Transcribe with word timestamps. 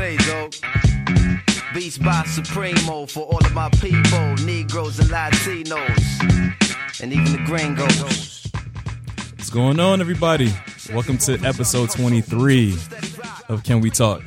This 0.00 0.26
though. 0.26 0.48
Beats 1.74 1.98
by 1.98 2.24
Supremo 2.24 3.04
for 3.04 3.24
all 3.24 3.44
of 3.44 3.52
my 3.52 3.68
people, 3.68 4.34
Negroes 4.46 4.98
and 4.98 5.10
Latinos, 5.10 7.02
and 7.02 7.12
even 7.12 7.30
the 7.32 7.42
gringos. 7.44 8.46
What's 9.36 9.50
going 9.50 9.78
on, 9.78 10.00
everybody? 10.00 10.54
Welcome 10.94 11.18
to 11.18 11.34
episode 11.44 11.90
23 11.90 12.76
of 13.50 13.62
Can 13.62 13.82
We 13.82 13.90
Talk? 13.90 14.22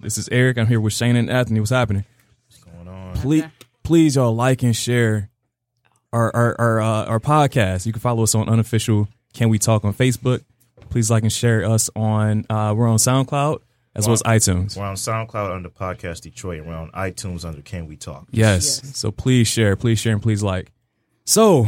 This 0.00 0.18
is 0.18 0.28
Eric. 0.30 0.58
I'm 0.58 0.66
here 0.66 0.80
with 0.80 0.94
Shane 0.94 1.14
and 1.14 1.30
Anthony. 1.30 1.60
What's 1.60 1.70
happening? 1.70 2.04
What's 2.48 2.64
going 2.64 2.88
on? 2.88 3.14
Please, 3.14 3.44
please, 3.84 4.16
y'all 4.16 4.34
like 4.34 4.64
and 4.64 4.74
share 4.74 5.30
our 6.12 6.34
our 6.34 6.60
our, 6.60 6.80
uh, 6.80 7.04
our 7.04 7.20
podcast. 7.20 7.86
You 7.86 7.92
can 7.92 8.00
follow 8.00 8.24
us 8.24 8.34
on 8.34 8.48
unofficial 8.48 9.06
Can 9.32 9.48
We 9.48 9.60
Talk 9.60 9.84
on 9.84 9.94
Facebook. 9.94 10.42
Please 10.90 11.08
like 11.08 11.22
and 11.22 11.32
share 11.32 11.64
us 11.64 11.88
on. 11.94 12.46
Uh, 12.50 12.74
we're 12.76 12.88
on 12.88 12.96
SoundCloud 12.96 13.60
as 13.94 14.06
well 14.06 14.14
as 14.14 14.22
iTunes. 14.22 14.76
We're 14.76 14.84
on 14.84 14.96
SoundCloud 14.96 15.54
under 15.54 15.68
Podcast 15.68 16.22
Detroit. 16.22 16.58
and 16.60 16.68
We're 16.68 16.74
on 16.76 16.90
iTunes 16.92 17.44
under 17.44 17.62
Can 17.62 17.86
We 17.86 17.96
Talk. 17.96 18.26
Yes. 18.30 18.96
So 18.98 19.10
please 19.10 19.46
share, 19.48 19.76
please 19.76 19.98
share, 19.98 20.12
and 20.14 20.22
please 20.22 20.42
like. 20.42 20.72
So 21.24 21.66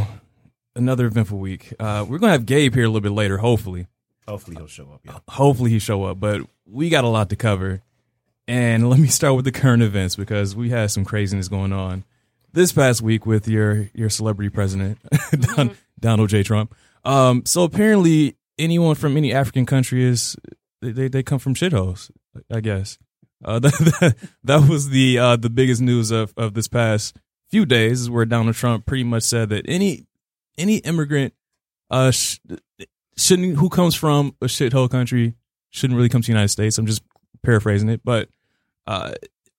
another 0.74 1.06
eventful 1.06 1.38
week. 1.38 1.72
Uh, 1.78 2.04
we're 2.08 2.18
gonna 2.18 2.32
have 2.32 2.46
Gabe 2.46 2.74
here 2.74 2.84
a 2.84 2.88
little 2.88 3.00
bit 3.00 3.12
later, 3.12 3.38
hopefully. 3.38 3.86
Hopefully 4.28 4.56
he'll 4.56 4.66
show 4.66 4.90
up. 4.92 5.00
Yeah. 5.04 5.18
hopefully 5.28 5.70
he 5.70 5.78
show 5.78 6.02
up 6.04 6.18
but 6.18 6.40
we 6.66 6.88
got 6.88 7.04
a 7.04 7.08
lot 7.08 7.30
to 7.30 7.36
cover 7.36 7.80
and 8.48 8.90
let 8.90 8.98
me 8.98 9.06
start 9.06 9.36
with 9.36 9.44
the 9.44 9.52
current 9.52 9.84
events 9.84 10.16
because 10.16 10.56
we 10.56 10.70
had 10.70 10.90
some 10.90 11.04
craziness 11.04 11.46
going 11.46 11.72
on 11.72 12.02
this 12.52 12.72
past 12.72 13.02
week 13.02 13.24
with 13.24 13.46
your 13.46 13.88
your 13.94 14.10
celebrity 14.10 14.48
president 14.48 14.98
Don, 15.40 15.76
donald 16.00 16.28
j 16.28 16.42
trump 16.42 16.74
um 17.04 17.44
so 17.46 17.62
apparently 17.62 18.36
anyone 18.58 18.96
from 18.96 19.16
any 19.16 19.32
african 19.32 19.64
country 19.64 20.02
is 20.04 20.34
they 20.92 21.08
they, 21.08 21.22
come 21.22 21.38
from 21.38 21.54
shitholes 21.54 22.10
i 22.50 22.60
guess 22.60 22.98
uh 23.44 23.58
that, 23.58 24.16
that, 24.44 24.68
was 24.68 24.90
the 24.90 25.18
uh 25.18 25.36
the 25.36 25.50
biggest 25.50 25.80
news 25.80 26.10
of 26.10 26.32
of 26.36 26.54
this 26.54 26.68
past 26.68 27.16
few 27.50 27.66
days 27.66 28.02
is 28.02 28.10
where 28.10 28.24
donald 28.24 28.54
trump 28.54 28.86
pretty 28.86 29.04
much 29.04 29.22
said 29.22 29.48
that 29.48 29.64
any 29.68 30.06
any 30.58 30.76
immigrant 30.78 31.32
uh 31.90 32.10
sh- 32.10 32.38
shouldn't 33.16 33.56
who 33.56 33.68
comes 33.68 33.94
from 33.94 34.34
a 34.40 34.46
shithole 34.46 34.90
country 34.90 35.34
shouldn't 35.70 35.96
really 35.96 36.08
come 36.08 36.22
to 36.22 36.26
the 36.26 36.32
United 36.32 36.48
States. 36.48 36.78
I'm 36.78 36.86
just 36.86 37.02
paraphrasing 37.42 37.88
it, 37.88 38.00
but 38.04 38.28
uh, 38.86 39.12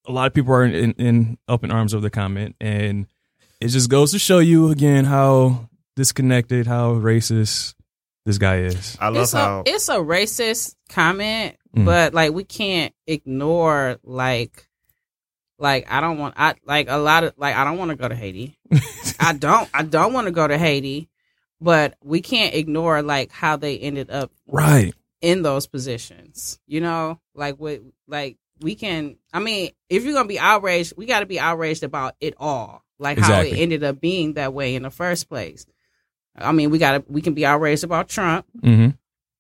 a 0.06 0.12
lot 0.12 0.28
of 0.28 0.34
people 0.34 0.54
are 0.54 0.66
in, 0.66 0.74
in, 0.74 0.92
in 0.94 1.38
up 1.48 1.64
in 1.64 1.72
arms 1.72 1.94
over 1.94 2.02
the 2.02 2.10
comment, 2.10 2.56
and 2.60 3.08
it 3.62 3.68
just 3.70 3.90
goes 3.90 4.12
to 4.12 4.20
show 4.20 4.40
you 4.40 4.72
again 4.72 5.06
how 5.06 5.70
disconnected, 5.96 6.68
how 6.68 6.94
racist 6.94 7.76
this 8.28 8.38
guy 8.38 8.58
is. 8.60 8.98
I 9.00 9.08
love 9.08 9.24
it's 9.24 9.32
how 9.32 9.60
a 9.60 9.64
it's 9.66 9.90
a 9.90 9.96
racist 9.96 10.76
comment, 10.90 11.56
Mm. 11.76 11.86
but 11.86 12.14
like 12.14 12.34
we 12.34 12.44
can't 12.44 12.94
ignore 13.08 13.98
like 14.04 14.68
like 15.60 15.92
I 15.92 16.02
don't 16.02 16.18
want 16.18 16.36
I 16.38 16.56
like 16.66 16.88
a 16.90 16.98
lot 16.98 17.24
of 17.24 17.34
like 17.38 17.56
I 17.56 17.64
don't 17.64 17.78
want 17.78 17.90
to 17.90 17.96
go 17.96 18.08
to 18.08 18.16
Haiti. 18.16 18.58
I 19.20 19.34
don't 19.34 19.70
I 19.74 19.84
don't 19.84 20.14
want 20.14 20.26
to 20.28 20.32
go 20.32 20.48
to 20.48 20.58
Haiti, 20.58 21.10
but 21.62 21.96
we 22.04 22.22
can't 22.22 22.54
ignore 22.54 23.02
like 23.02 23.32
how 23.32 23.56
they 23.58 23.78
ended 23.80 24.10
up 24.12 24.32
Right. 24.48 24.94
in 25.22 25.42
those 25.42 25.68
positions. 25.68 26.60
You 26.68 26.82
know, 26.82 27.20
like 27.34 27.56
what 27.58 27.82
like 28.08 28.38
we 28.62 28.76
can 28.76 29.18
I 29.34 29.40
mean, 29.40 29.72
if 29.90 30.04
you're 30.04 30.14
gonna 30.14 30.28
be 30.28 30.40
outraged, 30.40 30.94
we 30.98 31.06
gotta 31.06 31.26
be 31.26 31.40
outraged 31.40 31.84
about 31.84 32.16
it 32.20 32.34
all. 32.38 32.84
Like 33.00 33.20
how 33.20 33.42
it 33.42 33.54
ended 33.58 33.84
up 33.84 34.02
being 34.02 34.34
that 34.34 34.54
way 34.54 34.74
in 34.76 34.84
the 34.84 34.90
first 34.90 35.30
place. 35.30 35.66
I 36.38 36.52
mean, 36.52 36.70
we 36.70 36.78
gotta 36.78 37.04
we 37.08 37.22
can 37.22 37.34
be 37.34 37.46
outraged 37.46 37.84
about 37.84 38.10
Trump 38.10 38.46
hmm 38.62 38.90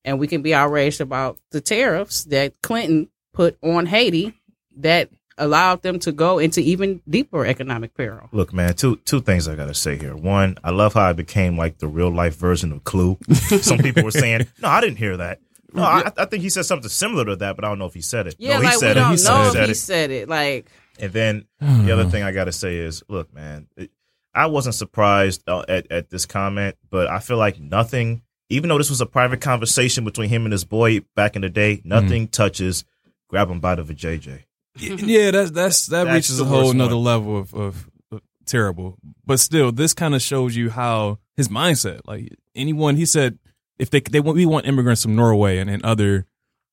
and 0.05 0.19
we 0.19 0.27
can 0.27 0.41
be 0.41 0.53
outraged 0.53 1.01
about 1.01 1.37
the 1.51 1.59
tariffs 1.59 2.23
that 2.25 2.53
Clinton 2.61 3.09
put 3.33 3.57
on 3.61 3.85
Haiti 3.87 4.33
that 4.77 5.09
allowed 5.37 5.81
them 5.81 5.99
to 5.99 6.11
go 6.13 6.39
into 6.39 6.61
even 6.61 7.01
deeper 7.09 7.45
economic 7.45 7.93
peril. 7.93 8.29
look, 8.31 8.53
man. 8.53 8.73
Two 8.73 8.95
two 9.05 9.21
things 9.21 9.47
I 9.47 9.55
gotta 9.55 9.73
say 9.73 9.97
here. 9.97 10.15
One, 10.15 10.57
I 10.63 10.71
love 10.71 10.93
how 10.93 11.09
it 11.09 11.17
became 11.17 11.57
like 11.57 11.79
the 11.79 11.87
real 11.87 12.09
life 12.09 12.35
version 12.37 12.71
of 12.71 12.83
Clue. 12.83 13.17
Some 13.61 13.79
people 13.79 14.03
were 14.03 14.11
saying, 14.11 14.47
"No, 14.61 14.69
I 14.69 14.81
didn't 14.81 14.97
hear 14.97 15.17
that." 15.17 15.39
No, 15.73 15.83
I, 15.83 16.11
I 16.17 16.25
think 16.25 16.41
he 16.41 16.49
said 16.49 16.63
something 16.65 16.89
similar 16.89 17.25
to 17.25 17.35
that, 17.35 17.55
but 17.55 17.65
I 17.65 17.67
don't 17.67 17.77
know 17.77 17.85
if 17.85 17.93
he 17.93 18.01
said 18.01 18.25
it. 18.27 18.35
Yeah, 18.39 18.53
no, 18.53 18.59
he 18.61 18.65
like 18.67 18.73
we 18.75 18.79
said 18.79 18.93
don't 18.93 19.13
it. 19.13 19.23
know 19.23 19.51
said 19.51 19.63
if 19.63 19.67
he 19.67 19.73
said 19.73 20.11
it. 20.11 20.29
Like, 20.29 20.71
And 20.99 21.11
then 21.13 21.45
the 21.59 21.91
other 21.91 22.05
thing 22.05 22.23
I 22.23 22.31
got 22.31 22.45
to 22.45 22.51
say 22.53 22.77
is, 22.77 23.03
look, 23.09 23.31
man, 23.33 23.67
it, 23.75 23.91
I 24.37 24.45
wasn't 24.45 24.75
surprised 24.75 25.43
uh, 25.47 25.65
at 25.67 25.91
at 25.91 26.09
this 26.09 26.25
comment, 26.25 26.75
but 26.89 27.07
I 27.07 27.19
feel 27.19 27.37
like 27.37 27.59
nothing, 27.59 28.21
even 28.49 28.69
though 28.69 28.77
this 28.77 28.89
was 28.89 29.01
a 29.01 29.05
private 29.05 29.41
conversation 29.41 30.05
between 30.05 30.29
him 30.29 30.45
and 30.45 30.51
his 30.51 30.63
boy 30.63 31.01
back 31.15 31.35
in 31.35 31.41
the 31.41 31.49
day, 31.49 31.81
nothing 31.83 32.27
touches 32.27 32.85
grab 33.29 33.49
him 33.49 33.59
by 33.59 33.75
the 33.75 33.83
vajayjay. 33.83 34.43
yeah, 34.75 35.31
that's 35.31 35.51
that's 35.51 35.87
that 35.87 36.03
That's 36.05 36.13
reaches 36.13 36.39
a 36.39 36.45
whole 36.45 36.59
worst 36.65 36.75
another 36.75 36.95
one. 36.95 37.03
level 37.03 37.37
of, 37.37 37.53
of, 37.53 37.89
of 38.11 38.21
terrible. 38.45 38.97
But 39.25 39.39
still, 39.39 39.71
this 39.71 39.93
kind 39.95 40.13
of 40.13 40.21
shows 40.21 40.55
you 40.55 40.69
how 40.69 41.17
his 41.35 41.49
mindset. 41.49 42.01
Like 42.05 42.31
anyone, 42.55 42.95
he 42.95 43.05
said, 43.05 43.39
if 43.79 43.89
they 43.89 44.01
they 44.01 44.19
want 44.19 44.35
we 44.37 44.45
want 44.45 44.67
immigrants 44.67 45.01
from 45.01 45.15
Norway 45.15 45.57
and, 45.57 45.67
and 45.69 45.83
other 45.83 46.27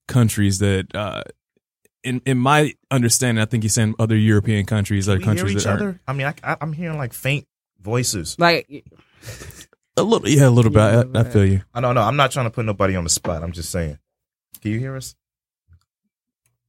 countries 0.06 0.58
that, 0.58 0.94
uh, 0.94 1.22
in 2.02 2.20
in 2.26 2.36
my 2.36 2.74
understanding, 2.90 3.40
I 3.40 3.46
think 3.46 3.62
he's 3.62 3.72
saying 3.72 3.94
other 3.98 4.16
European 4.16 4.66
countries, 4.66 5.08
other 5.08 5.18
we 5.18 5.24
hear 5.24 5.34
countries 5.34 5.56
each 5.56 5.62
that 5.64 5.70
aren't- 5.70 5.82
other. 5.82 6.00
I 6.06 6.12
mean, 6.12 6.26
I, 6.26 6.34
I, 6.44 6.56
I'm 6.60 6.74
hearing 6.74 6.98
like 6.98 7.14
faint 7.14 7.46
voices. 7.84 8.36
like 8.38 8.66
a 9.96 10.02
little, 10.02 10.28
yeah, 10.28 10.48
a 10.48 10.50
little 10.50 10.72
bit. 10.72 10.80
I, 10.80 11.04
I 11.20 11.24
feel 11.24 11.44
you. 11.44 11.62
I 11.72 11.80
don't 11.80 11.94
know. 11.94 12.02
I'm 12.02 12.16
not 12.16 12.32
trying 12.32 12.46
to 12.46 12.50
put 12.50 12.64
nobody 12.64 12.96
on 12.96 13.04
the 13.04 13.10
spot. 13.10 13.42
I'm 13.44 13.52
just 13.52 13.70
saying. 13.70 13.98
Can 14.60 14.72
you 14.72 14.78
hear 14.80 14.96
us? 14.96 15.14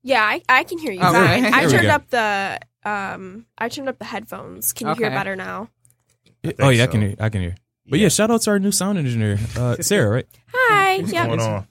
Yeah, 0.03 0.22
I, 0.24 0.42
I 0.48 0.64
can 0.64 0.78
hear 0.78 0.92
you 0.92 1.00
Okay. 1.00 1.12
fine. 1.12 1.46
I 1.53 1.66
There 1.66 1.80
turned 1.80 1.88
up 1.88 2.09
the 2.09 2.59
um 2.84 3.46
I 3.58 3.70
turned 3.70 3.90
up 3.90 3.98
the 3.98 4.06
headphones. 4.06 4.74
Can 4.74 4.90
you 4.90 4.94
hear 4.96 5.09
better 5.09 5.36
now? 5.36 5.70
Oh 6.59 6.70
yeah, 6.70 6.84
I 6.84 6.88
can 6.88 7.02
hear. 7.02 7.16
I 7.20 7.30
can 7.30 7.42
hear. 7.42 7.56
But 7.88 8.00
yeah, 8.00 8.09
shout 8.09 8.30
out 8.30 8.42
to 8.44 8.52
our 8.52 8.59
new 8.59 8.72
sound 8.72 8.97
engineer, 9.00 9.40
uh, 9.58 9.78
Sarah. 9.82 10.09
Right, 10.09 10.28
Hi. 10.53 10.97
What's 11.00 11.12
yeah. 11.12 11.26
going 11.26 11.40
on? 11.40 11.68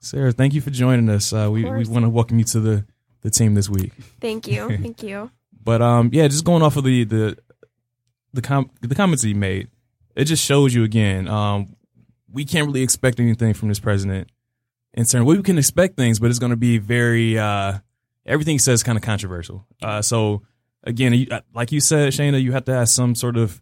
Sarah. 0.00 0.32
Thank 0.32 0.54
you 0.54 0.60
for 0.62 0.70
joining 0.70 1.08
us. 1.10 1.32
Uh, 1.32 1.50
we 1.52 1.64
we 1.64 1.84
want 1.84 2.04
to 2.04 2.08
welcome 2.08 2.38
you 2.38 2.44
to 2.46 2.60
the 2.60 2.84
the 3.20 3.30
team 3.30 3.54
this 3.54 3.68
week. 3.68 3.92
Thank 4.20 4.46
you. 4.48 4.68
Thank 4.82 5.02
you. 5.02 5.30
But 5.62 5.82
um, 5.82 6.10
yeah, 6.12 6.28
just 6.28 6.44
going 6.44 6.62
off 6.62 6.76
of 6.76 6.84
the 6.84 7.04
the 7.04 7.38
the 8.36 8.42
com- 8.42 8.70
the 8.82 8.94
comments 8.94 9.22
he 9.22 9.34
made, 9.34 9.68
it 10.14 10.24
just 10.26 10.44
shows 10.44 10.74
you 10.74 10.84
again. 10.84 11.26
Um, 11.28 11.74
we 12.30 12.44
can't 12.44 12.66
really 12.66 12.82
expect 12.82 13.18
anything 13.18 13.54
from 13.54 13.68
this 13.68 13.80
president. 13.80 14.28
In 14.94 15.04
certain, 15.04 15.26
we 15.26 15.42
can 15.42 15.58
expect 15.58 15.96
things, 15.96 16.18
but 16.18 16.30
it's 16.30 16.38
going 16.38 16.50
to 16.50 16.56
be 16.56 16.78
very 16.78 17.38
uh, 17.38 17.78
everything 18.24 18.54
he 18.54 18.58
says 18.58 18.82
kind 18.82 18.96
of 18.96 19.02
controversial. 19.02 19.66
Uh, 19.82 20.00
so 20.02 20.42
again, 20.84 21.12
you, 21.12 21.26
uh, 21.30 21.40
like 21.54 21.72
you 21.72 21.80
said, 21.80 22.12
Shayna, 22.12 22.40
you 22.42 22.52
have 22.52 22.64
to 22.66 22.72
have 22.74 22.88
some 22.88 23.14
sort 23.14 23.36
of 23.36 23.60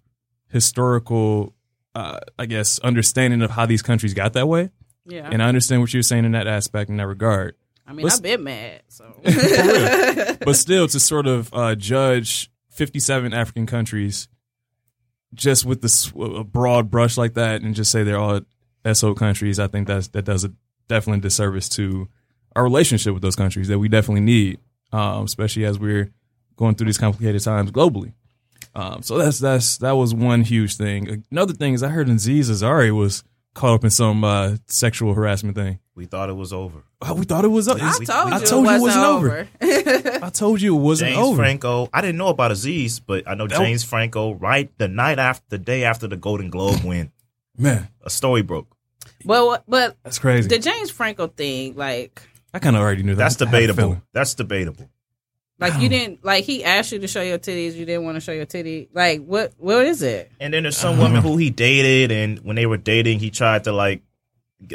historical, 0.49 1.53
uh, 1.95 2.21
I 2.39 2.47
guess, 2.47 2.79
understanding 2.81 3.43
of 3.43 3.51
how 3.51 3.67
these 3.67 3.83
countries 3.83 4.15
got 4.15 4.33
that 4.35 4.47
way. 4.47 4.71
yeah. 5.07 5.29
And 5.31 5.43
I 5.43 5.49
understand 5.49 5.81
what 5.83 5.93
you're 5.93 6.03
saying 6.03 6.25
in 6.25 6.33
that 6.33 6.47
aspect, 6.47 6.89
in 6.91 6.97
that 6.99 7.07
regard. 7.07 7.57
I 7.87 7.93
mean, 7.93 8.05
let's- 8.05 8.17
I've 8.17 8.23
been 8.23 8.45
mad. 8.45 8.83
So 8.89 9.05
but 10.45 10.55
still 10.57 10.87
to 10.89 11.01
sort 11.01 11.27
of 11.27 11.53
uh, 11.53 11.75
judge 11.75 12.51
57 12.71 13.35
African 13.35 13.67
countries 13.67 14.29
just 15.35 15.65
with 15.65 15.83
this 15.83 16.13
a 16.19 16.45
broad 16.45 16.91
brush 16.91 17.17
like 17.17 17.35
that 17.35 17.63
and 17.63 17.75
just 17.75 17.91
say 17.91 18.03
they're 18.03 18.19
all 18.19 18.41
SO 18.93 19.15
countries, 19.15 19.59
I 19.59 19.67
think 19.67 19.87
that's 19.87 20.09
that 20.09 20.25
does 20.25 20.45
a 20.45 20.53
definitely 20.89 21.21
disservice 21.21 21.69
to 21.71 22.09
our 22.55 22.63
relationship 22.63 23.15
with 23.15 23.23
those 23.23 23.37
countries 23.37 23.69
that 23.69 23.79
we 23.79 23.89
definitely 23.89 24.21
need, 24.21 24.59
um, 24.93 25.25
especially 25.25 25.65
as 25.65 25.79
we're 25.79 26.11
going 26.57 26.75
through 26.75 26.87
these 26.87 26.99
complicated 26.99 27.43
times 27.43 27.71
globally. 27.71 28.13
Um, 28.75 29.03
so 29.03 29.19
that's 29.19 29.39
that's 29.39 29.79
that 29.79 29.93
was 29.93 30.15
one 30.15 30.43
huge 30.43 30.77
thing. 30.77 31.25
Another 31.31 31.53
thing 31.53 31.75
is 31.75 31.83
I 31.83 31.89
heard 31.89 32.09
Aziz 32.09 32.51
Ansari 32.51 32.97
was 32.97 33.23
caught 33.55 33.75
up 33.75 33.85
in 33.85 33.91
some 33.91 34.25
uh, 34.25 34.57
sexual 34.67 35.15
harassment 35.15 35.57
thing. 35.57 35.79
We 35.97 36.07
thought 36.07 36.29
it 36.29 36.33
was 36.35 36.53
over. 36.53 36.83
Oh, 37.03 37.15
we 37.15 37.25
thought 37.25 37.45
it 37.45 37.49
was. 37.49 37.69
I 37.69 37.75
I, 37.75 37.77
told 38.05 38.09
you, 38.09 38.15
I 38.15 38.37
it 38.39 38.47
told 38.47 38.67
you 38.67 38.73
it 38.75 38.81
wasn't 38.81 38.81
wasn't 38.83 39.05
over. 39.05 39.49
over. 39.63 40.25
I 40.25 40.31
told 40.31 40.61
you 40.61 40.77
it 40.77 40.81
wasn't 40.81 41.11
over. 41.13 41.17
James 41.21 41.29
over. 41.29 41.37
Franco. 41.37 41.89
I 41.93 42.01
didn't 42.01 42.17
know 42.17 42.29
about 42.29 42.51
Aziz, 42.51 42.99
but 42.99 43.29
I 43.29 43.35
know 43.35 43.47
That- 43.47 43.59
James 43.59 43.85
Franco. 43.85 44.33
Right 44.35 44.77
the 44.79 44.89
night 44.89 45.19
after, 45.21 45.45
the 45.51 45.59
day 45.59 45.85
after 45.85 46.09
the 46.09 46.17
Golden 46.17 46.51
Globe 46.51 46.83
win, 46.83 47.13
Man, 47.57 47.89
a 48.03 48.11
story 48.11 48.43
broke. 48.43 48.75
Well, 49.25 49.63
but 49.69 49.97
that's 50.03 50.19
crazy. 50.19 50.49
the 50.49 50.59
James 50.59 50.91
Franco 50.91 51.29
thing, 51.29 51.77
like 51.77 52.21
I 52.53 52.59
kind 52.59 52.75
of 52.75 52.83
already 52.83 53.03
knew 53.05 53.15
that. 53.15 53.23
That's 53.37 53.41
I 53.41 53.45
had 53.47 53.55
a 53.55 53.67
debatable. 53.69 54.03
That's 54.13 54.35
debatable. 54.35 54.89
Like 55.61 55.81
you 55.81 55.89
didn't 55.89 56.25
like 56.25 56.45
he 56.45 56.65
asked 56.65 56.91
you 56.91 56.99
to 56.99 57.07
show 57.07 57.23
your 57.23 57.39
titties, 57.39 57.75
you 57.77 57.87
didn't 57.87 58.05
want 58.05 58.17
to 58.17 58.21
show 58.21 58.33
your 58.33 58.45
titty. 58.47 58.89
Like 58.93 59.25
what? 59.25 59.53
What 59.59 59.85
is 59.87 60.03
it? 60.03 60.33
And 60.41 60.53
then 60.53 60.65
there's 60.65 60.77
some 60.77 60.99
women 60.99 61.23
who 61.23 61.37
he 61.37 61.51
dated, 61.51 62.11
and 62.11 62.41
when 62.41 62.57
they 62.57 62.67
were 62.67 62.77
dating, 62.77 63.21
he 63.21 63.31
tried 63.31 63.65
to 63.65 63.73
like 63.73 64.03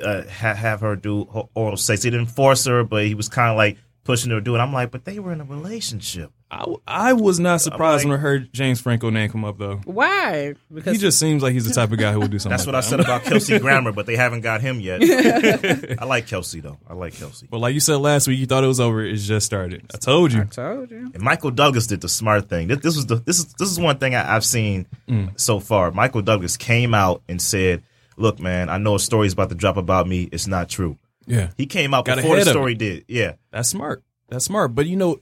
uh, 0.04 0.24
ha- 0.30 0.54
have 0.56 0.82
her 0.82 0.96
do 0.96 1.22
oral 1.54 1.78
sex. 1.78 2.04
He 2.04 2.10
didn't 2.10 2.28
force 2.28 2.66
her, 2.66 2.84
but 2.84 3.06
he 3.06 3.16
was 3.16 3.30
kind 3.30 3.50
of 3.52 3.58
like 3.58 3.78
pushing 4.04 4.32
her 4.32 4.38
to 4.38 4.42
do 4.42 4.56
it. 4.56 4.60
I'm 4.60 4.74
like, 4.74 4.92
but 4.92 5.06
they 5.06 5.20
were 5.20 5.32
in 5.34 5.42
a 5.42 5.46
relationship. 5.46 6.32
I, 6.52 6.66
I 6.88 7.14
was 7.14 7.40
not 7.40 7.62
surprised 7.62 8.06
like- 8.06 8.10
when 8.10 8.18
I 8.18 8.22
heard 8.22 8.52
James 8.52 8.82
Franco 8.82 9.12
name 9.12 9.30
come 9.30 9.46
up 9.46 9.60
though. 9.60 9.82
Why? 9.86 10.56
Because 10.74 10.94
He 10.94 10.98
just 11.00 11.20
seems 11.20 11.44
like 11.44 11.54
he's 11.54 11.68
the 11.68 11.74
type 11.76 11.92
of 11.92 12.00
guy 12.00 12.12
who 12.12 12.22
would 12.22 12.32
do 12.32 12.40
something. 12.40 12.58
That's 12.58 12.66
like 12.66 12.74
what 12.74 12.84
I 12.84 12.88
said 12.88 13.00
about 13.02 13.22
Kelsey 13.24 13.60
Grammer, 13.60 13.92
but 13.92 14.08
they 14.08 14.16
haven't 14.16 14.42
got 14.42 14.60
him 14.62 14.80
yet. 14.80 15.02
I 16.02 16.06
like 16.06 16.26
Kelsey 16.26 16.60
though. 16.60 16.80
I 16.90 16.96
like 16.96 17.14
Kelsey. 17.14 17.46
But 17.52 17.60
like 17.60 17.76
you 17.76 17.80
said 17.80 17.98
last 17.98 18.28
week, 18.28 18.40
you 18.40 18.48
thought 18.48 18.64
it 18.64 18.68
was 18.68 18.80
over. 18.80 19.04
It 19.06 19.16
just 19.18 19.46
started. 19.46 19.84
I 19.94 19.98
told 20.00 20.34
you. 20.34 20.42
I 20.42 20.46
told 20.46 20.90
you. 20.90 21.12
And 21.14 21.22
Michael 21.22 21.52
Douglas 21.52 21.86
did 21.86 22.02
the 22.02 22.10
smart 22.10 22.50
thing. 22.50 22.68
This, 22.68 22.80
this 22.80 22.96
was 22.96 23.06
the 23.06 23.16
this 23.18 23.38
is 23.38 23.54
this 23.60 23.70
is 23.70 23.80
one 23.80 24.00
thing 24.00 24.16
I, 24.16 24.36
I've 24.36 24.46
seen 24.46 24.88
so 25.36 25.60
far. 25.60 25.92
Michael 25.92 26.24
Douglas 26.24 26.58
came 26.58 26.96
out 26.96 27.22
and 27.30 27.40
said, 27.40 27.84
"Look, 28.20 28.40
man, 28.40 28.70
I 28.70 28.78
know 28.78 28.96
a 28.96 29.00
story's 29.00 29.34
about 29.34 29.50
to 29.50 29.56
drop 29.56 29.78
about 29.78 30.08
me. 30.08 30.30
It's 30.32 30.48
not 30.48 30.70
true." 30.70 30.98
Yeah, 31.26 31.52
He 31.58 31.68
came 31.68 31.94
out 31.94 32.06
Got 32.06 32.18
before 32.18 32.38
the 32.38 32.46
story 32.46 32.74
did. 32.74 33.06
Yeah, 33.08 33.34
that's 33.52 33.70
smart. 33.70 34.04
That's 34.30 34.46
smart. 34.46 34.74
But 34.74 34.88
you 34.88 34.96
know, 34.96 35.20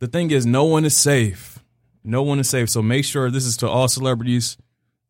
the 0.00 0.06
thing 0.06 0.30
is, 0.30 0.44
no 0.44 0.64
one 0.64 0.84
is 0.84 0.94
safe. 0.94 1.58
No 2.04 2.22
one 2.22 2.38
is 2.38 2.48
safe. 2.48 2.68
So 2.70 2.82
make 2.82 3.04
sure 3.04 3.30
this 3.30 3.46
is 3.46 3.56
to 3.58 3.68
all 3.68 3.88
celebrities, 3.88 4.58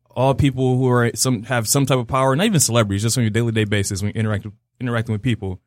all 0.09 0.33
people 0.33 0.77
who 0.77 0.89
are 0.89 1.11
some 1.15 1.43
have 1.43 1.67
some 1.67 1.85
type 1.85 1.97
of 1.99 2.07
power. 2.07 2.35
Not 2.35 2.45
even 2.45 2.59
celebrities, 2.59 3.03
just 3.03 3.17
on 3.17 3.23
your 3.23 3.29
daily 3.29 3.51
day 3.51 3.65
basis 3.65 4.01
when 4.01 4.11
you 4.13 4.19
interact 4.19 4.47
interacting 4.79 5.13
with 5.13 5.21
people. 5.21 5.59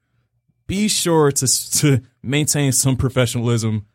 Be 0.67 0.89
sure 0.89 1.31
to 1.31 1.71
to 1.79 2.01
maintain 2.23 2.73
some 2.73 2.97
professionalism. 2.97 3.87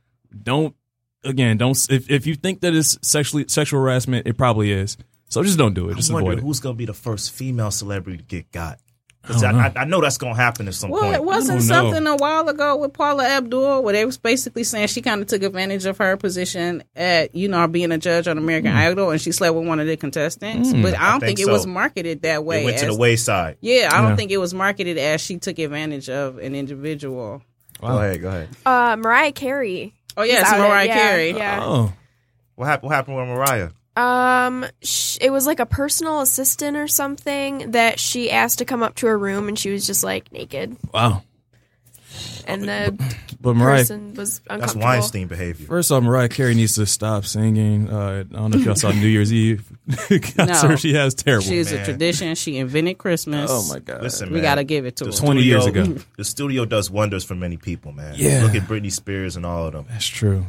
Don't 0.44 0.76
again. 1.24 1.58
Don't 1.58 1.78
if 1.90 2.10
if 2.10 2.28
you 2.28 2.36
think 2.36 2.62
that 2.62 2.76
it's 2.76 2.98
sexually 3.02 3.46
sexual 3.48 3.82
harassment, 3.82 4.28
it 4.28 4.38
probably 4.38 4.72
is. 4.72 4.98
So 5.28 5.44
just 5.44 5.58
don't 5.58 5.74
do 5.74 5.90
it. 5.90 5.96
Just 5.98 6.10
I'm 6.10 6.16
avoid 6.18 6.24
wondering 6.26 6.46
it. 6.46 6.48
who's 6.48 6.60
gonna 6.60 6.76
be 6.76 6.86
the 6.86 6.94
first 6.94 7.32
female 7.32 7.72
celebrity 7.72 8.18
to 8.20 8.24
get 8.24 8.52
got. 8.52 8.80
Because 9.22 9.44
I 9.44 9.52
I, 9.54 9.66
I, 9.68 9.74
I 9.78 9.86
know 9.86 10.02
that's 10.02 10.20
gonna 10.20 10.36
happen 10.36 10.68
at 10.68 10.76
some 10.76 10.92
Well, 10.92 11.02
point. 11.02 11.16
it 11.16 11.24
wasn't 11.24 11.62
I 11.64 11.66
know. 11.66 11.92
something 11.92 12.06
a 12.06 12.16
while 12.16 12.48
ago 12.48 12.76
with 12.78 12.94
Paula 12.94 13.26
Abdul 13.28 13.82
where 13.82 13.94
they 13.94 14.06
was 14.06 14.20
basically 14.20 14.64
saying 14.64 14.86
she 14.90 15.02
kind 15.02 15.20
of 15.20 15.28
took 15.28 15.42
advantage 15.42 15.86
of 15.88 15.98
her 15.98 16.16
position 16.16 16.84
at 16.96 17.34
you 17.34 17.48
know 17.48 17.68
being 17.68 17.92
a 17.92 17.98
judge 17.98 18.28
on 18.28 18.38
American 18.38 18.72
Hmm. 18.72 18.78
Idol 18.78 19.10
and 19.10 19.20
she 19.20 19.32
slept 19.32 19.56
with 19.56 19.68
one 19.68 19.80
of 19.80 19.88
the 19.88 19.98
contestants. 19.98 20.72
But 20.72 20.94
I 20.94 21.14
don't 21.14 21.24
I 21.24 21.26
think, 21.26 21.40
think 21.40 21.40
it 21.40 21.52
was 21.52 21.66
marketed 21.66 22.22
that 22.22 22.46
way. 22.46 22.62
It 22.62 22.66
went 22.66 22.78
to 22.78 22.86
the 22.86 22.96
wayside. 22.96 23.58
Yeah, 23.62 23.90
I 23.92 24.00
don't 24.02 24.12
Yeah. 24.12 24.16
think 24.16 24.30
it 24.30 24.38
was 24.38 24.54
marketed 24.54 25.00
as 25.00 25.22
she 25.22 25.38
took 25.40 25.58
advantage 25.58 26.08
of 26.08 26.38
an 26.38 26.54
individual. 26.54 27.42
Go 27.82 27.88
ahead, 27.88 28.22
go 28.22 28.28
ahead. 28.30 28.50
Uh, 28.64 28.96
Mariah 28.96 29.32
Carey. 29.32 29.96
Oh 30.16 30.22
yeah, 30.24 30.42
it's 30.42 30.50
is 30.50 30.54
outed. 30.54 30.62
Mariah 30.70 30.86
Yeah, 30.88 30.94
Carey. 30.94 31.32
Yeah. 31.32 31.60
Oh, 31.64 31.94
What 32.54 32.66
happened? 32.68 32.90
What 32.90 32.96
happened 32.96 33.18
with 33.18 33.28
Mariah? 33.28 33.70
Um, 33.96 34.66
sh- 34.82 35.18
it 35.22 35.30
was 35.32 35.48
like 35.48 35.60
a 35.60 35.66
personal 35.66 36.22
assistant 36.22 36.76
or 36.78 36.88
something 36.88 37.72
that 37.72 38.00
she 38.00 38.30
asked 38.32 38.60
to 38.60 38.66
come 38.66 38.84
up 38.84 38.96
to 38.96 39.08
her 39.08 39.18
room, 39.18 39.48
and 39.48 39.58
she 39.58 39.70
was 39.72 39.88
just 39.88 40.04
like 40.04 40.32
naked, 40.34 40.76
wow. 40.94 41.24
and 42.46 42.64
the 42.64 43.16
But 43.40 43.56
Mariah, 43.56 43.78
person 43.80 44.14
was 44.16 44.40
That's 44.40 44.50
uncomfortable. 44.50 44.84
Weinstein 44.86 45.28
behavior. 45.28 45.68
First 45.68 45.92
off, 45.92 46.04
Mariah 46.04 46.28
Carey 46.30 46.56
needs 46.56 46.76
to 46.76 46.86
stop 46.86 47.26
singing. 47.26 47.90
Uh, 47.90 48.24
I 48.30 48.36
don't 48.36 48.52
know 48.52 48.58
if 48.60 48.66
y'all 48.66 48.76
saw 48.76 48.92
New 48.92 49.08
Year's 49.08 49.32
Eve 49.32 49.64
concert 50.36 50.70
No. 50.70 50.76
she 50.76 50.94
has 50.96 51.14
terrible. 51.14 51.46
She's 51.46 51.72
a 51.72 51.76
man. 51.76 51.86
tradition. 51.86 52.36
She 52.36 52.58
invented 52.58 52.98
Christmas. 52.98 53.50
oh 53.54 53.66
my 53.72 53.80
god! 53.80 54.02
Listen, 54.02 54.30
we 54.30 54.36
man, 54.36 54.44
got 54.44 54.56
to 54.56 54.64
give 54.66 54.86
it 54.86 54.98
to 54.98 55.06
the 55.06 55.12
her. 55.12 55.18
20 55.18 55.42
years 55.42 55.64
studio- 55.64 55.84
ago. 55.84 56.02
The 56.18 56.24
studio 56.26 56.66
does 56.66 56.90
wonders 56.92 57.24
for 57.24 57.36
many 57.36 57.56
people, 57.58 57.92
man. 57.94 58.16
Yeah. 58.18 58.44
Look 58.44 58.56
at 58.56 58.64
Britney 58.64 58.92
Spears 58.92 59.36
and 59.38 59.46
all 59.46 59.68
of 59.68 59.74
them. 59.74 59.86
That's 59.90 60.06
true. 60.06 60.46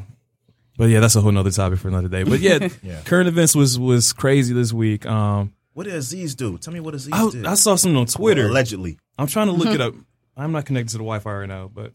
But 0.78 0.90
yeah, 0.90 1.00
that's 1.00 1.16
a 1.16 1.20
whole 1.20 1.32
nother 1.32 1.50
topic 1.50 1.78
for 1.78 1.88
another 1.88 2.08
day. 2.08 2.22
But 2.24 2.40
yeah, 2.40 2.68
Yeah. 2.82 3.00
current 3.04 3.28
events 3.28 3.54
was 3.54 3.78
was 3.78 4.12
crazy 4.12 4.52
this 4.54 4.72
week. 4.72 5.06
Um, 5.06 5.52
What 5.72 5.84
did 5.84 5.94
Aziz 5.94 6.34
do? 6.34 6.58
Tell 6.58 6.72
me 6.72 6.80
what 6.80 6.94
Aziz 6.94 7.12
I, 7.12 7.30
did. 7.30 7.46
I 7.46 7.54
saw 7.54 7.76
something 7.76 7.96
on 7.96 8.06
Twitter. 8.06 8.42
Well, 8.44 8.52
allegedly. 8.52 8.98
I'm 9.18 9.26
trying 9.26 9.46
to 9.46 9.52
look 9.52 9.74
it 9.74 9.80
up. 9.80 9.94
I'm 10.36 10.52
not 10.52 10.66
connected 10.66 10.92
to 10.92 10.98
the 10.98 11.04
Wi-Fi 11.04 11.32
right 11.32 11.48
now, 11.48 11.70
but 11.72 11.92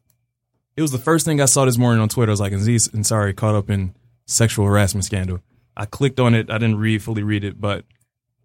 it 0.76 0.82
was 0.82 0.92
the 0.92 0.98
first 0.98 1.26
thing 1.26 1.40
I 1.42 1.46
saw 1.46 1.66
this 1.66 1.78
morning 1.78 2.02
on 2.02 2.10
Twitter. 2.10 2.32
I 2.32 2.34
was 2.34 2.40
like, 2.40 2.54
Aziz 2.54 2.88
Ansari 2.90 3.36
caught 3.36 3.54
up 3.54 3.70
in 3.70 3.94
sexual 4.26 4.66
harassment 4.66 5.06
scandal. 5.06 5.42
I 5.78 5.86
clicked 5.86 6.20
on 6.20 6.34
it. 6.34 6.50
I 6.50 6.58
didn't 6.58 6.78
read 6.80 7.04
fully 7.04 7.22
read 7.24 7.44
it, 7.44 7.62
but 7.62 7.86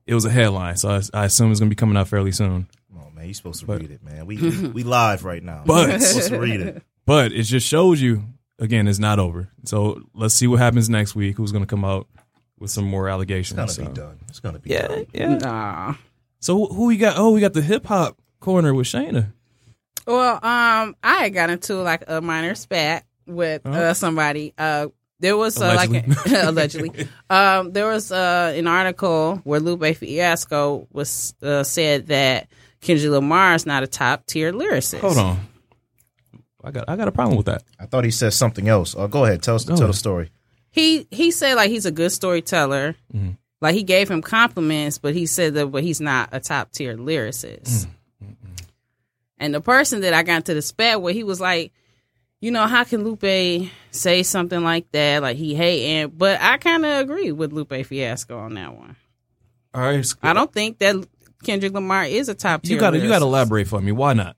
it 0.06 0.14
was 0.14 0.24
a 0.26 0.30
headline, 0.30 0.76
so 0.76 0.90
I, 0.90 1.00
I 1.14 1.24
assume 1.24 1.50
it's 1.50 1.60
gonna 1.60 1.70
be 1.70 1.74
coming 1.76 1.96
out 1.96 2.08
fairly 2.08 2.32
soon. 2.32 2.68
Oh 2.94 3.10
man, 3.14 3.26
you 3.26 3.34
supposed 3.34 3.60
to 3.60 3.66
But- 3.66 3.80
read 3.80 3.90
it, 3.90 4.02
man. 4.04 4.26
We, 4.26 4.36
we 4.36 4.68
we 4.68 4.82
live 4.84 5.24
right 5.24 5.42
now. 5.42 5.62
But- 5.64 5.88
You're 5.88 5.98
supposed 6.00 6.28
to 6.28 6.38
read 6.38 6.60
it. 6.60 6.82
But 7.06 7.30
it 7.32 7.44
just 7.44 7.66
shows 7.68 8.00
you 8.02 8.24
again, 8.58 8.88
it's 8.88 8.98
not 8.98 9.18
over. 9.18 9.48
So 9.64 10.02
let's 10.14 10.34
see 10.34 10.46
what 10.46 10.58
happens 10.58 10.88
next 10.88 11.14
week. 11.14 11.36
Who's 11.36 11.52
going 11.52 11.64
to 11.64 11.68
come 11.68 11.84
out 11.84 12.06
with 12.58 12.70
some 12.70 12.84
more 12.84 13.08
allegations? 13.08 13.58
It's 13.58 13.78
allegations? 13.78 13.98
gonna 13.98 14.08
so. 14.08 14.12
be 14.12 14.16
done. 14.16 14.24
It's 14.28 14.40
gonna 14.40 14.58
be 14.58 14.70
Yeah, 14.70 14.88
done. 14.88 15.06
yeah. 15.12 15.34
Nah. 15.38 15.94
So 16.40 16.56
who- 16.66 16.74
who 16.74 16.84
we 16.86 16.96
got? 16.96 17.16
Oh, 17.18 17.30
we 17.32 17.40
got 17.40 17.52
the 17.54 17.62
hip 17.62 17.86
hop 17.86 18.18
corner 18.40 18.72
with 18.74 18.86
Shayna. 18.86 19.32
Well, 20.06 20.34
um, 20.34 20.94
I 21.02 21.30
got 21.30 21.50
into 21.50 21.74
like 21.82 22.04
a 22.06 22.20
minor 22.20 22.54
spat 22.54 23.04
with 23.26 23.62
Oh. 23.64 23.72
uh, 23.72 23.94
somebody. 23.94 24.54
Uh, 24.56 24.88
there 25.18 25.36
was 25.36 25.60
uh, 25.60 25.74
like 25.74 25.88
Allegedly. 25.88 26.34
allegedly, 26.36 27.08
um, 27.30 27.72
there 27.72 27.86
was 27.86 28.12
uh, 28.12 28.52
an 28.54 28.66
article 28.68 29.40
where 29.44 29.58
Lupe 29.60 29.96
Fiasco 29.96 30.86
was 30.92 31.34
uh, 31.42 31.62
said 31.64 32.06
that 32.08 32.48
Kendrick 32.82 33.10
Lamar 33.10 33.54
is 33.54 33.66
not 33.66 33.82
a 33.82 33.86
top 33.86 34.26
tier 34.26 34.52
lyricist. 34.52 35.00
Hold 35.00 35.16
on. 35.18 35.40
I 36.66 36.72
got 36.72 36.88
I 36.88 36.96
got 36.96 37.06
a 37.06 37.12
problem 37.12 37.36
with 37.36 37.46
that. 37.46 37.62
I 37.78 37.86
thought 37.86 38.02
he 38.04 38.10
said 38.10 38.32
something 38.32 38.68
else. 38.68 38.96
Uh, 38.96 39.06
go 39.06 39.24
ahead, 39.24 39.40
tell 39.40 39.54
us 39.54 39.64
Go 39.64 39.74
tell 39.76 39.84
ahead. 39.84 39.94
the 39.94 39.96
story. 39.96 40.30
He 40.70 41.06
he 41.12 41.30
said 41.30 41.54
like 41.54 41.70
he's 41.70 41.86
a 41.86 41.92
good 41.92 42.10
storyteller. 42.10 42.96
Mm-hmm. 43.14 43.30
Like 43.60 43.74
he 43.76 43.84
gave 43.84 44.10
him 44.10 44.20
compliments, 44.20 44.98
but 44.98 45.14
he 45.14 45.26
said 45.26 45.54
that 45.54 45.68
but 45.68 45.84
he's 45.84 46.00
not 46.00 46.30
a 46.32 46.40
top 46.40 46.72
tier 46.72 46.96
lyricist. 46.96 47.86
Mm-hmm. 48.20 48.32
And 49.38 49.54
the 49.54 49.60
person 49.60 50.00
that 50.00 50.12
I 50.12 50.24
got 50.24 50.38
into 50.38 50.54
the 50.54 50.62
spat 50.62 51.00
with, 51.00 51.14
he 51.14 51.22
was 51.22 51.40
like, 51.40 51.72
you 52.40 52.50
know, 52.50 52.66
how 52.66 52.84
can 52.84 53.04
Lupe 53.04 53.70
say 53.92 54.22
something 54.24 54.62
like 54.62 54.90
that? 54.90 55.22
Like 55.22 55.36
he 55.36 55.54
hating, 55.54 56.14
but 56.16 56.40
I 56.40 56.56
kind 56.58 56.84
of 56.84 56.98
agree 57.00 57.30
with 57.30 57.52
Lupe 57.52 57.86
Fiasco 57.86 58.36
on 58.38 58.54
that 58.54 58.74
one. 58.74 58.96
All 59.72 59.82
right, 59.82 60.14
I 60.22 60.32
don't 60.32 60.52
think 60.52 60.78
that 60.78 61.06
Kendrick 61.44 61.74
Lamar 61.74 62.04
is 62.06 62.28
a 62.28 62.34
top 62.34 62.62
tier. 62.62 62.74
You 62.74 62.80
got 62.80 62.90
to 62.90 62.98
you 62.98 63.08
got 63.08 63.20
to 63.20 63.26
elaborate 63.26 63.68
for 63.68 63.80
me. 63.80 63.92
Why 63.92 64.14
not? 64.14 64.36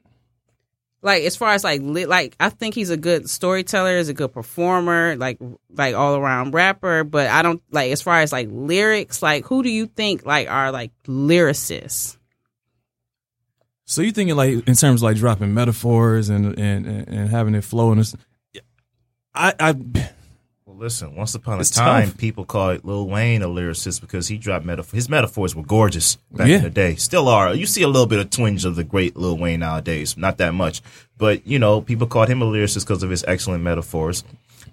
Like 1.02 1.22
as 1.22 1.36
far 1.36 1.50
as 1.50 1.64
like 1.64 1.80
li- 1.82 2.06
like 2.06 2.34
I 2.40 2.48
think 2.50 2.74
he's 2.74 2.90
a 2.90 2.96
good 2.96 3.30
storyteller, 3.30 3.96
is 3.96 4.08
a 4.08 4.14
good 4.14 4.32
performer, 4.32 5.16
like 5.16 5.38
like 5.70 5.94
all 5.94 6.16
around 6.16 6.54
rapper. 6.54 7.04
But 7.04 7.28
I 7.28 7.42
don't 7.42 7.62
like 7.70 7.92
as 7.92 8.02
far 8.02 8.20
as 8.20 8.32
like 8.32 8.48
lyrics. 8.50 9.22
Like 9.22 9.44
who 9.44 9.62
do 9.62 9.70
you 9.70 9.86
think 9.86 10.26
like 10.26 10.48
are 10.48 10.72
like 10.72 10.92
lyricists? 11.04 12.16
So 13.84 14.02
you 14.02 14.12
thinking 14.12 14.36
like 14.36 14.66
in 14.68 14.74
terms 14.74 15.00
of 15.00 15.02
like 15.02 15.16
dropping 15.16 15.54
metaphors 15.54 16.28
and 16.28 16.58
and 16.58 16.86
and, 16.86 17.28
having 17.28 17.54
it 17.54 17.64
flow 17.64 17.90
and 17.90 18.00
this? 18.00 18.14
I 19.34 19.54
I 19.58 19.74
listen. 20.78 21.14
Once 21.16 21.34
upon 21.34 21.58
a 21.58 21.60
It's 21.60 21.70
time, 21.70 22.08
tough. 22.10 22.18
people 22.18 22.44
called 22.44 22.84
Lil 22.84 23.06
Wayne 23.08 23.42
a 23.42 23.48
lyricist 23.48 24.00
because 24.00 24.28
he 24.28 24.36
dropped 24.38 24.64
metaphors. 24.64 24.92
His 24.96 25.08
metaphors 25.08 25.54
were 25.54 25.62
gorgeous 25.64 26.16
back 26.32 26.48
Yeah. 26.48 26.56
in 26.56 26.62
the 26.62 26.70
day. 26.70 26.94
Still 26.96 27.28
are. 27.28 27.54
You 27.54 27.66
see 27.66 27.82
a 27.82 27.88
little 27.88 28.06
bit 28.06 28.18
of 28.20 28.30
twinge 28.30 28.64
of 28.64 28.76
the 28.76 28.84
great 28.84 29.16
Lil 29.16 29.36
Wayne 29.36 29.60
nowadays. 29.60 30.16
Not 30.16 30.38
that 30.38 30.54
much, 30.54 30.80
but 31.16 31.46
you 31.46 31.58
know, 31.58 31.80
people 31.80 32.06
called 32.06 32.28
him 32.28 32.40
a 32.42 32.46
lyricist 32.46 32.80
because 32.86 33.02
of 33.02 33.10
his 33.10 33.24
excellent 33.26 33.62
metaphors. 33.64 34.24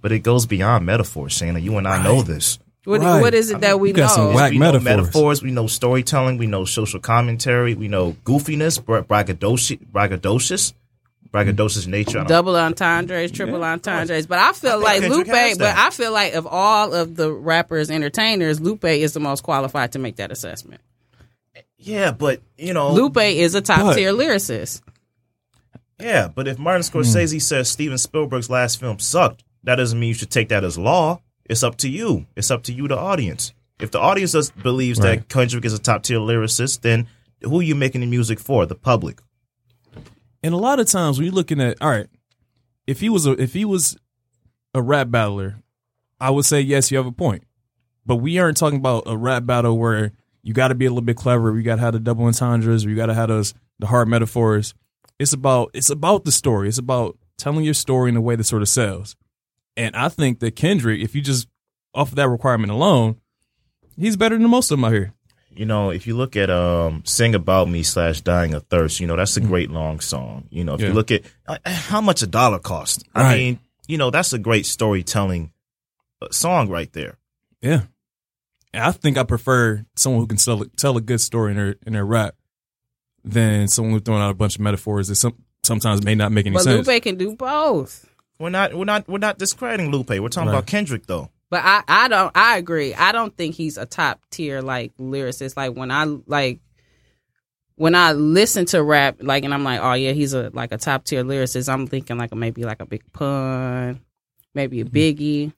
But 0.01 0.11
it 0.11 0.19
goes 0.19 0.45
beyond 0.45 0.85
metaphors, 0.85 1.33
Shana. 1.39 1.61
You 1.61 1.77
and 1.77 1.87
I 1.87 2.03
know 2.03 2.21
this. 2.21 2.59
What 2.83 3.01
Right. 3.01 3.19
what 3.19 3.33
is 3.33 3.49
it 3.49 3.61
that 3.61 3.79
we 3.79 3.87
you 3.89 3.93
got 3.95 4.11
some 4.11 4.25
know? 4.25 4.35
whack 4.35 4.51
we 4.51 4.59
know 4.59 4.73
metaphors. 4.73 4.85
metaphors. 4.97 5.41
We 5.43 5.49
know 5.51 5.65
storytelling. 5.65 6.37
We 6.37 6.45
know 6.45 6.65
social 6.65 6.99
commentary. 6.99 7.73
We 7.73 7.87
know 7.87 8.15
goofiness, 8.25 8.83
bra- 8.83 9.01
braggadocious, 9.01 9.79
braggadocious, 9.91 10.73
braggadocious 11.35 11.87
nature. 11.87 12.19
I 12.19 12.21
don't- 12.21 12.29
Double 12.29 12.55
entendres, 12.55 13.31
triple 13.31 13.63
entendres, 13.63 14.27
but 14.27 14.39
I 14.39 14.53
feel 14.53 14.71
think 14.71 14.83
like 14.83 15.01
Kendrick 15.01 15.27
Lupe. 15.27 15.57
But. 15.59 15.77
I 15.77 15.89
feel 15.89 16.11
like 16.11 16.33
of 16.33 16.47
all 16.47 16.93
of 16.93 17.15
the 17.15 17.31
rappers, 17.31 17.91
entertainers, 17.91 18.59
Lupe 18.59 18.85
is 18.85 19.13
the 19.13 19.19
most 19.19 19.43
qualified 19.43 19.91
to 19.93 19.99
make 19.99 20.17
that 20.17 20.31
assessment. 20.31 20.81
Yeah, 21.77 22.11
but 22.11 22.41
you 22.57 22.73
know, 22.73 22.93
Lupe 22.93 23.17
is 23.17 23.53
a 23.53 23.61
top 23.61 23.95
tier 23.95 24.11
lyricist. 24.11 24.81
Yeah, 25.99 26.27
but 26.27 26.47
if 26.47 26.57
Martin 26.57 26.81
hmm. 26.83 26.99
Scorsese 26.99 27.41
says 27.41 27.69
Steven 27.69 27.97
Spielberg's 27.97 28.49
last 28.49 28.79
film 28.79 28.99
sucked, 28.99 29.43
that 29.63 29.75
doesn't 29.75 29.99
mean 29.99 30.09
you 30.09 30.13
should 30.13 30.31
take 30.31 30.49
that 30.49 30.63
as 30.63 30.77
law. 30.77 31.21
It's 31.45 31.63
up 31.63 31.77
to 31.77 31.89
you. 31.89 32.25
It's 32.35 32.51
up 32.51 32.63
to 32.63 32.73
you, 32.73 32.87
the 32.87 32.97
audience. 32.97 33.53
If 33.79 33.91
the 33.91 33.99
audience 33.99 34.31
does, 34.31 34.51
believes 34.51 34.99
Right. 34.99 35.19
that 35.19 35.29
Kendrick 35.29 35.65
is 35.65 35.73
a 35.73 35.79
top 35.79 36.03
tier 36.03 36.19
lyricist, 36.19 36.81
then 36.81 37.07
who 37.41 37.59
are 37.59 37.63
you 37.63 37.75
making 37.75 38.01
the 38.01 38.07
music 38.07 38.39
for? 38.39 38.65
The 38.65 38.75
public. 38.75 39.19
And 40.45 40.53
a 40.53 40.57
lot 40.57 40.79
of 40.79 40.85
times 40.85 41.17
when 41.17 41.25
you're 41.25 41.33
looking 41.33 41.59
at, 41.59 41.75
all 41.81 41.89
right, 41.89 42.05
if 42.85 42.99
he 42.99 43.09
was 43.09 43.25
a 43.25 43.31
if 43.31 43.53
he 43.53 43.65
was 43.65 43.97
a 44.75 44.81
rap 44.81 45.09
battler, 45.09 45.55
I 46.19 46.29
would 46.29 46.45
say 46.45 46.61
yes, 46.61 46.91
you 46.91 46.97
have 46.97 47.07
a 47.07 47.11
point. 47.11 47.45
But 48.05 48.17
we 48.17 48.37
aren't 48.37 48.55
talking 48.55 48.77
about 48.77 49.05
a 49.07 49.17
rap 49.17 49.47
battle 49.47 49.75
where 49.75 50.11
you 50.43 50.53
got 50.53 50.67
to 50.67 50.75
be 50.75 50.85
a 50.85 50.89
little 50.91 51.01
bit 51.01 51.17
clever. 51.17 51.57
You 51.57 51.63
got 51.63 51.77
to 51.77 51.81
have 51.81 51.93
the 51.93 51.99
double 51.99 52.25
entendres, 52.25 52.85
or 52.85 52.91
you 52.91 52.95
got 52.95 53.07
to 53.07 53.15
have 53.15 53.29
those 53.29 53.55
the 53.79 53.87
hard 53.87 54.07
metaphors. 54.07 54.75
It's 55.17 55.33
about 55.33 55.71
it's 55.73 55.89
about 55.89 56.25
the 56.25 56.31
story. 56.31 56.67
It's 56.67 56.77
about 56.77 57.17
telling 57.39 57.65
your 57.65 57.73
story 57.73 58.09
in 58.09 58.15
a 58.15 58.21
way 58.21 58.35
that 58.35 58.43
sort 58.43 58.61
of 58.61 58.69
sells. 58.69 59.15
And 59.75 59.95
I 59.95 60.09
think 60.09 60.41
that 60.41 60.55
Kendrick, 60.55 61.01
if 61.01 61.15
you 61.15 61.23
just 61.23 61.47
off 61.95 62.09
of 62.09 62.17
that 62.17 62.29
requirement 62.29 62.71
alone, 62.71 63.19
he's 63.97 64.15
better 64.15 64.37
than 64.37 64.47
most 64.47 64.69
of 64.69 64.77
them 64.77 64.85
out 64.85 64.93
here. 64.93 65.14
You 65.55 65.65
know, 65.65 65.89
if 65.89 66.05
you 66.07 66.15
look 66.17 66.35
at 66.35 66.49
um 66.49 67.03
"Sing 67.05 67.33
About 67.35 67.69
Me" 67.69 67.81
slash 67.83 68.21
"Dying 68.21 68.53
of 68.53 68.63
Thirst," 68.67 68.99
you 68.99 69.07
know 69.07 69.15
that's 69.15 69.37
a 69.37 69.41
great 69.41 69.71
long 69.71 69.99
song. 69.99 70.47
You 70.49 70.63
know, 70.63 70.73
if 70.75 70.81
Yeah. 70.81 70.87
you 70.87 70.93
look 70.93 71.11
at 71.11 71.21
uh, 71.47 71.57
how 71.65 72.01
much 72.01 72.21
a 72.21 72.27
dollar 72.27 72.59
cost, 72.59 73.03
I 73.15 73.21
Right. 73.21 73.37
mean, 73.37 73.59
you 73.87 73.97
know, 73.97 74.11
that's 74.11 74.33
a 74.33 74.39
great 74.39 74.65
storytelling 74.65 75.51
uh, 76.21 76.27
song 76.31 76.69
right 76.69 76.91
there. 76.93 77.17
Yeah. 77.61 77.83
And 78.73 78.83
I 78.83 78.91
think 78.91 79.17
I 79.17 79.23
prefer 79.23 79.85
someone 79.95 80.21
who 80.21 80.27
can 80.27 80.37
tell, 80.37 80.65
tell 80.75 80.97
a 80.97 81.01
good 81.01 81.21
story 81.21 81.51
in 81.51 81.57
their 81.57 81.75
in 81.85 81.93
their 81.93 82.05
rap 82.05 82.35
than 83.23 83.67
someone 83.67 83.93
who's 83.93 84.01
throwing 84.01 84.21
out 84.21 84.31
a 84.31 84.35
bunch 84.35 84.55
of 84.55 84.61
metaphors 84.61 85.07
that 85.07 85.15
some, 85.15 85.35
sometimes 85.63 86.03
may 86.03 86.15
not 86.15 86.31
make 86.31 86.45
any 86.45 86.53
But 86.55 86.63
sense. 86.63 86.85
Lupe 86.87 87.01
can 87.01 87.15
do 87.15 87.35
both. 87.35 88.07
We're 88.37 88.49
not, 88.49 88.73
we're 88.73 88.83
not, 88.85 89.07
we're 89.07 89.17
not 89.17 89.37
discrediting 89.39 89.91
Lupe. 89.91 90.09
We're 90.09 90.27
talking 90.27 90.49
Right. 90.49 90.55
about 90.57 90.65
Kendrick 90.67 91.07
though. 91.07 91.29
But 91.49 91.61
I, 91.63 91.83
I 91.87 92.07
don't 92.07 92.31
I 92.35 92.57
agree. 92.57 92.93
I 92.93 93.11
don't 93.11 93.35
think 93.35 93.55
he's 93.55 93.77
a 93.77 93.85
top 93.85 94.19
tier 94.31 94.61
like 94.61 94.95
lyricist. 94.97 95.55
Like 95.55 95.75
when 95.75 95.91
I 95.91 96.05
like 96.25 96.59
when 97.75 97.93
I 97.93 98.13
listen 98.13 98.65
to 98.67 98.81
rap, 98.81 99.17
like 99.19 99.43
and 99.43 99.53
I'm 99.53 99.63
like, 99.63 99.79
oh 99.81 99.93
yeah, 99.93 100.11
he's 100.11 100.33
a 100.33 100.49
like 100.53 100.71
a 100.71 100.77
top 100.77 101.05
tier 101.05 101.23
lyricist. 101.23 101.71
I'm 101.71 101.87
thinking 101.87 102.17
like 102.17 102.33
maybe 102.33 102.63
like 102.63 102.81
a 102.81 102.85
big 102.85 103.03
pun, 103.13 104.01
maybe 104.53 104.81
a 104.81 104.85
mm-hmm. 104.85 104.95
biggie, 104.95 105.53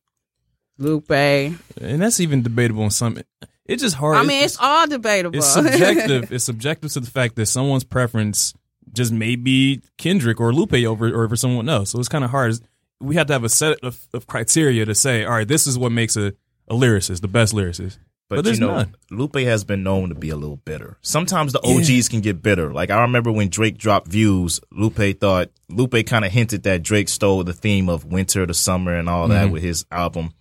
Lupe. 0.78 1.10
And 1.10 2.02
that's 2.02 2.20
even 2.20 2.44
debatable 2.44 2.84
in 2.84 2.90
some. 2.90 3.20
It's 3.66 3.84
just 3.84 3.96
hard. 3.96 4.18
I 4.18 4.24
mean, 4.24 4.44
it's 4.44 4.58
all 4.60 4.88
debatable. 4.88 5.38
it's 5.38 5.48
subjective. 5.48 6.32
it's 6.32 6.46
subjective 6.46 6.92
to 6.94 7.00
the 7.00 7.10
fact 7.10 7.36
that 7.36 7.48
someone's 7.48 7.84
preference 7.84 8.54
just 8.94 9.12
may 9.12 9.36
be 9.36 9.82
Kendrick 9.98 10.40
or 10.40 10.54
Lupe 10.54 10.74
over 10.74 11.08
or 11.08 11.24
over 11.26 11.36
someone 11.36 11.70
else. 11.70 11.92
So 11.92 12.00
it's 12.00 12.08
kind 12.08 12.24
of 12.24 12.32
hard. 12.32 12.56
We 13.00 13.16
have 13.16 13.28
to 13.28 13.34
have 13.34 13.44
a 13.44 13.50
set 13.50 13.80
of, 13.84 14.00
of 14.14 14.26
criteria 14.28 14.86
to 14.86 14.96
say, 14.96 15.24
all 15.24 15.32
right, 15.32 15.48
this 15.48 15.68
is 15.68 15.78
what 15.78 15.92
makes 15.92 16.18
a, 16.18 16.34
a 16.68 16.74
lyricist 16.74 17.22
the 17.22 17.28
best 17.28 17.54
lyricist. 17.54 17.98
But, 18.30 18.38
But 18.38 18.46
there's 18.46 18.60
you 18.60 18.66
know, 18.68 18.76
none. 18.76 18.96
Lupe 19.10 19.36
has 19.38 19.64
been 19.64 19.84
known 19.84 20.10
to 20.10 20.16
be 20.16 20.30
a 20.32 20.36
little 20.36 20.58
bitter. 20.58 20.98
Sometimes 21.02 21.54
the 21.54 21.62
OGs 21.62 22.10
can 22.10 22.20
get 22.20 22.42
bitter. 22.44 22.74
Like 22.74 22.90
I 22.90 23.02
remember 23.04 23.32
when 23.32 23.48
Drake 23.50 23.78
dropped 23.78 24.08
Views, 24.10 24.60
Lupe 24.72 25.18
thought 25.22 25.50
Lupe 25.70 26.06
kind 26.06 26.26
of 26.26 26.32
hinted 26.34 26.64
that 26.64 26.84
Drake 26.84 27.08
stole 27.08 27.44
the 27.46 27.54
theme 27.54 27.88
of 27.88 28.04
winter 28.04 28.46
to 28.46 28.54
summer 28.54 28.94
and 28.98 29.08
all 29.08 29.24
Mm-hmm. 29.30 29.34
that 29.34 29.52
with 29.52 29.64
his 29.64 29.86
album. 29.92 30.34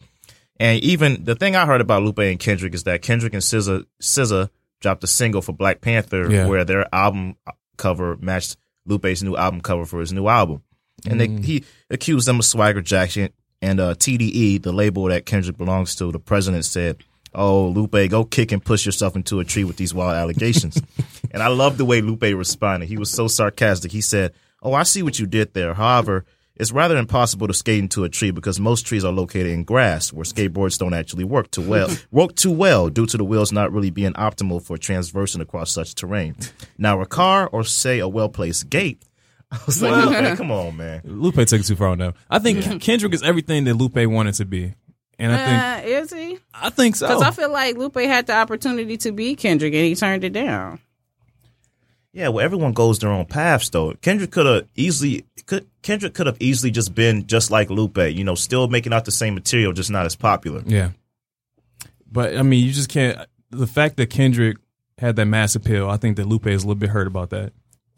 And 0.58 0.82
even 0.82 1.22
the 1.24 1.34
thing 1.36 1.54
I 1.54 1.66
heard 1.66 1.80
about 1.80 2.02
Lupe 2.02 2.18
and 2.18 2.40
Kendrick 2.40 2.74
is 2.74 2.84
that 2.84 3.02
Kendrick 3.02 3.34
and 3.34 3.42
SZA, 3.42 3.84
SZA 4.02 4.48
dropped 4.80 5.04
a 5.04 5.06
single 5.06 5.42
for 5.42 5.52
Black 5.52 5.80
Panther 5.80 6.28
Yeah. 6.32 6.46
where 6.46 6.64
their 6.64 6.92
album 6.92 7.36
cover 7.76 8.16
matched 8.16 8.56
Lupe's 8.86 9.22
new 9.22 9.36
album 9.36 9.60
cover 9.60 9.84
for 9.84 10.00
his 10.00 10.12
new 10.12 10.26
album. 10.26 10.62
And 11.08 11.20
they, 11.20 11.28
he 11.28 11.64
accused 11.90 12.26
them 12.26 12.38
of 12.38 12.44
swagger 12.44 12.82
jackson. 12.82 13.30
And 13.62 13.80
uh, 13.80 13.94
TDE, 13.94 14.62
the 14.62 14.72
label 14.72 15.04
that 15.04 15.26
Kendrick 15.26 15.56
belongs 15.56 15.96
to, 15.96 16.12
the 16.12 16.18
president 16.18 16.64
said, 16.64 16.98
"Oh, 17.34 17.68
Lupe, 17.68 18.10
go 18.10 18.24
kick 18.24 18.52
and 18.52 18.64
push 18.64 18.84
yourself 18.84 19.16
into 19.16 19.40
a 19.40 19.44
tree 19.44 19.64
with 19.64 19.76
these 19.76 19.94
wild 19.94 20.14
allegations." 20.14 20.80
and 21.30 21.42
I 21.42 21.48
love 21.48 21.78
the 21.78 21.84
way 21.84 22.00
Lupe 22.00 22.22
responded. 22.22 22.88
He 22.88 22.98
was 22.98 23.10
so 23.10 23.28
sarcastic. 23.28 23.92
He 23.92 24.02
said, 24.02 24.32
"Oh, 24.62 24.74
I 24.74 24.82
see 24.82 25.02
what 25.02 25.18
you 25.18 25.26
did 25.26 25.54
there. 25.54 25.72
However, 25.72 26.26
it's 26.54 26.72
rather 26.72 26.96
impossible 26.96 27.46
to 27.48 27.54
skate 27.54 27.78
into 27.78 28.04
a 28.04 28.08
tree 28.08 28.30
because 28.30 28.60
most 28.60 28.86
trees 28.86 29.04
are 29.04 29.12
located 29.12 29.48
in 29.48 29.64
grass, 29.64 30.12
where 30.12 30.24
skateboards 30.24 30.78
don't 30.78 30.94
actually 30.94 31.24
work 31.24 31.50
too 31.50 31.66
well. 31.66 31.88
work 32.10 32.34
too 32.36 32.52
well 32.52 32.90
due 32.90 33.06
to 33.06 33.16
the 33.16 33.24
wheels 33.24 33.52
not 33.52 33.72
really 33.72 33.90
being 33.90 34.12
optimal 34.14 34.62
for 34.62 34.76
transversing 34.76 35.40
across 35.40 35.70
such 35.70 35.94
terrain. 35.94 36.36
Now, 36.76 37.00
a 37.00 37.06
car 37.06 37.48
or 37.48 37.64
say 37.64 38.00
a 38.00 38.08
well 38.08 38.28
placed 38.28 38.68
gate." 38.68 39.02
I 39.52 39.58
was 39.66 39.80
like, 39.80 40.04
Lupe, 40.06 40.36
come 40.38 40.50
on, 40.50 40.76
man. 40.76 41.02
Lupe 41.04 41.34
took 41.36 41.60
it 41.60 41.64
too 41.64 41.76
far 41.76 41.88
on 41.88 41.98
that. 41.98 42.14
I 42.28 42.38
think 42.40 42.80
Kendrick 42.82 43.14
is 43.14 43.22
everything 43.22 43.64
that 43.64 43.74
Lupe 43.74 43.96
wanted 44.06 44.34
to 44.34 44.44
be, 44.44 44.74
and 45.18 45.32
I 45.32 45.36
think 45.82 45.86
Uh, 45.86 46.00
is 46.02 46.12
he? 46.12 46.38
I 46.52 46.70
think 46.70 46.96
so. 46.96 47.06
Because 47.06 47.22
I 47.22 47.30
feel 47.30 47.50
like 47.52 47.76
Lupe 47.76 47.94
had 47.96 48.26
the 48.26 48.34
opportunity 48.34 48.96
to 48.98 49.12
be 49.12 49.36
Kendrick 49.36 49.72
and 49.72 49.84
he 49.84 49.94
turned 49.94 50.24
it 50.24 50.32
down. 50.32 50.80
Yeah, 52.12 52.28
well, 52.28 52.42
everyone 52.44 52.72
goes 52.72 52.98
their 52.98 53.10
own 53.10 53.26
paths, 53.26 53.68
though. 53.68 53.92
Kendrick 54.00 54.30
could 54.30 54.46
have 54.46 54.66
easily, 54.74 55.26
could, 55.44 55.66
Kendrick 55.82 56.14
could 56.14 56.26
have 56.26 56.38
easily 56.40 56.70
just 56.70 56.94
been 56.94 57.26
just 57.26 57.50
like 57.50 57.68
Lupe, 57.68 57.98
you 57.98 58.24
know, 58.24 58.34
still 58.34 58.68
making 58.68 58.94
out 58.94 59.04
the 59.04 59.10
same 59.10 59.34
material, 59.34 59.74
just 59.74 59.90
not 59.90 60.06
as 60.06 60.16
popular. 60.16 60.62
Yeah. 60.66 60.92
But 62.10 62.36
I 62.36 62.42
mean, 62.42 62.64
you 62.64 62.72
just 62.72 62.88
can't. 62.88 63.18
The 63.50 63.66
fact 63.66 63.96
that 63.98 64.08
Kendrick 64.08 64.56
had 64.98 65.16
that 65.16 65.26
mass 65.26 65.54
appeal, 65.56 65.90
I 65.90 65.98
think 65.98 66.16
that 66.16 66.26
Lupe 66.26 66.46
is 66.46 66.64
a 66.64 66.66
little 66.66 66.78
bit 66.80 66.88
hurt 66.90 67.06
about 67.06 67.30
that. 67.30 67.52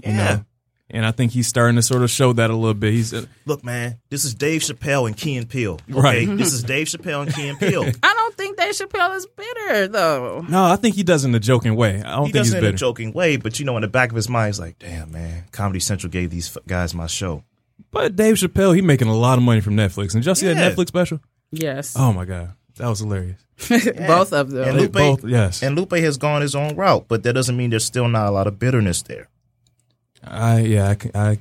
You 0.04 0.10
Yeah. 0.12 0.16
know? 0.34 0.44
And 0.90 1.04
I 1.04 1.10
think 1.10 1.32
he's 1.32 1.46
starting 1.46 1.76
to 1.76 1.82
sort 1.82 2.02
of 2.02 2.10
show 2.10 2.32
that 2.32 2.48
a 2.50 2.56
little 2.56 2.72
bit. 2.72 2.94
He's 2.94 3.12
uh, 3.12 3.26
Look, 3.44 3.62
man, 3.62 3.98
this 4.08 4.24
is 4.24 4.34
Dave 4.34 4.62
Chappelle 4.62 5.06
and 5.06 5.14
Key 5.14 5.36
and 5.36 5.46
Peele. 5.48 5.74
Okay, 5.90 6.00
Right. 6.00 6.26
this 6.38 6.54
is 6.54 6.62
Dave 6.62 6.86
Chappelle 6.86 7.22
and 7.26 7.34
Key 7.34 7.48
and 7.48 7.58
Peele. 7.58 7.84
I 8.02 8.14
don't 8.14 8.34
think 8.36 8.56
Dave 8.56 8.72
Chappelle 8.74 9.14
is 9.14 9.26
bitter 9.26 9.88
though. 9.88 10.46
no, 10.48 10.64
I 10.64 10.76
think 10.76 10.94
he 10.96 11.02
does 11.02 11.26
in 11.26 11.34
a 11.34 11.40
joking 11.40 11.76
way. 11.76 12.02
I 12.02 12.16
don't 12.16 12.26
he 12.26 12.32
think 12.32 12.44
he's 12.46 12.54
it 12.54 12.58
in 12.58 12.64
a 12.64 12.66
bitter. 12.68 12.78
joking 12.78 13.12
way, 13.12 13.36
but 13.36 13.58
you 13.58 13.66
know, 13.66 13.76
in 13.76 13.82
the 13.82 13.88
back 13.88 14.08
of 14.08 14.16
his 14.16 14.30
mind, 14.30 14.48
he's 14.48 14.60
like, 14.60 14.78
"Damn, 14.78 15.12
man, 15.12 15.44
Comedy 15.52 15.80
Central 15.80 16.10
gave 16.10 16.30
these 16.30 16.56
guys 16.66 16.94
my 16.94 17.06
show." 17.06 17.44
But 17.90 18.16
Dave 18.16 18.36
Chappelle, 18.36 18.74
he 18.74 18.80
making 18.80 19.08
a 19.08 19.14
lot 19.16 19.36
of 19.38 19.44
money 19.44 19.60
from 19.60 19.74
Netflix. 19.76 20.14
And 20.14 20.22
did 20.22 20.26
y'all 20.26 20.34
see 20.34 20.46
Yeah. 20.46 20.54
that 20.54 20.74
Netflix 20.76 20.88
special? 20.88 21.20
Yes, 21.50 21.94
Oh 21.98 22.12
my 22.14 22.24
god, 22.24 22.52
that 22.76 22.88
was 22.88 23.00
hilarious. 23.00 23.40
both 23.68 24.32
of 24.32 24.50
them. 24.50 24.68
And 24.68 24.78
Lupe, 24.78 24.92
both- 24.92 25.24
yes. 25.24 25.62
and 25.62 25.76
Lupe 25.76 25.92
has 25.92 26.16
gone 26.16 26.40
his 26.42 26.54
own 26.54 26.76
route, 26.76 27.04
but 27.08 27.24
that 27.24 27.34
doesn't 27.34 27.56
mean 27.58 27.70
there's 27.70 27.84
still 27.84 28.08
not 28.08 28.26
a 28.26 28.30
lot 28.30 28.46
of 28.46 28.58
bitterness 28.58 29.02
there. 29.02 29.28
I 30.24 30.60
yeah, 30.60 30.88
I, 30.90 30.94
c- 30.96 31.10
I- 31.14 31.38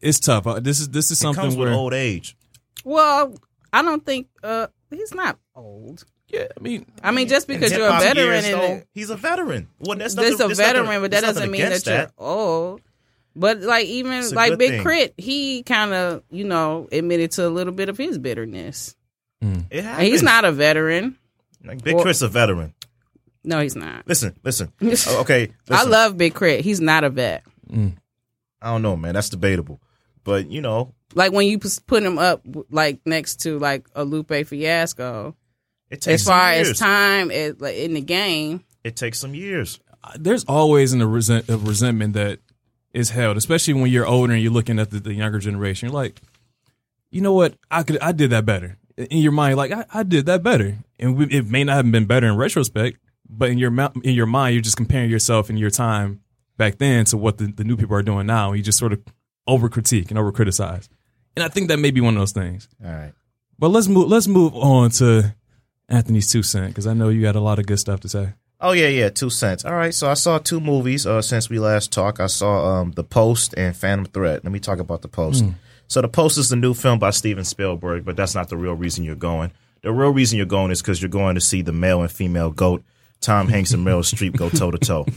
it's 0.00 0.18
tough. 0.20 0.46
Uh, 0.46 0.60
This 0.60 0.80
is 0.80 0.88
this 0.90 1.06
is 1.10 1.12
It 1.18 1.22
something 1.22 1.42
comes 1.42 1.56
with 1.56 1.68
where 1.68 1.76
old 1.76 1.92
age. 1.94 2.36
well, 2.84 3.34
I 3.72 3.82
don't 3.82 4.04
think 4.04 4.28
uh 4.42 4.68
he's 4.90 5.14
not 5.14 5.38
old. 5.54 6.04
yeah, 6.28 6.46
I 6.56 6.60
mean, 6.60 6.86
I 7.02 7.10
mean, 7.10 7.28
just 7.28 7.48
because 7.48 7.72
you're 7.72 7.86
a 7.88 7.98
veteran 8.00 8.44
years, 8.44 8.48
though, 8.50 8.62
it, 8.76 8.86
he's 8.92 9.10
a 9.10 9.16
veteran. 9.16 9.68
Well, 9.80 9.96
that's 9.98 10.14
there's 10.14 10.32
nothing- 10.32 10.44
a 10.44 10.48
there's 10.48 10.58
nothing- 10.58 10.74
veteran, 10.84 11.00
but 11.02 11.10
that 11.12 11.20
doesn't 11.22 11.50
mean 11.50 11.60
that 11.62 11.66
against 11.68 11.86
you're 11.86 12.10
old. 12.18 12.80
But 13.38 13.60
like 13.60 13.86
even 13.86 14.30
like 14.34 14.56
Big 14.56 14.70
thing. 14.70 14.82
K.R.I.T., 14.82 15.12
he 15.18 15.62
kind 15.62 15.92
of 15.92 16.22
you 16.30 16.44
know 16.44 16.88
admitted 16.90 17.32
to 17.32 17.46
a 17.46 17.50
little 17.50 17.72
bit 17.74 17.88
of 17.90 17.98
his 17.98 18.16
bitterness. 18.18 18.96
It 19.70 19.84
happens. 19.84 20.08
he's 20.08 20.22
not 20.22 20.44
a 20.44 20.52
veteran. 20.52 21.18
Like, 21.64 21.82
Big 21.82 21.94
Well- 21.96 22.04
Chris 22.04 22.22
a 22.22 22.28
veteran. 22.28 22.72
No, 23.44 23.60
he's 23.60 23.76
not. 23.76 24.08
Listen, 24.08 24.34
listen. 24.42 24.72
Oh, 25.08 25.20
okay, 25.20 25.52
I 25.70 25.84
love 25.84 26.16
Big 26.16 26.34
Crit. 26.34 26.62
He's 26.62 26.80
not 26.80 27.04
a 27.04 27.10
vet. 27.10 27.44
Mm. 27.70 27.96
I 28.62 28.70
don't 28.70 28.82
know, 28.82 28.96
man. 28.96 29.14
That's 29.14 29.28
debatable. 29.30 29.80
But 30.24 30.50
you 30.50 30.60
know, 30.60 30.94
Like 31.14 31.32
when 31.32 31.46
you 31.46 31.58
put 31.58 32.02
him 32.02 32.18
up 32.18 32.44
like 32.70 33.00
next 33.06 33.42
to 33.42 33.58
like 33.58 33.86
a 33.94 34.04
Lupe 34.04 34.32
Fiasco, 34.46 35.36
it 35.90 36.00
takes 36.00 36.22
as 36.22 36.26
far 36.26 36.50
some 36.50 36.54
years. 36.54 36.70
as 36.70 36.78
time 36.78 37.30
as, 37.30 37.60
like, 37.60 37.76
in 37.76 37.94
the 37.94 38.00
game, 38.00 38.64
it 38.82 38.96
takes 38.96 39.20
some 39.20 39.34
years. 39.34 39.78
Uh, 40.02 40.12
there's 40.18 40.44
always 40.44 40.92
an, 40.92 41.00
a, 41.00 41.06
resent, 41.06 41.48
a 41.48 41.56
resentment 41.56 42.14
that 42.14 42.40
is 42.92 43.10
held, 43.10 43.36
especially 43.36 43.74
when 43.74 43.90
you're 43.90 44.06
older 44.06 44.32
and 44.32 44.42
you're 44.42 44.52
looking 44.52 44.78
at 44.80 44.90
the, 44.90 44.98
the 44.98 45.14
younger 45.14 45.38
generation. 45.38 45.88
You're 45.88 45.94
like, 45.94 46.20
you 47.10 47.20
know 47.20 47.32
what? 47.32 47.54
I 47.70 47.84
could, 47.84 47.98
I 48.00 48.12
did 48.12 48.30
that 48.30 48.44
better. 48.44 48.78
In 48.96 49.18
your 49.18 49.32
mind, 49.32 49.56
like 49.56 49.70
I, 49.70 49.84
I 49.92 50.02
did 50.02 50.26
that 50.26 50.42
better, 50.42 50.78
and 50.98 51.16
we, 51.16 51.26
it 51.26 51.46
may 51.46 51.62
not 51.64 51.76
have 51.76 51.92
been 51.92 52.06
better 52.06 52.26
in 52.26 52.36
retrospect, 52.36 52.98
but 53.28 53.50
in 53.50 53.58
your 53.58 53.70
in 54.02 54.14
your 54.14 54.26
mind, 54.26 54.54
you're 54.54 54.62
just 54.62 54.78
comparing 54.78 55.10
yourself 55.10 55.50
and 55.50 55.58
your 55.58 55.68
time 55.68 56.22
back 56.56 56.78
then 56.78 57.04
to 57.06 57.16
what 57.16 57.38
the, 57.38 57.46
the 57.46 57.64
new 57.64 57.76
people 57.76 57.96
are 57.96 58.02
doing 58.02 58.26
now. 58.26 58.52
You 58.52 58.62
just 58.62 58.78
sort 58.78 58.92
of 58.92 59.02
over 59.46 59.68
critique 59.68 60.10
and 60.10 60.18
over 60.18 60.32
criticize, 60.32 60.88
and 61.36 61.44
I 61.44 61.48
think 61.48 61.68
that 61.68 61.78
may 61.78 61.90
be 61.90 62.00
one 62.00 62.14
of 62.14 62.20
those 62.20 62.32
things. 62.32 62.68
All 62.84 62.90
right. 62.90 63.12
But 63.58 63.68
let's 63.68 63.88
move. 63.88 64.08
Let's 64.08 64.28
move 64.28 64.54
on 64.54 64.90
to 64.90 65.34
Anthony's 65.88 66.30
two 66.30 66.42
cent 66.42 66.68
because 66.68 66.86
I 66.86 66.94
know 66.94 67.08
you 67.08 67.22
got 67.22 67.36
a 67.36 67.40
lot 67.40 67.58
of 67.58 67.66
good 67.66 67.78
stuff 67.78 68.00
to 68.00 68.08
say. 68.08 68.34
Oh 68.60 68.72
yeah, 68.72 68.88
yeah. 68.88 69.10
Two 69.10 69.30
cents. 69.30 69.64
All 69.64 69.74
right. 69.74 69.92
So 69.94 70.10
I 70.10 70.14
saw 70.14 70.38
two 70.38 70.60
movies 70.60 71.06
uh, 71.06 71.22
since 71.22 71.50
we 71.50 71.58
last 71.58 71.92
talked. 71.92 72.20
I 72.20 72.26
saw 72.26 72.80
um, 72.80 72.92
The 72.92 73.04
Post 73.04 73.54
and 73.56 73.76
Phantom 73.76 74.06
Thread. 74.06 74.44
Let 74.44 74.52
me 74.52 74.60
talk 74.60 74.78
about 74.78 75.02
The 75.02 75.08
Post. 75.08 75.44
So 75.88 76.00
The 76.00 76.08
Post 76.08 76.38
is 76.38 76.48
the 76.48 76.56
new 76.56 76.74
film 76.74 76.98
by 76.98 77.10
Steven 77.10 77.44
Spielberg, 77.44 78.04
but 78.04 78.16
that's 78.16 78.34
not 78.34 78.48
the 78.48 78.56
real 78.56 78.74
reason 78.74 79.04
you're 79.04 79.14
going. 79.14 79.52
The 79.82 79.92
real 79.92 80.10
reason 80.10 80.36
you're 80.36 80.46
going 80.46 80.70
is 80.70 80.82
because 80.82 81.00
you're 81.00 81.08
going 81.08 81.34
to 81.34 81.40
see 81.40 81.62
the 81.62 81.72
male 81.72 82.00
and 82.00 82.10
female 82.10 82.50
goat, 82.50 82.82
Tom 83.20 83.46
Hanks 83.48 83.72
and 83.72 83.86
Meryl 83.86 84.00
Streep, 84.00 84.36
go 84.36 84.48
toe 84.48 84.70
to 84.70 84.78
toe. 84.78 85.06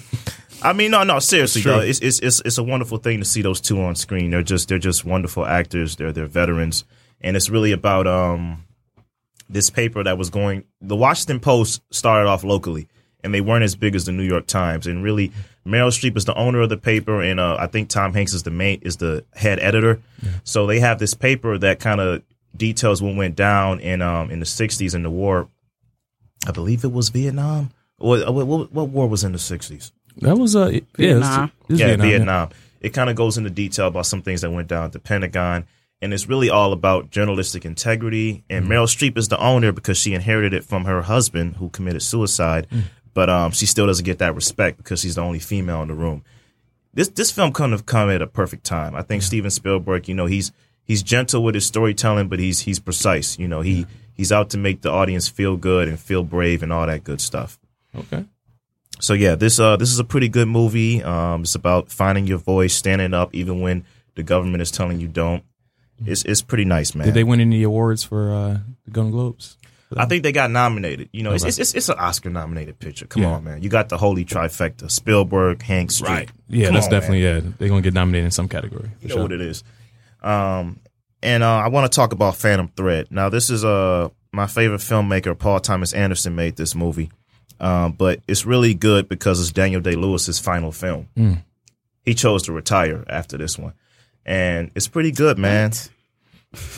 I 0.62 0.74
mean, 0.74 0.92
no, 0.92 1.04
no, 1.04 1.20
seriously, 1.20 1.62
True. 1.62 1.72
though, 1.72 1.80
it's, 1.80 2.00
it's 2.00 2.20
it's 2.20 2.42
it's 2.44 2.58
a 2.58 2.64
wonderful 2.64 2.98
thing 2.98 3.20
to 3.20 3.26
see 3.26 3.42
those 3.42 3.62
two 3.62 3.82
on 3.82 3.96
screen. 3.96 4.32
They're 4.32 4.44
just 4.44 4.68
they're 4.68 4.78
just 4.78 5.06
wonderful 5.06 5.46
actors. 5.46 5.96
They're 5.96 6.12
they're 6.12 6.26
veterans, 6.26 6.84
and 7.22 7.38
it's 7.38 7.50
really 7.50 7.72
about 7.72 8.08
um 8.08 8.66
this 9.50 9.70
paper 9.70 10.04
that 10.04 10.18
was 10.18 10.30
going. 10.30 10.64
The 10.82 10.96
Washington 10.96 11.40
Post 11.40 11.82
started 11.92 12.28
off 12.28 12.44
locally, 12.44 12.88
and 13.24 13.34
they 13.34 13.42
weren't 13.42 13.64
as 13.64 13.76
big 13.76 13.96
as 13.96 14.06
the 14.06 14.12
New 14.12 14.24
York 14.24 14.48
Times. 14.48 14.86
And 14.86 15.04
really, 15.04 15.32
Meryl 15.66 15.90
Streep 15.90 16.18
is 16.18 16.26
the 16.26 16.36
owner 16.36 16.62
of 16.62 16.70
the 16.70 16.78
paper, 16.78 17.22
and 17.22 17.40
uh, 17.40 17.56
I 17.60 17.68
think 17.68 17.90
Tom 17.90 18.14
Hanks 18.14 18.34
is 18.34 18.44
the 18.44 18.52
main 18.52 18.80
is 18.82 18.98
the 18.98 19.26
head 19.34 19.60
editor. 19.60 20.02
So 20.44 20.68
they 20.68 20.80
have 20.80 21.00
this 21.00 21.14
paper 21.14 21.58
that 21.58 21.80
kind 21.80 22.02
of 22.02 22.24
details 22.56 23.02
what 23.02 23.16
went 23.16 23.36
down 23.36 23.80
in 23.80 24.02
um 24.02 24.30
in 24.30 24.40
the 24.40 24.46
'60s 24.46 24.94
in 24.94 25.04
the 25.04 25.10
war. 25.10 25.48
I 26.48 26.52
believe 26.52 26.84
it 26.84 26.92
was 26.92 27.10
Vietnam. 27.10 27.72
What 27.98 28.34
what, 28.34 28.46
what, 28.46 28.72
what 28.72 28.90
war 28.90 29.08
was 29.08 29.24
in 29.24 29.32
the 29.32 29.38
'60s? 29.38 29.92
That 30.22 30.38
was 30.38 30.56
uh, 30.56 30.68
yeah, 30.68 30.78
it 30.78 30.80
was- 30.80 30.98
Vietnam. 30.98 31.52
it 31.68 31.72
was 31.72 31.80
yeah, 31.80 31.86
Vietnam, 31.88 32.08
Vietnam. 32.10 32.50
It 32.82 32.90
kind 32.90 33.10
of 33.10 33.16
goes 33.16 33.38
into 33.38 33.50
detail 33.50 33.88
about 33.88 34.06
some 34.06 34.22
things 34.22 34.42
that 34.42 34.52
went 34.52 34.68
down 34.70 34.86
at 34.86 34.92
the 34.94 35.00
Pentagon, 35.00 35.66
and 36.02 36.14
it's 36.14 36.28
really 36.30 36.50
all 36.50 36.72
about 36.72 37.10
journalistic 37.12 37.66
integrity. 37.66 38.44
And 38.50 38.68
Meryl 38.68 38.86
Streep 38.88 39.18
is 39.18 39.28
the 39.28 39.38
owner 39.40 39.72
because 39.74 39.98
she 39.98 40.14
inherited 40.14 40.54
it 40.54 40.64
from 40.64 40.86
her 40.86 41.02
husband 41.02 41.58
who 41.58 41.70
committed 41.70 42.02
suicide, 42.02 42.68
but 43.14 43.30
um, 43.30 43.52
she 43.52 43.66
still 43.66 43.86
doesn't 43.88 44.06
get 44.06 44.20
that 44.20 44.34
respect 44.36 44.78
because 44.78 45.02
she's 45.02 45.16
the 45.16 45.22
only 45.22 45.40
female 45.40 45.82
in 45.82 45.90
the 45.90 45.94
room. 45.94 46.24
This 46.94 47.10
this 47.10 47.32
film 47.32 47.52
couldn't 47.52 47.74
have 47.74 47.86
come 47.86 48.10
at 48.10 48.22
a 48.22 48.28
perfect 48.28 48.64
time. 48.64 48.96
I 48.96 49.02
think 49.04 49.24
Steven 49.24 49.52
Spielberg, 49.52 50.08
you 50.08 50.16
know, 50.16 50.26
he's 50.26 50.52
he's 50.84 51.04
gentle 51.04 51.44
with 51.44 51.56
his 51.56 51.66
storytelling, 51.66 52.30
but 52.30 52.40
he's 52.40 52.62
he's 52.62 52.80
precise. 52.80 53.38
You 53.38 53.48
know, 53.48 53.62
he 53.62 53.86
he's 54.14 54.32
out 54.32 54.50
to 54.52 54.58
make 54.58 54.82
the 54.82 54.90
audience 54.90 55.28
feel 55.28 55.58
good 55.58 55.88
and 55.90 56.00
feel 56.00 56.24
brave 56.24 56.64
and 56.64 56.72
all 56.74 56.88
that 56.88 57.04
good 57.04 57.20
stuff. 57.22 57.60
Okay. 57.96 58.26
So 59.00 59.14
yeah, 59.14 59.36
this 59.36 59.60
uh 59.60 59.78
this 59.78 59.92
is 59.92 60.00
a 60.00 60.04
pretty 60.04 60.30
good 60.30 60.48
movie. 60.48 61.02
Um, 61.04 61.42
it's 61.42 61.56
about 61.56 61.90
finding 61.92 62.28
your 62.28 62.38
voice, 62.38 62.74
standing 62.74 63.14
up 63.14 63.34
even 63.34 63.62
when 63.62 63.86
the 64.16 64.24
government 64.24 64.62
is 64.62 64.72
telling 64.72 65.00
you 65.00 65.08
don't. 65.08 65.44
It's 66.06 66.24
it's 66.24 66.42
pretty 66.42 66.66
nice, 66.66 66.96
man. 66.96 67.06
Did 67.08 67.14
they 67.14 67.24
win 67.24 67.42
any 67.42 67.64
awards 67.64 68.04
for 68.04 68.32
uh, 68.32 68.58
the 68.86 68.92
Golden 68.92 69.12
Globes? 69.12 69.58
I 69.98 70.06
think 70.06 70.22
they 70.22 70.32
got 70.32 70.52
nominated. 70.52 71.10
You 71.12 71.24
know, 71.24 71.34
it's, 71.34 71.44
it's 71.44 71.58
it's 71.58 71.74
it's 71.74 71.90
an 71.90 71.98
Oscar 71.98 72.30
nominated 72.30 72.78
picture. 72.78 73.08
Come 73.08 73.24
Yeah. 73.24 73.30
on, 73.32 73.44
man. 73.44 73.64
You 73.64 73.70
got 73.70 73.90
the 73.90 73.98
holy 73.98 74.24
trifecta: 74.24 74.90
Spielberg, 74.92 75.64
Hanks, 75.64 76.00
Streep. 76.00 76.30
Yeah, 76.48 76.66
Come 76.68 76.76
that's 76.76 76.86
on, 76.86 76.92
definitely 76.92 77.24
man. 77.24 77.44
yeah. 77.44 77.52
They're 77.58 77.70
gonna 77.70 77.82
get 77.82 77.94
nominated 77.96 78.26
in 78.26 78.32
some 78.32 78.48
category. 78.48 78.92
You 79.02 79.08
know 79.10 79.16
sure. 79.16 79.24
what 79.24 79.32
it 79.32 79.42
is. 79.42 79.64
Um, 80.22 80.80
and 81.24 81.42
uh, 81.44 81.48
I 81.58 81.70
want 81.70 81.92
to 81.92 81.96
talk 81.96 82.14
about 82.14 82.36
Phantom 82.36 82.70
Thread. 82.76 83.08
Now, 83.10 83.30
this 83.30 83.50
is 83.50 83.66
uh 83.66 84.10
my 84.32 84.46
favorite 84.46 84.82
filmmaker, 84.82 85.38
Paul 85.38 85.60
Thomas 85.60 85.92
Anderson, 85.94 86.36
made 86.36 86.56
this 86.56 86.76
movie. 86.76 87.10
Um, 87.60 87.92
but 87.94 88.22
it's 88.28 88.46
really 88.46 88.74
good 88.74 89.10
because 89.10 89.40
it's 89.42 89.52
Daniel 89.52 89.82
Day 89.82 89.96
Lewis's 89.96 90.40
final 90.40 90.72
film. 90.72 91.08
Mm. 91.18 91.44
He 92.06 92.14
chose 92.14 92.44
to 92.44 92.54
retire 92.54 93.04
after 93.10 93.38
this 93.38 93.58
one, 93.58 93.74
and 94.26 94.72
it's 94.76 94.88
pretty 94.88 95.12
good, 95.12 95.38
man. 95.38 95.72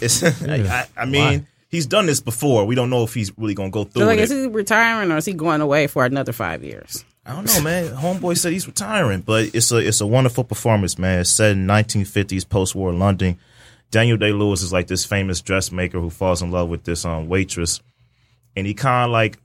It's 0.01 0.23
I, 0.43 0.55
I, 0.55 0.87
I 0.97 1.05
mean. 1.05 1.39
Why? 1.39 1.47
He's 1.69 1.85
done 1.85 2.05
this 2.05 2.19
before. 2.19 2.65
We 2.65 2.75
don't 2.75 2.89
know 2.89 3.03
if 3.03 3.13
he's 3.13 3.31
really 3.37 3.53
gonna 3.53 3.69
go 3.69 3.85
through 3.85 4.01
So 4.01 4.05
like, 4.05 4.17
with 4.19 4.25
is 4.25 4.31
it. 4.33 4.41
he 4.41 4.47
retiring 4.47 5.09
or 5.09 5.15
is 5.15 5.25
he 5.25 5.31
going 5.31 5.61
away 5.61 5.87
for 5.87 6.03
another 6.03 6.33
five 6.33 6.65
years? 6.65 7.05
I 7.25 7.33
don't 7.33 7.45
know, 7.45 7.61
man. 7.61 7.95
Homeboy 7.95 8.37
said 8.37 8.51
he's 8.51 8.67
retiring, 8.67 9.21
but 9.21 9.55
it's 9.55 9.71
a 9.71 9.77
it's 9.77 10.01
a 10.01 10.05
wonderful 10.05 10.43
performance, 10.43 10.99
man. 10.99 11.19
It's 11.19 11.29
set 11.29 11.51
in 11.51 11.67
1950s 11.67 12.49
post-war 12.49 12.91
London. 12.91 13.37
Daniel 13.89 14.17
Day 14.17 14.33
Lewis 14.33 14.61
is 14.61 14.73
like 14.73 14.87
this 14.87 15.05
famous 15.05 15.39
dressmaker 15.39 16.01
who 16.01 16.09
falls 16.09 16.41
in 16.41 16.51
love 16.51 16.67
with 16.67 16.83
this 16.83 17.05
um 17.05 17.29
waitress, 17.29 17.79
and 18.57 18.67
he 18.67 18.73
kind 18.73 19.05
of 19.05 19.11
like 19.13 19.37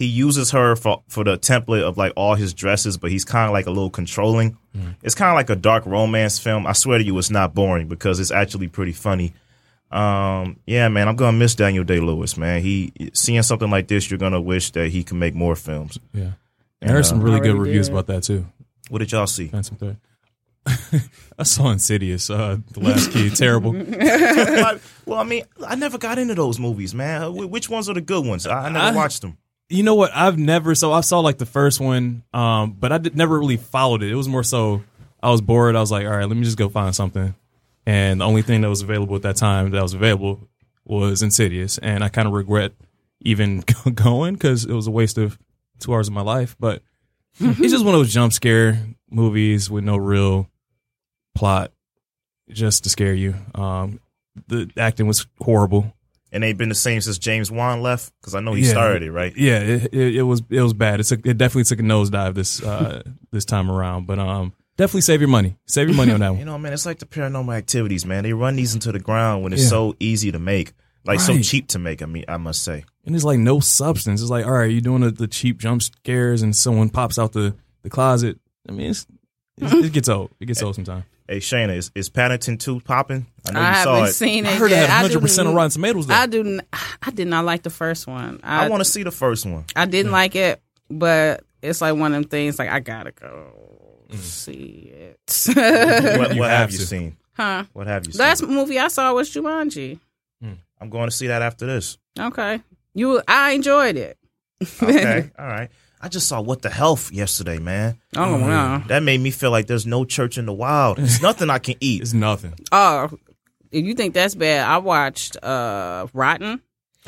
he 0.00 0.06
uses 0.06 0.50
her 0.52 0.76
for 0.76 1.02
for 1.08 1.24
the 1.24 1.36
template 1.38 1.82
of 1.82 1.98
like 1.98 2.14
all 2.16 2.34
his 2.34 2.54
dresses, 2.54 2.96
but 2.96 3.10
he's 3.10 3.22
kind 3.24 3.46
of 3.46 3.52
like 3.52 3.66
a 3.66 3.70
little 3.70 3.90
controlling. 3.90 4.56
It's 5.02 5.14
kind 5.14 5.28
of 5.30 5.34
like 5.34 5.50
a 5.50 5.56
dark 5.56 5.84
romance 5.84 6.38
film. 6.38 6.66
I 6.66 6.72
swear 6.72 6.96
to 6.96 7.04
you, 7.04 7.18
it's 7.18 7.28
not 7.30 7.52
boring 7.54 7.86
because 7.86 8.18
it's 8.18 8.30
actually 8.30 8.68
pretty 8.68 8.92
funny. 8.92 9.34
Um, 9.90 10.58
yeah, 10.66 10.88
man, 10.88 11.06
I'm 11.06 11.16
gonna 11.16 11.36
miss 11.36 11.54
Daniel 11.54 11.84
Day 11.84 12.00
Lewis, 12.00 12.38
man. 12.38 12.62
He 12.62 12.92
seeing 13.12 13.42
something 13.42 13.68
like 13.70 13.88
this, 13.88 14.10
you're 14.10 14.16
gonna 14.18 14.40
wish 14.40 14.70
that 14.70 14.88
he 14.88 15.04
can 15.04 15.18
make 15.18 15.34
more 15.34 15.54
films. 15.54 15.98
Yeah, 16.14 16.30
I 16.82 16.88
heard 16.88 17.04
some 17.04 17.20
really 17.20 17.40
good 17.40 17.56
reviews 17.56 17.88
did. 17.88 17.92
about 17.94 18.06
that 18.06 18.22
too. 18.22 18.46
What 18.88 19.00
did 19.00 19.12
y'all 19.12 19.26
see? 19.26 19.48
Phantom 19.48 19.76
Thread. 19.76 19.96
I 21.38 21.42
saw 21.42 21.70
Insidious, 21.70 22.30
uh, 22.30 22.56
the 22.72 22.80
last 22.80 23.10
key, 23.12 23.28
terrible. 23.44 23.72
well, 25.06 25.18
I 25.18 25.24
mean, 25.24 25.44
I 25.66 25.74
never 25.74 25.98
got 25.98 26.18
into 26.18 26.34
those 26.34 26.58
movies, 26.58 26.94
man. 26.94 27.34
Which 27.50 27.68
ones 27.68 27.88
are 27.90 27.94
the 27.94 28.00
good 28.00 28.24
ones? 28.24 28.46
I, 28.46 28.66
I 28.66 28.68
never 28.70 28.86
I- 28.86 28.92
watched 28.94 29.20
them. 29.22 29.36
You 29.70 29.82
know 29.82 29.94
what? 29.94 30.10
I've 30.14 30.36
never 30.36 30.74
so 30.74 30.92
I 30.92 31.00
saw 31.00 31.20
like 31.20 31.38
the 31.38 31.46
first 31.46 31.80
one, 31.80 32.24
um, 32.34 32.72
but 32.72 32.92
I 32.92 32.98
did, 32.98 33.16
never 33.16 33.38
really 33.38 33.56
followed 33.56 34.02
it. 34.02 34.10
It 34.10 34.16
was 34.16 34.28
more 34.28 34.42
so 34.42 34.82
I 35.22 35.30
was 35.30 35.40
bored. 35.40 35.76
I 35.76 35.80
was 35.80 35.92
like, 35.92 36.06
all 36.06 36.12
right, 36.12 36.28
let 36.28 36.36
me 36.36 36.42
just 36.42 36.58
go 36.58 36.68
find 36.68 36.94
something. 36.94 37.34
And 37.86 38.20
the 38.20 38.26
only 38.26 38.42
thing 38.42 38.60
that 38.60 38.68
was 38.68 38.82
available 38.82 39.16
at 39.16 39.22
that 39.22 39.36
time 39.36 39.70
that 39.70 39.82
was 39.82 39.94
available 39.94 40.48
was 40.84 41.22
Insidious, 41.22 41.78
and 41.78 42.02
I 42.02 42.08
kind 42.08 42.26
of 42.26 42.34
regret 42.34 42.72
even 43.20 43.60
going 43.94 44.34
because 44.34 44.64
it 44.64 44.72
was 44.72 44.86
a 44.86 44.90
waste 44.90 45.18
of 45.18 45.38
two 45.78 45.94
hours 45.94 46.08
of 46.08 46.14
my 46.14 46.22
life. 46.22 46.56
But 46.58 46.82
it's 47.40 47.72
just 47.72 47.84
one 47.84 47.94
of 47.94 48.00
those 48.00 48.12
jump 48.12 48.32
scare 48.32 48.80
movies 49.10 49.70
with 49.70 49.84
no 49.84 49.96
real 49.96 50.48
plot, 51.34 51.72
just 52.48 52.84
to 52.84 52.90
scare 52.90 53.14
you. 53.14 53.34
Um, 53.54 54.00
the 54.48 54.70
acting 54.76 55.06
was 55.06 55.26
horrible. 55.40 55.92
And 56.32 56.42
they've 56.42 56.56
been 56.56 56.68
the 56.68 56.74
same 56.76 57.00
since 57.00 57.18
James 57.18 57.50
Wan 57.50 57.82
left 57.82 58.12
because 58.20 58.34
I 58.36 58.40
know 58.40 58.54
he 58.54 58.62
Yeah. 58.64 58.70
started 58.70 59.02
it, 59.02 59.10
right? 59.10 59.32
Yeah, 59.36 59.58
it, 59.58 59.92
it, 59.92 60.16
it 60.16 60.22
was 60.22 60.42
it 60.48 60.62
was 60.62 60.72
bad. 60.74 61.00
It 61.00 61.04
took 61.04 61.26
it 61.26 61.36
definitely 61.38 61.64
took 61.64 61.80
a 61.80 61.82
nosedive 61.82 62.34
this 62.34 62.62
uh 62.62 63.02
this 63.32 63.44
time 63.44 63.70
around. 63.70 64.06
But 64.06 64.18
um 64.20 64.52
definitely 64.76 65.00
save 65.00 65.20
your 65.20 65.28
money. 65.28 65.56
Save 65.66 65.88
your 65.88 65.96
money 65.96 66.12
on 66.12 66.20
that 66.20 66.28
one. 66.30 66.38
You 66.38 66.44
know, 66.44 66.56
man, 66.58 66.72
it's 66.72 66.86
like 66.86 67.00
the 67.00 67.06
paranormal 67.06 67.56
activities, 67.56 68.06
man. 68.06 68.22
They 68.22 68.32
run 68.32 68.54
these 68.56 68.74
into 68.74 68.92
the 68.92 69.00
ground 69.00 69.42
when 69.42 69.52
it's 69.52 69.62
Yeah. 69.62 69.68
so 69.70 69.96
easy 69.98 70.30
to 70.32 70.38
make, 70.38 70.72
like 71.04 71.18
so 71.20 71.38
cheap 71.40 71.66
to 71.68 71.78
make. 71.80 72.00
I 72.02 72.06
mean, 72.06 72.24
I 72.28 72.36
must 72.36 72.62
say. 72.62 72.84
And 73.04 73.16
it's 73.16 73.24
like 73.24 73.38
no 73.40 73.58
substance. 73.60 74.20
It's 74.20 74.30
like, 74.30 74.46
all 74.46 74.52
right, 74.52 74.70
you're 74.70 74.80
doing 74.82 75.00
the, 75.00 75.10
the 75.10 75.26
cheap 75.26 75.58
jump 75.58 75.82
scares 75.82 76.42
and 76.42 76.54
someone 76.54 76.90
pops 76.90 77.18
out 77.18 77.32
the, 77.32 77.56
the 77.82 77.90
closet. 77.90 78.38
I 78.68 78.72
mean 78.72 78.90
it's, 78.90 79.06
it's 79.56 79.72
it 79.72 79.92
gets 79.92 80.08
old. 80.08 80.30
It 80.38 80.46
gets 80.46 80.62
old 80.62 80.76
sometimes. 80.76 81.04
Hey, 81.28 81.38
Shayna, 81.38 81.76
is, 81.76 81.90
is 81.94 82.08
Paddington 82.08 82.58
2 82.58 82.80
popping? 82.80 83.26
I 83.50 83.60
know 83.60 83.60
I 83.60 83.68
you 83.68 83.74
haven't 83.74 84.04
it. 84.08 84.12
seen 84.12 84.46
it. 84.46 84.48
I 84.50 84.54
heard 84.56 84.72
it 84.72 84.76
had 84.76 84.88
100 85.02 85.20
percent 85.20 85.46
of 85.46 85.50
didn't- 85.50 85.56
Rotten 85.56 85.70
Tomatoes 85.70 86.06
though. 86.06 86.14
I 86.14 86.26
do. 86.26 86.40
n- 86.40 86.62
I 87.02 87.10
did 87.10 87.28
not 87.28 87.44
like 87.44 87.62
the 87.62 87.70
first 87.70 88.06
one. 88.06 88.40
I, 88.42 88.66
I 88.66 88.68
want 88.68 88.80
to 88.80 88.84
see 88.84 89.02
the 89.02 89.10
first 89.10 89.46
one. 89.46 89.64
I 89.76 89.86
didn't 89.86 90.10
mm. 90.10 90.14
like 90.14 90.34
it, 90.36 90.62
but 90.88 91.44
it's 91.62 91.80
like 91.80 91.96
one 91.96 92.12
of 92.14 92.22
them 92.22 92.28
things. 92.28 92.58
Like 92.58 92.70
I 92.70 92.80
gotta 92.80 93.12
go 93.12 93.52
mm. 94.10 94.16
see 94.18 94.92
it. 94.94 95.18
What, 95.56 96.34
You 96.34 96.40
what 96.40 96.50
have 96.50 96.60
have 96.60 96.72
you 96.72 96.78
seen? 96.78 97.16
huh? 97.34 97.64
What 97.72 97.86
have 97.86 98.06
you 98.06 98.12
seen? 98.12 98.20
Last 98.20 98.42
movie 98.42 98.78
I 98.78 98.88
saw 98.88 99.12
was 99.14 99.30
Jumanji. 99.32 99.98
Mm. 100.44 100.56
I'm 100.80 100.90
going 100.90 101.08
to 101.08 101.14
see 101.14 101.26
that 101.28 101.42
after 101.42 101.66
this. 101.66 101.98
Okay, 102.18 102.60
you. 102.94 103.20
I 103.28 103.52
enjoyed 103.52 103.96
it. 103.96 104.18
Okay, 104.82 105.30
all 105.38 105.46
right. 105.46 105.70
I 106.02 106.08
just 106.08 106.28
saw 106.28 106.40
What 106.40 106.62
the 106.62 106.70
Health 106.70 107.12
yesterday, 107.12 107.58
man. 107.58 107.98
Oh 108.16 108.38
wow. 108.40 108.82
That 108.88 109.02
made 109.02 109.20
me 109.20 109.30
feel 109.30 109.50
like 109.50 109.66
there's 109.66 109.84
no 109.86 110.04
church 110.06 110.38
in 110.38 110.46
the 110.46 110.52
wild. 110.52 110.96
There's 110.96 111.20
nothing 111.28 111.50
I 111.50 111.58
can 111.58 111.74
eat. 111.80 112.00
It's 112.00 112.14
nothing. 112.14 112.54
Oh, 112.72 113.10
if 113.72 113.84
you 113.84 113.94
think 113.94 114.14
that's 114.14 114.34
bad, 114.34 114.66
I 114.68 114.78
watched 114.78 115.36
uh 115.42 116.06
Rotten. 116.12 116.60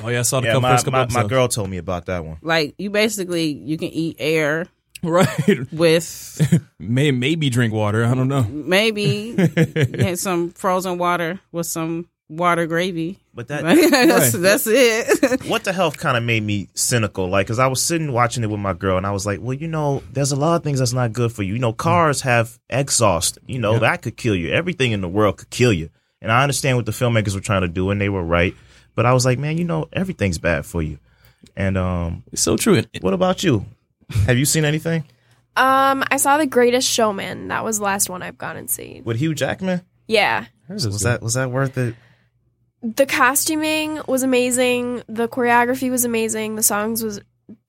Oh 0.03 0.09
yeah, 0.09 0.21
I 0.21 0.23
saw 0.23 0.41
the 0.41 0.47
Yeah, 0.47 0.53
couple, 0.55 0.63
my, 0.63 0.71
first 0.73 0.85
couple 0.87 1.07
my, 1.15 1.23
my 1.23 1.29
girl 1.29 1.49
told 1.49 1.69
me 1.71 1.77
about 1.77 2.07
that 2.07 2.25
one. 2.25 2.39
Like 2.43 2.75
you 2.79 2.91
basically 2.91 3.53
you 3.53 3.77
can 3.79 3.89
eat 3.89 4.17
air 4.19 4.67
Right. 5.05 5.67
with 5.73 6.71
May 6.79 7.11
maybe 7.11 7.51
drink 7.51 7.75
water. 7.75 8.05
I 8.05 8.15
don't 8.15 8.29
know. 8.29 8.45
maybe 8.45 9.35
get 9.57 10.19
some 10.19 10.51
frozen 10.51 10.97
water 10.97 11.41
with 11.51 11.67
some 11.67 12.09
water 12.29 12.67
gravy. 12.67 13.19
But 13.35 13.49
that 13.49 13.63
that's, 13.91 14.35
Right. 14.35 14.43
that's 14.43 14.67
it. 14.67 15.45
what 15.49 15.65
the 15.65 15.73
health 15.73 15.99
kind 15.99 16.17
of 16.17 16.23
made 16.23 16.43
me 16.43 16.69
cynical 16.75 17.29
like 17.29 17.47
because 17.47 17.59
i 17.59 17.67
was 17.67 17.81
sitting 17.83 18.13
watching 18.13 18.43
it 18.45 18.51
with 18.51 18.61
my 18.61 18.75
girl 18.75 18.97
and 18.99 19.07
i 19.07 19.11
was 19.11 19.25
like 19.27 19.41
well 19.41 19.55
you 19.55 19.67
know 19.69 20.03
there's 20.13 20.33
a 20.33 20.37
lot 20.37 20.57
of 20.57 20.63
things 20.63 20.79
that's 20.79 20.93
not 20.93 21.13
good 21.15 21.33
for 21.33 21.43
you 21.43 21.55
you 21.55 21.59
know 21.59 21.73
cars 21.73 22.21
have 22.23 22.59
exhaust 22.69 23.39
you 23.47 23.59
know 23.59 23.73
Yeah. 23.75 23.79
that 23.81 24.03
could 24.03 24.17
kill 24.19 24.37
you 24.37 24.51
everything 24.51 24.93
in 24.93 25.01
the 25.01 25.09
world 25.09 25.39
could 25.39 25.49
kill 25.51 25.73
you 25.73 25.89
and 26.23 26.33
i 26.33 26.43
understand 26.43 26.77
what 26.79 26.87
the 26.87 26.93
filmmakers 26.93 27.35
were 27.35 27.41
trying 27.43 27.61
to 27.63 27.69
do 27.69 27.91
and 27.91 28.01
they 28.01 28.09
were 28.09 28.23
right 28.25 28.55
but 28.95 29.05
i 29.05 29.13
was 29.13 29.27
like 29.27 29.39
man 29.39 29.59
you 29.59 29.65
know 29.65 29.89
everything's 29.93 30.39
bad 30.39 30.65
for 30.65 30.81
you 30.81 30.99
and 31.57 31.77
um 31.77 32.23
It's 32.33 32.41
so 32.43 32.57
true. 32.57 32.83
What 33.03 33.13
about 33.13 33.43
you 33.43 33.67
have 34.27 34.39
you 34.39 34.45
seen 34.47 34.65
anything 34.65 35.05
Um, 35.57 36.03
I 36.11 36.17
saw 36.17 36.39
The 36.39 36.47
Greatest 36.47 36.89
Showman. 36.89 37.49
That 37.49 37.63
was 37.65 37.77
the 37.79 37.85
last 37.85 38.09
one 38.09 38.23
I've 38.23 38.39
gone 38.39 38.57
and 38.57 38.71
seen. 38.71 39.05
with 39.05 39.19
hugh 39.19 39.35
jackman 39.35 39.83
Yeah. 40.07 40.47
hers 40.69 40.87
was 40.87 40.99
good. 41.03 41.07
that 41.09 41.23
was 41.23 41.35
that 41.35 41.51
worth 41.51 41.77
it 41.77 41.95
The 42.83 43.07
costuming 43.07 44.01
was 44.09 44.23
amazing. 44.23 45.03
The 45.09 45.29
choreography 45.29 45.91
was 45.91 46.05
amazing. 46.05 46.57
The 46.57 46.63
songs 46.63 47.03
was 47.03 47.21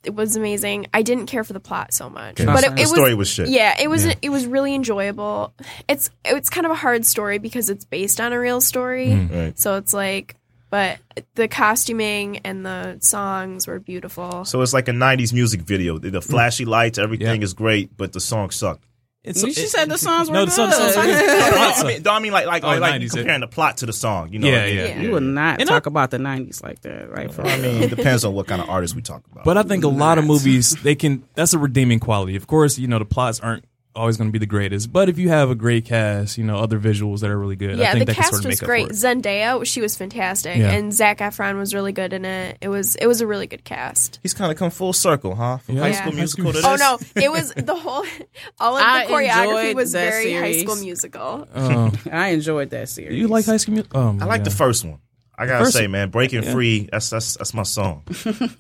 it 0.04 0.14
was 0.16 0.36
amazing. 0.36 0.88
I 0.94 1.02
didn't 1.02 1.28
care 1.28 1.44
for 1.44 1.54
the 1.54 1.60
plot 1.60 1.94
so 1.94 2.10
much, 2.10 2.40
Yeah. 2.40 2.48
but 2.54 2.64
it, 2.64 2.76
the 2.76 2.82
it 2.84 2.88
story 2.88 3.12
was 3.14 3.18
was 3.18 3.30
shit 3.30 3.50
yeah, 3.50 3.76
it 3.82 3.90
was 3.90 4.06
Yeah. 4.06 4.14
it 4.22 4.30
was 4.30 4.46
really 4.46 4.74
enjoyable. 4.76 5.54
It's 5.88 6.10
it's 6.26 6.50
kind 6.50 6.66
of 6.66 6.72
a 6.72 6.76
hard 6.76 7.06
story 7.06 7.38
because 7.38 7.70
it's 7.70 7.86
based 7.86 8.20
on 8.22 8.34
a 8.34 8.40
real 8.40 8.62
story, 8.62 9.08
Mm. 9.08 9.32
right 9.32 9.60
so 9.60 9.76
it's 9.78 9.94
like. 9.94 10.36
But 10.70 10.98
the 11.36 11.48
costuming 11.48 12.38
and 12.40 12.66
the 12.66 12.98
songs 13.00 13.68
were 13.68 13.80
beautiful. 13.80 14.44
so 14.44 14.60
it's 14.64 14.74
like 14.74 14.88
a 14.88 14.92
90s 14.92 15.32
music 15.32 15.62
video 15.62 16.00
the, 16.00 16.10
the 16.10 16.20
flashy 16.22 16.66
lights 16.66 16.98
everything 16.98 17.42
Yeah. 17.42 17.46
is 17.46 17.54
great 17.54 17.96
but 17.96 18.12
the 18.12 18.20
songs 18.20 18.56
suck 18.56 18.80
It's, 19.24 19.40
she 19.42 19.54
said 19.68 19.90
the 19.90 19.98
songs 19.98 20.28
were 20.30 20.34
no, 20.34 20.46
good. 20.46 20.52
song- 20.54 20.70
the 20.70 20.76
songs 20.76 20.98
are 20.98 21.04
good. 21.06 21.30
I 21.30 21.84
mean, 21.88 22.08
I 22.08 22.20
mean, 22.20 22.32
like, 22.34 22.46
like, 22.46 22.64
Oh, 22.64 22.68
like, 22.68 22.82
like 22.82 23.02
90s, 23.02 23.14
comparing 23.16 23.40
the 23.40 23.48
plot 23.48 23.78
to 23.78 23.86
the 23.86 23.94
song. 23.94 24.34
You 24.34 24.40
know, 24.40 24.48
Yeah, 24.48 24.54
what 24.54 24.62
I 24.64 24.66
mean? 24.68 24.76
yeah. 24.78 25.02
You 25.02 25.12
would 25.12 25.24
not 25.24 25.60
And 25.62 25.70
talk 25.70 25.86
about 25.86 26.12
the 26.12 26.18
'90s 26.18 26.62
like 26.62 26.82
that, 26.82 27.10
right? 27.10 27.32
For 27.34 27.42
I 27.44 27.58
mean, 27.58 27.84
it 27.84 27.90
depends 27.90 28.26
on 28.26 28.34
what 28.34 28.48
kind 28.48 28.62
of 28.62 28.70
artist 28.70 28.96
we 28.96 29.02
talk 29.02 29.24
about. 29.32 29.46
But 29.46 29.58
I 29.58 29.64
think 29.64 29.86
a 29.86 29.88
lot 29.88 30.18
of 30.18 30.26
movies 30.26 30.72
they 30.84 30.96
can. 30.96 31.24
That's 31.36 31.54
a 31.54 31.58
redeeming 31.60 32.00
quality. 32.02 32.36
Of 32.36 32.48
course, 32.48 32.78
you 32.78 32.88
know 32.88 33.00
the 33.00 33.06
plots 33.06 33.40
aren't 33.40 33.64
always 33.96 34.18
going 34.18 34.28
to 34.30 34.32
be 34.32 34.40
the 34.40 34.46
greatest. 34.46 34.92
But 34.92 35.08
if 35.10 35.18
you 35.20 35.30
have 35.30 35.50
a 35.50 35.56
great 35.56 35.86
cast, 35.86 36.38
you 36.38 36.44
know, 36.44 36.58
other 36.58 36.80
visuals 36.80 37.20
that 37.22 37.30
are 37.30 37.38
really 37.38 37.56
good, 37.56 37.80
I 37.80 37.82
Yeah, 37.84 37.92
think 37.94 38.08
the 38.08 38.14
that 38.14 38.16
cast 38.16 38.30
sort 38.32 38.46
of 38.46 38.50
was 38.50 38.60
great. 38.60 38.86
up 38.86 38.90
for 38.90 38.94
it. 38.96 38.98
Zendaya, 38.98 39.66
she 39.66 39.82
was 39.82 39.96
fantastic, 39.96 40.58
Yeah. 40.58 40.72
and 40.72 40.92
Zac 40.94 41.20
Efron 41.20 41.58
was 41.58 41.74
really 41.74 41.92
good 41.92 42.12
in 42.14 42.26
it. 42.26 42.58
It 42.62 42.70
was 42.70 42.96
it 42.96 43.08
was 43.08 43.22
a 43.22 43.28
really 43.28 43.48
good 43.48 43.64
cast. 43.64 44.20
He's 44.24 44.34
kind 44.34 44.52
of 44.52 44.58
come 44.58 44.72
full 44.72 44.94
circle, 44.94 45.36
huh? 45.36 45.58
From 45.58 45.76
Yeah. 45.76 45.82
High 45.84 45.92
School 45.92 46.12
High 46.12 46.18
Musical 46.18 46.52
School- 46.54 46.62
to 46.62 46.68
Oh 46.84 46.98
no, 47.16 47.22
it 47.22 47.32
was 47.32 47.54
the 47.56 47.76
whole 47.76 48.04
all 48.60 48.78
of 48.78 48.82
the 49.08 49.14
choreography 49.14 49.76
was 49.76 49.92
that 49.92 50.10
very 50.10 50.34
High 50.34 50.58
School. 50.64 50.76
Musical. 50.78 51.48
Oh, 51.56 51.92
I 52.12 52.30
enjoyed 52.30 52.70
that 52.72 52.90
series. 52.90 53.18
you 53.20 53.28
like 53.28 53.46
High 53.46 53.58
School 53.58 53.74
Musical? 53.76 54.00
Oh, 54.00 54.18
I 54.22 54.26
like 54.26 54.44
the 54.44 54.50
first 54.52 54.86
one. 54.86 55.00
I 55.38 55.48
gotta 55.48 55.66
First- 55.66 55.78
say, 55.78 55.88
man, 55.88 56.10
Breaking 56.12 56.44
Free. 56.44 56.90
That's 56.92 57.10
that's 57.10 57.38
that's 57.38 57.54
my 57.56 57.64
song. 57.64 58.04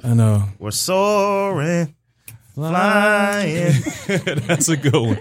I 0.04 0.14
know. 0.16 0.44
We're 0.58 0.72
soaring, 0.72 1.94
flying. 2.54 3.74
That's 4.48 4.70
a 4.70 4.78
good 4.78 4.94
one. 4.94 5.20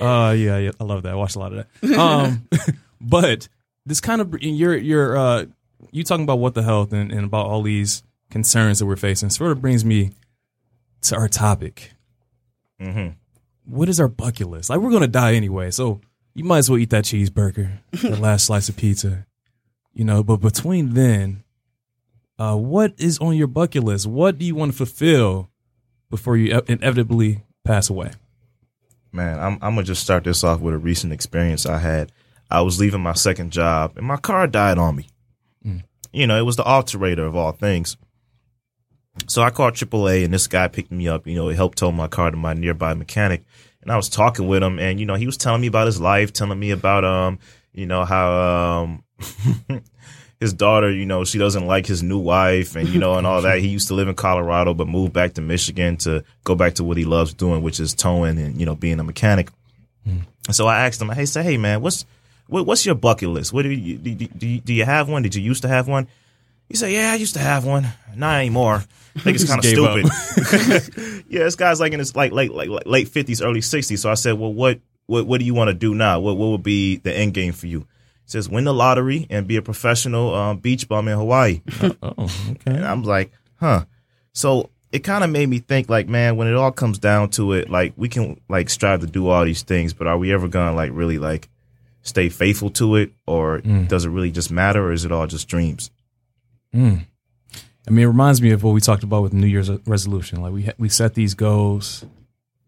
Uh, 0.00 0.32
yeah, 0.32 0.58
yeah, 0.58 0.70
I 0.80 0.84
love 0.84 1.02
that. 1.02 1.12
I 1.12 1.14
watched 1.14 1.36
a 1.36 1.38
lot 1.38 1.52
of 1.52 1.66
that. 1.82 1.98
Um, 1.98 2.48
but 3.00 3.48
this 3.86 4.00
kind 4.00 4.20
of 4.20 4.34
you're 4.40 4.76
you're 4.76 5.16
uh 5.16 5.44
you 5.92 6.04
talking 6.04 6.24
about 6.24 6.38
what 6.38 6.54
the 6.54 6.62
health 6.62 6.92
and, 6.92 7.10
and 7.12 7.24
about 7.24 7.46
all 7.46 7.62
these 7.62 8.02
concerns 8.30 8.78
that 8.78 8.86
we're 8.86 8.96
facing 8.96 9.30
sort 9.30 9.52
of 9.52 9.60
brings 9.60 9.84
me 9.84 10.12
to 11.02 11.16
our 11.16 11.28
topic. 11.28 11.92
Mhm. 12.80 13.16
What 13.64 13.88
is 13.88 14.00
our 14.00 14.08
bucket 14.08 14.48
list? 14.48 14.70
Like 14.70 14.80
we're 14.80 14.90
gonna 14.90 15.06
die 15.08 15.34
anyway, 15.34 15.70
so 15.70 16.00
you 16.34 16.44
might 16.44 16.58
as 16.58 16.70
well 16.70 16.78
eat 16.78 16.90
that 16.90 17.04
cheeseburger, 17.04 17.78
the 17.92 18.16
last 18.20 18.46
slice 18.46 18.68
of 18.68 18.76
pizza, 18.76 19.26
you 19.92 20.04
know. 20.04 20.22
But 20.22 20.38
between 20.38 20.94
then, 20.94 21.44
uh, 22.38 22.56
what 22.56 22.94
is 22.98 23.18
on 23.18 23.36
your 23.36 23.48
bucket 23.48 23.84
list? 23.84 24.06
What 24.06 24.38
do 24.38 24.44
you 24.46 24.54
want 24.54 24.72
to 24.72 24.76
fulfill 24.78 25.49
before 26.10 26.36
you 26.36 26.60
inevitably 26.66 27.42
pass 27.64 27.88
away? 27.88 28.10
Man, 29.12 29.38
I'm 29.38 29.54
I'm 29.54 29.74
gonna 29.74 29.82
just 29.82 30.02
start 30.02 30.24
this 30.24 30.44
off 30.44 30.60
with 30.60 30.74
a 30.74 30.78
recent 30.78 31.12
experience 31.12 31.66
I 31.66 31.78
had. 31.78 32.12
I 32.50 32.60
was 32.62 32.80
leaving 32.80 33.00
my 33.00 33.14
second 33.14 33.52
job 33.52 33.96
and 33.96 34.06
my 34.06 34.16
car 34.16 34.46
died 34.46 34.78
on 34.78 34.96
me. 34.96 35.06
You 36.12 36.26
know, 36.26 36.38
it 36.38 36.42
was 36.44 36.56
the 36.56 36.64
alterator 36.64 37.26
of 37.26 37.36
all 37.36 37.52
things. 37.52 37.96
So 39.28 39.42
I 39.42 39.50
called 39.50 39.74
AAA 39.74 40.24
and 40.24 40.32
this 40.34 40.46
guy 40.46 40.68
picked 40.68 40.90
me 40.90 41.08
up. 41.08 41.26
You 41.26 41.36
know, 41.36 41.48
he 41.48 41.56
helped 41.56 41.78
tow 41.78 41.92
my 41.92 42.08
car 42.08 42.30
to 42.30 42.36
my 42.36 42.54
nearby 42.54 42.94
mechanic. 42.94 43.44
And 43.82 43.90
I 43.90 43.96
was 43.96 44.08
talking 44.08 44.46
with 44.46 44.62
him 44.62 44.78
and, 44.78 44.98
you 44.98 45.06
know, 45.06 45.14
he 45.14 45.26
was 45.26 45.36
telling 45.36 45.60
me 45.60 45.66
about 45.68 45.86
his 45.86 46.00
life, 46.00 46.32
telling 46.32 46.58
me 46.58 46.70
about, 46.70 47.04
um, 47.04 47.38
you 47.72 47.86
know, 47.86 48.04
how, 48.04 48.32
um, 48.32 49.04
his 50.40 50.54
daughter, 50.54 50.90
you 50.90 51.04
know, 51.04 51.24
she 51.24 51.38
doesn't 51.38 51.66
like 51.66 51.86
his 51.86 52.02
new 52.02 52.18
wife 52.18 52.74
and, 52.74 52.88
you 52.88 52.98
know, 52.98 53.16
and 53.16 53.26
all 53.26 53.42
that. 53.42 53.58
He 53.60 53.68
used 53.68 53.88
to 53.88 53.94
live 53.94 54.08
in 54.08 54.14
Colorado, 54.14 54.72
but 54.72 54.88
moved 54.88 55.12
back 55.12 55.34
to 55.34 55.42
Michigan 55.42 55.98
to 55.98 56.24
go 56.44 56.54
back 56.54 56.74
to 56.74 56.84
what 56.84 56.96
he 56.96 57.04
loves 57.04 57.34
doing, 57.34 57.62
which 57.62 57.78
is 57.78 57.92
towing 57.94 58.38
and, 58.38 58.58
you 58.58 58.64
know, 58.64 58.74
being 58.74 58.98
a 58.98 59.04
mechanic. 59.04 59.50
And 60.06 60.24
so 60.50 60.66
I 60.66 60.86
asked 60.86 61.00
him, 61.00 61.10
hey, 61.10 61.26
say, 61.26 61.42
hey, 61.42 61.58
man, 61.58 61.82
what's, 61.82 62.06
what, 62.48 62.64
what's 62.66 62.86
your 62.86 62.94
bucket 62.94 63.28
list? 63.28 63.52
What 63.52 63.62
do 63.62 63.68
you, 63.70 63.98
do, 63.98 64.14
do, 64.14 64.48
you, 64.48 64.60
do 64.60 64.72
you 64.72 64.84
have 64.86 65.08
one? 65.08 65.22
Did 65.22 65.34
you 65.34 65.42
used 65.42 65.62
to 65.62 65.68
have 65.68 65.86
one? 65.86 66.08
He 66.70 66.76
said, 66.76 66.90
yeah, 66.90 67.12
I 67.12 67.16
used 67.16 67.34
to 67.34 67.40
have 67.40 67.66
one. 67.66 67.86
Not 68.16 68.38
anymore. 68.38 68.82
I 69.16 69.20
think 69.20 69.34
it's 69.34 69.44
kind 69.48 69.58
of 69.58 69.64
stupid. 69.64 71.24
yeah, 71.28 71.44
this 71.44 71.56
guy's 71.56 71.80
like 71.80 71.92
in 71.92 71.98
his 71.98 72.16
like 72.16 72.32
late 72.32 72.52
like 72.52 72.68
late 72.86 73.08
fifties, 73.08 73.42
early 73.42 73.60
sixties. 73.60 74.02
So 74.02 74.10
I 74.10 74.14
said, 74.14 74.38
well, 74.38 74.52
what 74.52 74.80
what 75.06 75.26
what 75.26 75.40
do 75.40 75.44
you 75.44 75.52
want 75.52 75.68
to 75.68 75.74
do 75.74 75.94
now? 75.94 76.20
What 76.20 76.36
what 76.36 76.46
would 76.50 76.62
be 76.62 76.96
the 76.96 77.12
end 77.12 77.34
game 77.34 77.52
for 77.52 77.66
you? 77.66 77.86
Says, 78.30 78.48
win 78.48 78.62
the 78.64 78.72
lottery 78.72 79.26
and 79.28 79.46
be 79.48 79.56
a 79.56 79.62
professional 79.62 80.34
um, 80.34 80.58
beach 80.58 80.86
bum 80.88 81.08
in 81.08 81.18
Hawaii. 81.18 81.62
Oh, 82.02 82.14
okay. 82.18 82.56
And 82.66 82.84
I'm 82.84 83.02
like, 83.02 83.32
huh. 83.56 83.84
So 84.32 84.70
it 84.92 85.00
kind 85.00 85.24
of 85.24 85.30
made 85.30 85.48
me 85.48 85.58
think, 85.58 85.88
like, 85.88 86.08
man, 86.08 86.36
when 86.36 86.46
it 86.46 86.54
all 86.54 86.70
comes 86.70 86.98
down 86.98 87.30
to 87.30 87.52
it, 87.54 87.68
like, 87.68 87.92
we 87.96 88.08
can 88.08 88.40
like 88.48 88.70
strive 88.70 89.00
to 89.00 89.06
do 89.06 89.28
all 89.28 89.44
these 89.44 89.62
things, 89.62 89.92
but 89.92 90.06
are 90.06 90.16
we 90.16 90.32
ever 90.32 90.46
gonna 90.48 90.74
like 90.76 90.90
really 90.94 91.18
like 91.18 91.48
stay 92.02 92.28
faithful 92.28 92.70
to 92.70 92.94
it, 92.96 93.12
or 93.26 93.58
does 93.58 94.04
it 94.04 94.10
really 94.10 94.30
just 94.30 94.50
matter, 94.50 94.86
or 94.86 94.92
is 94.92 95.04
it 95.04 95.10
all 95.12 95.26
just 95.26 95.48
dreams? 95.48 95.90
I 96.72 97.90
mean, 97.90 98.04
it 98.04 98.06
reminds 98.06 98.40
me 98.40 98.52
of 98.52 98.62
what 98.62 98.74
we 98.74 98.80
talked 98.80 99.02
about 99.02 99.22
with 99.24 99.32
New 99.32 99.46
Year's 99.48 99.70
resolution. 99.86 100.40
Like 100.40 100.52
we 100.52 100.62
ha- 100.66 100.72
we 100.78 100.88
set 100.88 101.14
these 101.14 101.34
goals, 101.34 102.04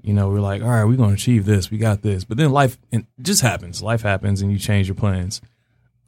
you 0.03 0.13
know, 0.13 0.29
we're 0.29 0.41
like, 0.41 0.63
all 0.63 0.69
right, 0.69 0.85
we're 0.85 0.97
going 0.97 1.11
to 1.11 1.15
achieve 1.15 1.45
this, 1.45 1.71
we 1.71 1.79
got 1.79 2.03
this, 2.03 2.25
but 2.25 2.37
then 2.37 2.51
life 2.51 2.79
just 3.21 3.43
happens. 3.43 3.81
Life 3.83 4.03
happens, 4.03 4.43
and 4.43 4.51
you 4.51 4.59
change 4.59 4.89
your 4.89 4.97
plans. 4.97 5.41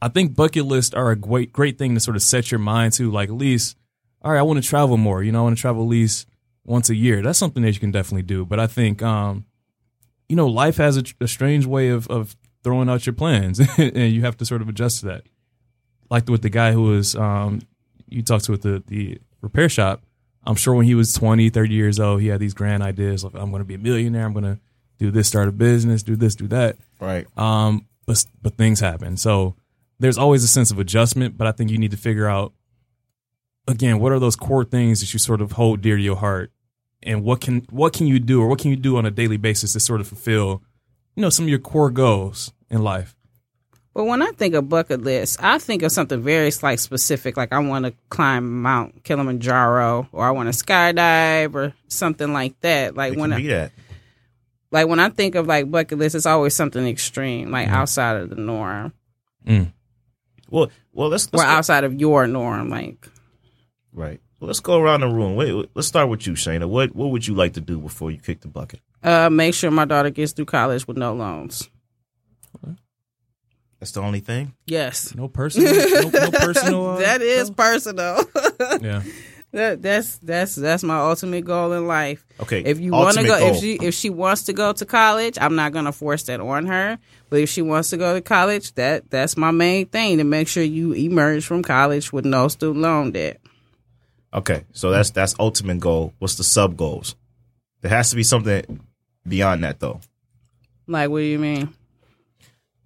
I 0.01 0.09
think 0.09 0.35
bucket 0.35 0.65
lists 0.65 0.93
are 0.93 1.11
a 1.11 1.15
great 1.15 1.53
great 1.53 1.77
thing 1.77 1.93
to 1.93 1.99
sort 1.99 2.15
of 2.15 2.21
set 2.21 2.51
your 2.51 2.59
mind 2.59 2.93
to. 2.93 3.11
Like 3.11 3.29
at 3.29 3.35
least, 3.35 3.77
all 4.21 4.31
right, 4.31 4.39
I 4.39 4.43
want 4.43 4.61
to 4.61 4.67
travel 4.67 4.97
more. 4.97 5.23
You 5.23 5.31
know, 5.31 5.39
I 5.39 5.43
want 5.43 5.57
to 5.57 5.61
travel 5.61 5.83
at 5.83 5.89
least 5.89 6.27
once 6.65 6.89
a 6.89 6.95
year. 6.95 7.21
That's 7.21 7.39
something 7.39 7.63
that 7.63 7.71
you 7.71 7.79
can 7.79 7.91
definitely 7.91 8.23
do. 8.23 8.45
But 8.45 8.59
I 8.59 8.67
think, 8.67 9.01
um, 9.01 9.45
you 10.27 10.35
know, 10.35 10.47
life 10.47 10.77
has 10.77 10.97
a, 10.97 11.03
a 11.21 11.27
strange 11.27 11.65
way 11.65 11.89
of 11.89 12.07
of 12.07 12.35
throwing 12.63 12.89
out 12.89 13.05
your 13.05 13.13
plans, 13.13 13.59
and 13.77 14.11
you 14.11 14.21
have 14.21 14.37
to 14.37 14.45
sort 14.45 14.61
of 14.61 14.69
adjust 14.69 15.01
to 15.01 15.05
that. 15.07 15.23
Like 16.09 16.29
with 16.29 16.41
the 16.41 16.49
guy 16.49 16.71
who 16.71 16.83
was 16.83 17.15
um, 17.15 17.61
you 18.07 18.21
talked 18.21 18.45
to 18.45 18.53
at 18.53 18.61
the, 18.61 18.83
the 18.87 19.19
repair 19.41 19.69
shop, 19.69 20.03
I'm 20.45 20.55
sure 20.55 20.73
when 20.73 20.85
he 20.85 20.95
was 20.95 21.13
20, 21.13 21.49
30 21.49 21.73
years 21.73 21.99
old, 21.99 22.21
he 22.21 22.27
had 22.27 22.39
these 22.39 22.53
grand 22.53 22.83
ideas 22.83 23.23
like, 23.23 23.33
I'm 23.35 23.49
going 23.49 23.61
to 23.61 23.65
be 23.65 23.75
a 23.75 23.79
millionaire. 23.79 24.25
I'm 24.25 24.33
going 24.33 24.45
to 24.45 24.59
do 24.99 25.11
this, 25.11 25.27
start 25.27 25.47
a 25.47 25.51
business, 25.51 26.03
do 26.03 26.15
this, 26.15 26.35
do 26.35 26.47
that. 26.47 26.77
Right. 26.99 27.25
Um, 27.37 27.87
but, 28.05 28.23
but 28.41 28.55
things 28.55 28.79
happen. 28.79 29.17
So 29.17 29.55
there's 29.99 30.17
always 30.17 30.43
a 30.43 30.47
sense 30.47 30.71
of 30.71 30.79
adjustment, 30.79 31.37
but 31.37 31.47
I 31.47 31.51
think 31.51 31.71
you 31.71 31.77
need 31.77 31.91
to 31.91 31.97
figure 31.97 32.27
out, 32.27 32.53
again, 33.67 33.99
what 33.99 34.11
are 34.11 34.19
those 34.19 34.35
core 34.35 34.63
things 34.65 34.99
that 34.99 35.13
you 35.13 35.19
sort 35.19 35.41
of 35.41 35.53
hold 35.53 35.81
dear 35.81 35.97
to 35.97 36.01
your 36.01 36.17
heart? 36.17 36.51
And 37.03 37.23
what 37.23 37.41
can, 37.41 37.65
what 37.69 37.93
can 37.93 38.07
you 38.07 38.19
do 38.19 38.41
or 38.41 38.47
what 38.47 38.59
can 38.59 38.71
you 38.71 38.77
do 38.77 38.97
on 38.97 39.05
a 39.05 39.11
daily 39.11 39.37
basis 39.37 39.73
to 39.73 39.79
sort 39.79 40.01
of 40.01 40.07
fulfill, 40.07 40.63
you 41.15 41.21
know, 41.21 41.29
some 41.29 41.45
of 41.45 41.49
your 41.49 41.59
core 41.59 41.91
goals 41.91 42.51
in 42.69 42.83
life? 42.83 43.15
Well, 43.93 44.07
when 44.07 44.21
I 44.21 44.31
think 44.31 44.55
of 44.55 44.67
bucket 44.67 45.03
list, 45.03 45.41
I 45.41 45.57
think 45.57 45.81
of 45.81 45.91
something 45.91 46.21
very 46.21 46.51
like 46.61 46.79
specific, 46.79 47.37
like 47.37 47.53
I 47.53 47.59
want 47.59 47.85
to 47.85 47.93
climb 48.09 48.61
Mount 48.61 49.05
Kilimanjaro, 49.05 50.09
or 50.11 50.25
I 50.25 50.31
want 50.31 50.53
to 50.53 50.63
skydive, 50.65 51.55
or 51.55 51.73
something 51.87 52.33
like 52.33 52.59
that. 52.59 52.95
Like 52.97 53.13
It 53.13 53.19
when 53.19 53.29
can 53.29 53.39
I, 53.39 53.41
be 53.41 53.47
that. 53.47 53.71
like 54.69 54.89
when 54.89 54.99
I 54.99 55.07
think 55.07 55.35
of 55.35 55.47
like 55.47 55.71
bucket 55.71 55.97
list, 55.97 56.13
it's 56.13 56.25
always 56.25 56.53
something 56.53 56.85
extreme, 56.85 57.51
like 57.51 57.67
mm-hmm. 57.67 57.75
outside 57.75 58.17
of 58.17 58.29
the 58.29 58.35
norm, 58.35 58.91
mm. 59.47 59.71
Well, 60.49 60.69
well, 60.93 61.09
let's, 61.09 61.25
or 61.27 61.37
let's 61.37 61.43
go, 61.43 61.49
outside 61.49 61.83
of 61.83 61.93
your 61.99 62.27
norm. 62.27 62.69
Like 62.69 63.07
right. 63.93 64.19
Well, 64.39 64.47
let's 64.47 64.59
go 64.59 64.79
around 64.79 65.01
the 65.01 65.07
room. 65.07 65.35
Wait, 65.35 65.53
wait, 65.53 65.69
let's 65.75 65.87
start 65.87 66.09
with 66.09 66.27
you, 66.27 66.33
Shayna. 66.33 66.67
What 66.67 66.95
what 66.95 67.09
would 67.11 67.25
you 67.27 67.33
like 67.35 67.53
to 67.53 67.61
do 67.61 67.79
before 67.79 68.11
you 68.11 68.17
kick 68.19 68.41
the 68.41 68.47
bucket? 68.47 68.81
uh, 69.03 69.29
make 69.29 69.53
sure 69.53 69.69
my 69.71 69.85
daughter 69.85 70.09
gets 70.09 70.31
through 70.33 70.45
college 70.45 70.87
with 70.87 70.97
no 70.97 71.13
loans. 71.13 71.69
That's 73.79 73.91
the 73.91 74.01
only 74.01 74.21
thing. 74.21 74.53
Yes, 74.65 75.13
No 75.13 75.27
personal, 75.27 75.71
no, 75.73 76.09
no 76.09 76.31
personal. 76.39 76.87
Uh, 76.87 76.97
that 76.99 77.21
is 77.21 77.51
personal. 77.51 78.23
yeah. 78.81 79.03
That, 79.55 79.81
that's 79.81 80.17
that's 80.17 80.55
that's 80.55 80.83
my 80.83 80.99
ultimate 80.99 81.45
goal 81.45 81.71
in 81.71 81.87
life. 81.87 82.25
Okay. 82.41 82.61
If 82.63 82.79
you 82.79 82.91
want 82.91 83.17
to 83.17 83.23
go, 83.23 83.39
goal. 83.39 83.51
if 83.51 83.61
she 83.61 83.75
if 83.81 83.93
she 83.93 84.09
wants 84.09 84.43
to 84.43 84.53
go 84.53 84.73
to 84.73 84.85
college, 84.85 85.37
I'm 85.39 85.55
not 85.55 85.71
gonna 85.71 85.91
force 85.91 86.23
that 86.23 86.41
on 86.41 86.65
her. 86.65 86.99
But 87.29 87.39
if 87.39 87.49
she 87.49 87.61
wants 87.61 87.89
to 87.91 87.97
go 87.97 88.13
to 88.13 88.21
college, 88.21 88.73
that 88.73 89.09
that's 89.09 89.37
my 89.37 89.51
main 89.51 89.85
thing 89.87 90.17
to 90.17 90.23
make 90.23 90.47
sure 90.47 90.61
you 90.61 90.93
emerge 90.93 91.45
from 91.45 91.63
college 91.63 92.11
with 92.11 92.25
no 92.25 92.49
student 92.49 92.81
loan 92.81 93.11
debt. 93.11 93.39
Okay, 94.33 94.65
so 94.73 94.91
that's 94.91 95.11
that's 95.11 95.35
ultimate 95.39 95.79
goal. 95.79 96.13
What's 96.19 96.35
the 96.35 96.43
sub 96.43 96.75
goals? 96.75 97.15
There 97.81 97.91
has 97.91 98.09
to 98.09 98.17
be 98.17 98.23
something 98.23 98.81
beyond 99.25 99.63
that, 99.63 99.79
though. 99.79 100.01
Like, 100.87 101.09
what 101.09 101.19
do 101.19 101.25
you 101.25 101.39
mean? 101.39 101.73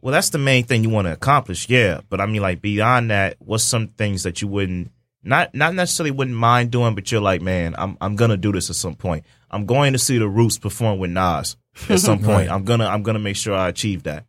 Well, 0.02 0.14
that's 0.14 0.30
the 0.30 0.38
main 0.38 0.64
thing 0.66 0.84
you 0.84 0.90
want 0.90 1.08
to 1.08 1.14
accomplish, 1.14 1.68
yeah. 1.68 2.02
But 2.10 2.22
I 2.22 2.28
mean, 2.28 2.42
like 2.42 2.62
beyond 2.62 3.10
that, 3.10 3.38
what's 3.40 3.64
some 3.64 3.88
things 3.88 4.24
that 4.24 4.42
you 4.42 4.48
wouldn't 4.48 4.92
not 5.24 5.54
not 5.54 5.74
necessarily 5.76 6.12
wouldn't 6.12 6.38
mind 6.38 6.72
doing, 6.72 6.96
but 6.96 7.12
you're 7.12 7.22
like, 7.22 7.42
man, 7.42 7.76
I'm 7.78 7.98
I'm 8.02 8.16
gonna 8.16 8.38
do 8.38 8.52
this 8.52 8.70
at 8.70 8.76
some 8.76 8.96
point. 8.96 9.26
I'm 9.52 9.66
going 9.66 9.94
to 9.94 10.00
see 10.00 10.18
the 10.18 10.28
Roots 10.30 10.58
perform 10.58 11.00
with 11.00 11.12
Nas 11.12 11.58
at 11.90 12.00
some 12.00 12.20
point. 12.20 12.48
Right. 12.48 12.52
I'm 12.52 12.64
gonna 12.64 12.86
I'm 12.88 13.04
gonna 13.04 13.20
make 13.20 13.36
sure 13.36 13.56
I 13.56 13.68
achieve 13.70 14.04
that. 14.04 14.26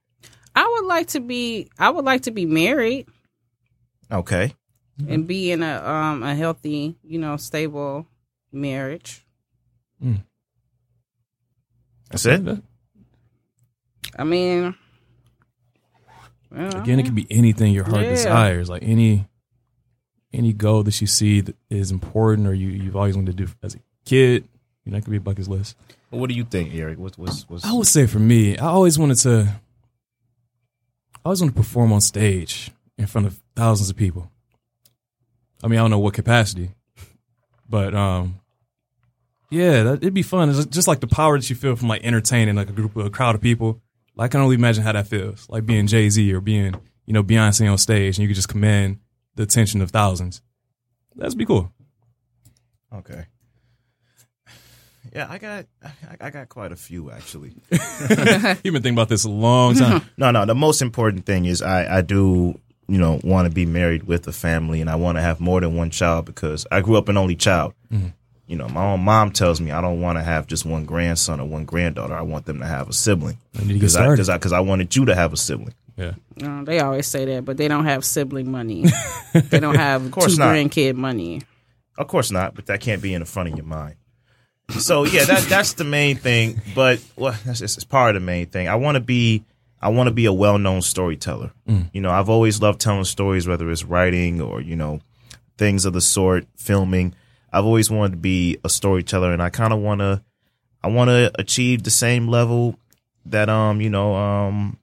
I 0.55 0.67
would 0.67 0.87
like 0.87 1.09
to 1.09 1.21
be. 1.21 1.69
I 1.79 1.91
would 1.91 2.05
like 2.05 2.23
to 2.23 2.31
be 2.33 2.45
married 2.47 3.07
Okay, 4.11 4.55
and 5.09 5.27
be 5.29 5.53
in 5.53 5.63
a 5.63 5.77
um 5.89 6.23
a 6.25 6.35
healthy, 6.35 6.97
you 7.05 7.19
know, 7.19 7.37
stable 7.37 8.07
marriage. 8.53 9.25
Mm. 10.05 10.25
that's 12.11 12.27
it. 12.27 12.63
I 14.19 14.25
mean, 14.25 14.75
well, 16.51 16.77
Again, 16.83 16.99
it 16.99 17.05
could 17.05 17.15
be 17.15 17.29
anything 17.31 17.73
your 17.73 17.85
heart 17.85 18.03
Yeah. 18.03 18.11
desires, 18.11 18.69
like 18.69 18.83
any 18.83 19.27
any 20.33 20.53
goal 20.53 20.83
that 20.85 21.01
you 21.01 21.07
see 21.07 21.41
that 21.41 21.57
is 21.69 21.91
important 21.91 22.47
or 22.47 22.55
you 22.55 22.69
you've 22.69 22.97
always 22.97 23.17
wanted 23.17 23.37
to 23.37 23.45
do 23.45 23.53
as 23.63 23.75
a 23.75 23.79
kid. 24.05 24.47
You 24.85 24.93
know, 24.93 24.99
it 24.99 25.05
could 25.05 25.11
be 25.11 25.17
a 25.17 25.21
bucket 25.21 25.49
list. 25.49 25.77
What 26.11 26.29
do 26.29 26.35
you 26.35 26.45
think, 26.45 26.75
Eric? 26.75 26.99
What's 26.99 27.19
what's, 27.19 27.49
what's 27.49 27.65
I 27.65 27.73
would 27.73 27.87
say 27.87 28.07
for 28.07 28.19
me, 28.19 28.57
I 28.59 28.67
always 28.67 28.99
wanted 28.99 29.19
to. 29.19 29.49
I 31.17 31.21
always 31.25 31.41
wanted 31.41 31.55
to 31.55 31.61
perform 31.61 31.93
on 31.93 32.01
stage 32.01 32.71
in 32.97 33.07
front 33.07 33.27
of 33.27 33.39
thousands 33.55 33.91
of 33.91 33.97
people. 33.97 34.31
I 35.63 35.69
mean, 35.69 35.79
I 35.79 35.83
don't 35.83 35.91
know 35.91 35.99
what 35.99 36.15
capacity, 36.15 36.71
but 37.69 37.95
um, 37.95 38.41
Yeah, 39.51 39.83
that, 39.83 39.99
it'd 39.99 40.15
be 40.15 40.23
fun. 40.23 40.49
It's 40.49 40.65
just 40.67 40.89
like 40.89 41.01
the 41.01 41.07
power 41.07 41.39
that 41.39 41.51
you 41.51 41.57
feel 41.57 41.77
from 41.77 41.89
like 41.89 42.03
entertaining 42.05 42.55
like 42.57 42.71
a 42.71 42.73
group 42.73 42.97
of 42.97 43.05
a 43.05 43.11
crowd 43.11 43.35
of 43.35 43.43
people. 43.43 43.83
Like, 44.17 44.27
I 44.27 44.29
can 44.29 44.41
only 44.41 44.55
imagine 44.55 44.83
how 44.83 44.93
that 44.93 45.07
feels. 45.07 45.47
Like 45.51 45.67
being 45.67 45.87
Jay 45.87 46.09
Z 46.09 46.33
or 46.33 46.41
being 46.41 46.75
you 47.05 47.13
know 47.13 47.23
Beyonce 47.23 47.71
on 47.71 47.77
stage, 47.77 48.17
and 48.17 48.23
you 48.23 48.29
could 48.29 48.37
just 48.37 48.49
command 48.49 48.99
the 49.35 49.43
attention 49.43 49.81
of 49.83 49.91
thousands. 49.91 50.43
That'd 51.17 51.39
be 51.39 51.47
cool. 51.47 51.73
Okay. 52.95 53.27
Yeah, 55.15 55.27
I 55.29 55.39
got 55.39 55.67
I, 55.83 55.91
I 56.21 56.31
got 56.31 56.49
quite 56.49 56.73
a 56.73 56.77
few 56.77 57.11
actually. 57.11 57.53
You've 57.71 57.79
been 58.09 58.75
thinking 58.75 58.93
about 58.93 59.09
this 59.09 59.25
a 59.25 59.31
long 59.31 59.75
time. 59.75 60.03
No, 60.17 60.31
no. 60.31 60.45
The 60.45 60.55
most 60.55 60.83
important 60.83 61.27
thing 61.27 61.47
is 61.47 61.63
I, 61.63 61.99
I 61.99 62.01
do, 62.03 62.59
you 62.89 62.99
know, 62.99 63.19
want 63.25 63.49
to 63.49 63.55
be 63.55 63.67
married 63.67 64.05
with 64.05 64.27
a 64.29 64.33
family, 64.33 64.81
and 64.81 64.91
I 64.91 64.97
want 64.97 65.17
to 65.17 65.23
have 65.23 65.41
more 65.41 65.61
than 65.61 65.75
one 65.75 65.91
child 65.91 66.27
because 66.27 66.67
I 66.71 66.81
grew 66.81 66.97
up 66.97 67.09
an 67.09 67.17
only 67.17 67.37
child. 67.37 67.75
Mm-hmm. 67.93 68.09
You 68.47 68.57
know, 68.57 68.69
my 68.69 68.85
own 68.85 69.01
mom 69.01 69.31
tells 69.31 69.61
me 69.61 69.71
I 69.71 69.81
don't 69.81 70.01
want 70.01 70.19
to 70.19 70.23
have 70.23 70.47
just 70.47 70.67
one 70.67 70.85
grandson 70.85 71.41
or 71.41 71.47
one 71.47 71.65
granddaughter. 71.65 72.15
I 72.15 72.23
want 72.23 72.47
them 72.47 72.59
to 72.59 72.67
have 72.67 72.89
a 72.89 72.93
sibling. 72.93 73.39
I 73.57 73.61
need 73.61 73.69
to 73.69 73.73
get 73.75 73.81
Because 73.81 73.97
I, 73.97 74.17
cause 74.17 74.29
I, 74.29 74.39
cause 74.39 74.53
I 74.53 74.61
wanted 74.61 74.95
you 74.95 75.05
to 75.07 75.15
have 75.15 75.33
a 75.33 75.37
sibling. 75.37 75.75
Yeah. 76.01 76.15
Uh, 76.43 76.65
they 76.65 76.81
always 76.81 77.07
say 77.07 77.25
that, 77.27 77.45
but 77.45 77.57
they 77.57 77.69
don't 77.69 77.85
have 77.85 78.05
sibling 78.05 78.51
money. 78.51 78.87
they 79.35 79.61
don't 79.61 79.77
have 79.77 80.11
course 80.11 80.37
two 80.37 80.39
not. 80.39 80.55
grandkid 80.55 80.95
money. 80.95 81.43
Of 81.99 82.09
course 82.09 82.31
not, 82.31 82.55
but 82.55 82.67
that 82.67 82.81
can't 82.81 83.03
be 83.03 83.13
in 83.13 83.21
the 83.21 83.27
front 83.27 83.51
of 83.51 83.57
your 83.57 83.67
mind. 83.67 83.97
So 84.79 85.05
yeah, 85.05 85.25
that 85.25 85.43
that's 85.43 85.75
the 85.75 85.85
main 85.85 86.17
thing. 86.17 86.63
But 86.75 87.01
well, 87.17 87.37
that's 87.45 87.61
it's, 87.61 87.77
it's 87.77 87.85
part 87.85 88.17
of 88.17 88.23
the 88.23 88.27
main 88.27 88.47
thing. 88.47 88.69
I 88.69 88.77
want 88.77 88.97
to 88.97 89.01
be 89.01 89.45
I 89.83 89.89
want 89.89 90.09
to 90.09 90.15
be 90.15 90.27
a 90.27 90.33
well 90.33 90.59
known 90.59 90.83
storyteller. 90.83 91.53
You 91.93 92.01
know, 92.01 92.11
I've 92.11 92.29
always 92.29 92.61
loved 92.61 92.81
telling 92.81 93.05
stories, 93.05 93.47
whether 93.47 93.71
it's 93.71 93.85
writing 93.85 94.41
or 94.41 94.61
you 94.61 94.77
know 94.77 95.01
things 95.59 95.85
of 95.85 95.93
the 95.93 96.01
sort, 96.01 96.47
filming. 96.57 97.15
I've 97.53 97.65
always 97.65 97.91
wanted 97.91 98.13
to 98.13 98.19
be 98.19 98.59
a 98.65 98.69
storyteller, 98.69 99.33
and 99.33 99.43
I 99.43 99.51
kind 99.51 99.73
of 99.73 99.81
want 99.81 100.01
to 100.01 100.23
I 100.83 100.89
want 100.89 101.09
to 101.09 101.31
achieve 101.39 101.83
the 101.83 101.91
same 101.91 102.29
level 102.29 102.77
that 103.27 103.49
um 103.49 103.81
you 103.81 103.91
know 103.91 104.15
um 104.15 104.79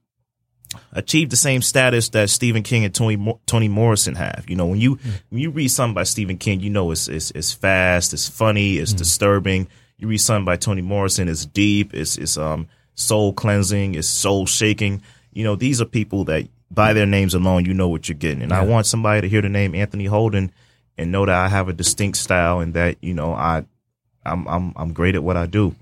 achieve 0.92 1.30
the 1.30 1.36
same 1.36 1.62
status 1.62 2.10
that 2.10 2.30
Stephen 2.30 2.62
King 2.62 2.84
and 2.84 2.94
Tony 2.94 3.38
Toni 3.46 3.68
Morrison 3.68 4.14
have. 4.14 4.44
You 4.48 4.56
know, 4.56 4.66
when 4.66 4.80
you 4.80 4.98
when 5.30 5.40
you 5.40 5.50
read 5.50 5.68
something 5.68 5.94
by 5.94 6.04
Stephen 6.04 6.38
King, 6.38 6.60
you 6.60 6.70
know 6.70 6.90
it's 6.90 7.08
it's, 7.08 7.30
it's 7.32 7.52
fast, 7.52 8.12
it's 8.12 8.28
funny, 8.28 8.76
it's 8.76 8.92
disturbing. 8.92 9.68
You 9.98 10.08
read 10.08 10.18
something 10.18 10.44
by 10.44 10.56
Toni 10.56 10.82
Morrison, 10.82 11.28
it's 11.28 11.46
deep, 11.46 11.94
it's 11.94 12.16
it's 12.16 12.36
um 12.36 12.68
soul 12.94 13.32
cleansing, 13.32 13.94
it's 13.94 14.08
soul 14.08 14.46
shaking. 14.46 15.02
You 15.32 15.44
know, 15.44 15.56
these 15.56 15.80
are 15.80 15.86
people 15.86 16.24
that 16.24 16.48
by 16.70 16.92
their 16.92 17.06
names 17.06 17.34
alone, 17.34 17.64
you 17.64 17.74
know 17.74 17.88
what 17.88 18.08
you're 18.08 18.18
getting. 18.18 18.42
And 18.42 18.52
I 18.52 18.64
want 18.64 18.86
somebody 18.86 19.22
to 19.22 19.28
hear 19.28 19.40
the 19.40 19.48
name 19.48 19.74
Anthony 19.74 20.04
Holden 20.04 20.52
and 20.96 21.12
know 21.12 21.24
that 21.24 21.34
I 21.34 21.48
have 21.48 21.68
a 21.68 21.72
distinct 21.72 22.18
style 22.18 22.60
and 22.60 22.74
that 22.74 22.96
you 23.00 23.14
know 23.14 23.32
I 23.32 23.64
I'm 24.24 24.46
I'm 24.46 24.72
I'm 24.76 24.92
great 24.92 25.14
at 25.14 25.22
what 25.22 25.36
I 25.36 25.46
do. 25.46 25.74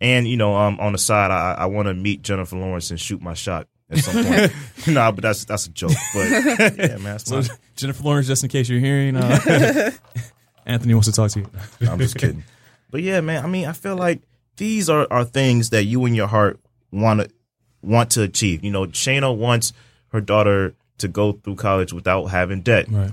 And 0.00 0.26
you 0.26 0.36
know, 0.36 0.56
um, 0.56 0.80
on 0.80 0.92
the 0.92 0.98
side, 0.98 1.30
I, 1.30 1.54
I 1.54 1.66
want 1.66 1.86
to 1.86 1.94
meet 1.94 2.22
Jennifer 2.22 2.56
Lawrence 2.56 2.90
and 2.90 2.98
shoot 2.98 3.22
my 3.22 3.34
shot 3.34 3.68
at 3.92 3.98
some 3.98 4.24
point. 4.24 4.52
nah, 4.88 5.12
but 5.12 5.22
that's 5.22 5.44
that's 5.44 5.66
a 5.66 5.70
joke. 5.70 5.92
But 6.14 6.28
yeah, 6.78 6.96
man, 6.98 7.18
So 7.18 7.42
Jennifer 7.76 8.02
Lawrence, 8.02 8.26
just 8.26 8.42
in 8.42 8.48
case 8.48 8.68
you're 8.68 8.80
hearing, 8.80 9.16
uh, 9.16 9.90
Anthony 10.66 10.94
wants 10.94 11.08
to 11.08 11.12
talk 11.12 11.30
to 11.32 11.40
you. 11.40 11.50
I'm 11.88 11.98
just 11.98 12.16
kidding. 12.16 12.44
But 12.90 13.02
yeah, 13.02 13.20
man, 13.20 13.44
I 13.44 13.48
mean, 13.48 13.66
I 13.66 13.72
feel 13.72 13.96
like 13.96 14.20
these 14.56 14.90
are, 14.90 15.06
are 15.10 15.24
things 15.24 15.70
that 15.70 15.84
you 15.84 16.04
in 16.06 16.14
your 16.14 16.26
heart 16.26 16.60
want 16.90 17.20
to 17.20 17.30
want 17.82 18.10
to 18.12 18.22
achieve. 18.22 18.64
You 18.64 18.70
know, 18.70 18.86
Shayna 18.86 19.36
wants 19.36 19.72
her 20.08 20.20
daughter 20.20 20.74
to 20.98 21.08
go 21.08 21.32
through 21.32 21.56
college 21.56 21.92
without 21.92 22.26
having 22.26 22.60
debt. 22.60 22.86
Right. 22.88 23.12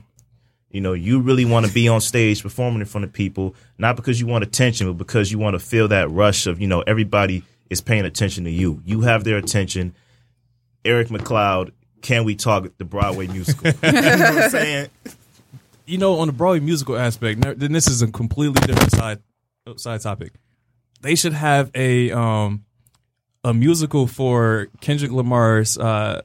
You 0.69 0.81
know, 0.81 0.93
you 0.93 1.19
really 1.19 1.45
want 1.45 1.65
to 1.65 1.71
be 1.73 1.87
on 1.87 1.99
stage 1.99 2.43
performing 2.43 2.81
in 2.81 2.85
front 2.85 3.05
of 3.05 3.11
people, 3.11 3.55
not 3.79 3.95
because 3.95 4.19
you 4.21 4.27
want 4.27 4.43
attention, 4.43 4.85
but 4.85 4.97
because 4.97 5.31
you 5.31 5.39
want 5.39 5.55
to 5.55 5.59
feel 5.59 5.87
that 5.87 6.11
rush 6.11 6.45
of, 6.45 6.61
you 6.61 6.67
know, 6.67 6.81
everybody 6.81 7.43
is 7.71 7.81
paying 7.81 8.05
attention 8.05 8.43
to 8.43 8.51
you. 8.51 8.81
You 8.85 9.01
have 9.01 9.23
their 9.23 9.37
attention. 9.37 9.95
Eric 10.85 11.09
McLeod, 11.09 11.71
Can 12.01 12.23
We 12.23 12.35
Talk, 12.35 12.67
the 12.77 12.85
Broadway 12.85 13.27
musical. 13.27 13.67
you 13.83 13.91
know 13.91 14.01
what 14.01 14.21
I'm 14.43 14.49
saying? 14.49 14.89
you 15.85 15.97
know, 15.97 16.19
on 16.19 16.27
the 16.27 16.33
Broadway 16.33 16.59
musical 16.59 16.97
aspect, 16.97 17.41
then 17.41 17.71
this 17.71 17.87
is 17.87 18.01
a 18.01 18.07
completely 18.11 18.61
different 18.65 18.91
side 18.91 19.19
side 19.77 20.01
topic. 20.01 20.33
They 21.01 21.15
should 21.15 21.33
have 21.33 21.71
a 21.75 22.11
um 22.11 22.65
a 23.43 23.53
musical 23.53 24.05
for 24.07 24.67
Kendrick 24.81 25.11
Lamar's 25.11 25.77
uh 25.77 26.21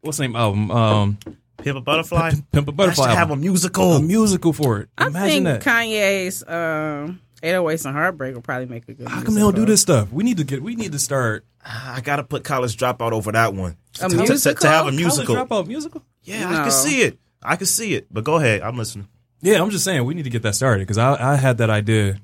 what's 0.00 0.18
the 0.18 0.24
name 0.24 0.36
album? 0.36 0.70
Um 0.70 1.18
Pimp 1.58 1.78
a 1.78 1.80
Butterfly? 1.80 2.32
Pimp 2.52 2.68
a 2.68 2.72
I 2.72 2.74
Butterfly. 2.74 3.04
I 3.04 3.08
should 3.08 3.18
have 3.18 3.30
a 3.30 3.36
musical. 3.36 3.92
a 3.94 4.02
musical 4.02 4.52
for 4.52 4.80
it. 4.80 4.88
I 4.98 5.06
Imagine 5.06 5.44
think 5.44 5.44
that. 5.44 5.62
Kanye's 5.62 6.42
um, 6.46 7.20
808s 7.44 7.84
and 7.86 7.94
Heartbreak 7.94 8.34
will 8.34 8.42
probably 8.42 8.66
make 8.66 8.88
a 8.88 8.94
good. 8.94 9.08
How 9.08 9.22
come 9.22 9.34
they 9.34 9.40
don't 9.40 9.54
do 9.54 9.64
this 9.66 9.80
stuff? 9.82 10.10
We 10.12 10.24
need 10.24 10.38
to 10.38 10.44
get. 10.44 10.62
We 10.62 10.74
need 10.74 10.92
to 10.92 10.98
start 10.98 11.44
I 11.64 12.00
gotta 12.02 12.24
put 12.24 12.44
College 12.44 12.76
Dropout 12.76 13.12
over 13.12 13.32
that 13.32 13.54
one. 13.54 13.76
A 14.00 14.08
To- 14.08 14.16
to- 14.16 14.16
to, 14.16 14.18
musical? 14.32 14.54
to 14.62 14.68
have 14.68 14.80
a 14.80 14.82
College 14.90 14.96
musical. 14.96 15.34
Dropout 15.36 15.66
musical. 15.66 16.02
Yeah, 16.22 16.48
I 16.50 16.62
can 16.64 16.70
see 16.70 17.02
it. 17.02 17.18
I 17.42 17.56
can 17.56 17.66
see 17.66 17.94
it. 17.94 18.06
But 18.10 18.24
go 18.24 18.36
ahead. 18.36 18.62
I'm 18.62 18.76
listening. 18.76 19.08
Yeah, 19.40 19.62
I'm 19.62 19.70
just 19.70 19.84
saying 19.84 20.04
we 20.04 20.14
need 20.14 20.22
to 20.24 20.30
get 20.30 20.42
that 20.42 20.54
started 20.54 20.80
because 20.80 20.98
I, 20.98 21.32
I 21.32 21.36
had 21.36 21.58
that 21.58 21.70
idea 21.70 22.18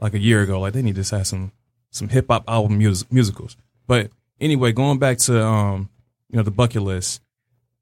like 0.00 0.14
a 0.14 0.18
year 0.18 0.42
ago. 0.42 0.60
Like 0.60 0.72
they 0.72 0.82
need 0.82 0.96
to 1.02 1.16
have 1.16 1.26
some 1.26 1.52
some 1.90 2.08
hip 2.08 2.26
hop 2.28 2.44
album 2.48 2.78
mus- 2.78 3.10
musicals. 3.10 3.56
But 3.86 4.10
anyway, 4.40 4.72
going 4.72 4.98
back 4.98 5.18
to 5.18 5.44
um 5.44 5.88
you 6.30 6.36
know 6.36 6.42
the 6.42 6.50
bucket 6.52 6.82
list, 6.82 7.20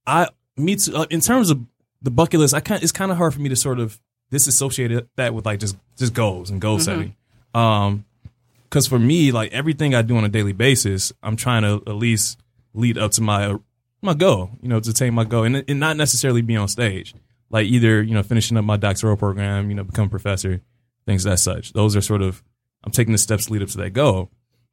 I 0.07 0.29
me 0.57 0.77
too, 0.77 0.95
uh, 0.97 1.07
in 1.11 1.21
terms 1.21 1.51
of 1.51 1.61
the 2.03 2.11
bucket 2.11 2.41
list, 2.41 2.55
I 2.55 2.61
kind 2.61 2.83
it's 2.83 2.93
kind 2.93 3.11
of 3.11 3.17
hard 3.19 3.35
for 3.35 3.41
me 3.41 3.49
to 3.51 3.57
sort 3.57 3.79
of 3.79 4.01
disassociate 4.31 5.07
that 5.17 5.35
with 5.35 5.47
like 5.47 5.61
just 5.61 5.77
just 5.97 6.15
goals 6.15 6.51
and 6.51 6.61
goal 6.61 6.79
setting. 6.79 7.15
Um, 7.55 8.05
because 8.65 8.87
for 8.87 8.99
me, 8.99 9.33
like 9.33 9.53
everything 9.53 9.95
I 9.95 10.03
do 10.03 10.17
on 10.17 10.25
a 10.25 10.29
daily 10.29 10.53
basis, 10.53 11.13
I'm 11.23 11.37
trying 11.37 11.63
to 11.63 11.83
at 11.87 11.97
least 11.97 12.39
lead 12.75 12.99
up 12.99 13.13
to 13.13 13.23
my 13.23 13.57
my 14.03 14.15
goal, 14.15 14.51
you 14.63 14.69
know, 14.69 14.79
to 14.79 14.91
attain 14.91 15.15
my 15.15 15.25
goal, 15.25 15.45
and, 15.45 15.65
and 15.67 15.81
not 15.81 15.97
necessarily 15.97 16.43
be 16.43 16.57
on 16.57 16.69
stage. 16.69 17.15
Like 17.51 17.67
either 17.67 18.03
you 18.03 18.15
know 18.15 18.23
finishing 18.23 18.57
up 18.57 18.65
my 18.65 18.77
doctoral 18.77 19.17
program, 19.17 19.71
you 19.71 19.75
know, 19.75 19.85
become 19.85 20.07
a 20.07 20.11
professor, 20.11 20.61
things 21.07 21.27
as 21.27 21.43
such. 21.43 21.73
Those 21.73 21.97
are 21.97 22.03
sort 22.03 22.23
of 22.23 22.43
I'm 22.85 22.93
taking 22.93 23.13
the 23.13 23.19
steps 23.19 23.47
to 23.47 23.53
lead 23.53 23.63
up 23.63 23.71
to 23.71 23.79
that 23.79 23.91
goal. 23.91 24.31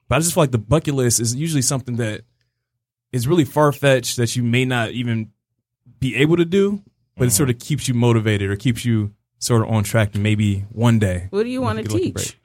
But 0.07 0.17
I 0.17 0.19
just 0.19 0.33
feel 0.33 0.43
like 0.43 0.51
the 0.51 0.57
bucket 0.57 0.93
list 0.93 1.19
is 1.19 1.33
usually 1.33 1.63
something 1.63 1.95
that 1.95 2.21
is 3.11 3.27
really 3.27 3.45
far 3.45 3.71
fetched 3.71 4.17
that 4.17 4.35
you 4.35 4.43
may 4.43 4.65
not 4.65 4.91
even 4.91 5.31
be 5.99 6.15
able 6.17 6.37
to 6.37 6.45
do, 6.45 6.83
but 7.17 7.27
it 7.27 7.31
sort 7.31 7.49
of 7.49 7.57
keeps 7.59 7.87
you 7.87 7.93
motivated 7.93 8.51
or 8.51 8.55
keeps 8.55 8.85
you 8.85 9.13
sort 9.45 9.61
of 9.61 9.69
on 9.69 9.83
track 9.83 10.13
to 10.13 10.19
maybe 10.19 10.61
one 10.71 10.99
day. 10.99 11.27
What 11.29 11.43
do 11.43 11.49
you 11.49 11.61
want 11.61 11.77
to 11.77 11.83
get 11.83 11.91
a 11.91 11.95
lucky 11.95 12.11
teach? 12.11 12.37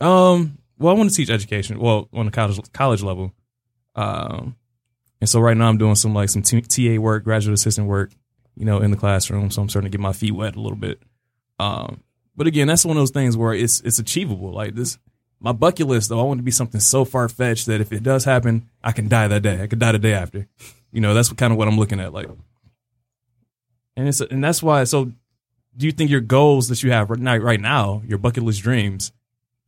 Um, 0.00 0.58
well, 0.78 0.94
I 0.94 0.98
want 0.98 1.10
to 1.10 1.16
teach 1.16 1.30
education. 1.30 1.78
Well, 1.78 2.08
on 2.12 2.26
the 2.26 2.32
college 2.32 2.60
college 2.72 3.02
level. 3.02 3.32
Um, 3.94 4.56
and 5.20 5.28
so 5.28 5.38
right 5.40 5.56
now 5.56 5.68
I'm 5.68 5.78
doing 5.78 5.94
some 5.94 6.14
like 6.14 6.28
some 6.28 6.42
TA 6.42 6.96
work, 6.98 7.24
graduate 7.24 7.54
assistant 7.54 7.86
work, 7.86 8.10
you 8.56 8.64
know, 8.64 8.80
in 8.80 8.90
the 8.90 8.96
classroom. 8.96 9.50
So 9.50 9.62
I'm 9.62 9.68
starting 9.68 9.90
to 9.90 9.96
get 9.96 10.02
my 10.02 10.12
feet 10.12 10.32
wet 10.32 10.56
a 10.56 10.60
little 10.60 10.76
bit. 10.76 11.00
Um, 11.58 12.02
but 12.34 12.46
again, 12.46 12.66
that's 12.66 12.84
one 12.84 12.96
of 12.96 13.00
those 13.00 13.10
things 13.10 13.36
where 13.36 13.54
it's 13.54 13.80
it's 13.82 13.98
achievable. 13.98 14.52
Like 14.52 14.74
this, 14.74 14.98
my 15.38 15.52
bucket 15.52 15.86
list 15.86 16.08
though, 16.08 16.18
I 16.18 16.24
want 16.24 16.38
to 16.38 16.44
be 16.44 16.50
something 16.50 16.80
so 16.80 17.04
far 17.04 17.28
fetched 17.28 17.66
that 17.66 17.80
if 17.80 17.92
it 17.92 18.02
does 18.02 18.24
happen, 18.24 18.68
I 18.82 18.92
can 18.92 19.08
die 19.08 19.28
that 19.28 19.42
day. 19.42 19.62
I 19.62 19.66
could 19.66 19.78
die 19.78 19.92
the 19.92 19.98
day 19.98 20.14
after. 20.14 20.48
You 20.90 21.00
know, 21.00 21.14
that's 21.14 21.32
kind 21.32 21.52
of 21.52 21.58
what 21.58 21.68
I'm 21.68 21.78
looking 21.78 22.00
at. 22.00 22.12
Like, 22.12 22.28
and 23.96 24.08
it's 24.08 24.20
and 24.20 24.42
that's 24.42 24.62
why. 24.62 24.84
So, 24.84 25.12
do 25.76 25.86
you 25.86 25.92
think 25.92 26.10
your 26.10 26.20
goals 26.20 26.68
that 26.68 26.82
you 26.82 26.92
have 26.92 27.10
right 27.10 27.18
now, 27.18 27.36
right 27.36 27.60
now, 27.60 28.02
your 28.06 28.18
bucket 28.18 28.42
list 28.42 28.62
dreams, 28.62 29.12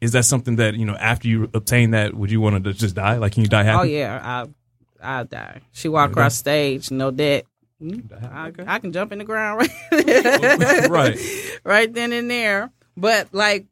is 0.01 0.13
that 0.13 0.25
something 0.25 0.57
that 0.57 0.75
you 0.75 0.85
know 0.85 0.95
after 0.95 1.29
you 1.29 1.51
obtain 1.55 1.93
that, 1.93 2.15
would 2.15 2.31
you 2.31 2.41
want 2.41 2.63
to 2.63 2.73
just 2.73 2.95
die? 2.95 3.17
Like, 3.17 3.33
can 3.33 3.43
you 3.43 3.49
die 3.49 3.63
happy? 3.63 3.81
Oh 3.81 3.85
yeah, 3.85 4.21
I 4.23 4.47
I'll 5.19 5.25
die. 5.25 5.61
She 5.73 5.89
walk 5.89 6.11
across 6.11 6.37
stage, 6.37 6.91
no 6.91 7.11
debt. 7.11 7.47
Hmm? 7.81 8.01
I, 8.33 8.53
I 8.67 8.79
can 8.79 8.93
jump 8.93 9.13
in 9.13 9.19
the 9.19 9.25
ground 9.25 9.69
right, 9.93 10.89
Right. 10.91 11.19
right 11.65 11.93
then 11.93 12.13
and 12.13 12.31
there. 12.31 12.71
But 12.97 13.29
like, 13.33 13.67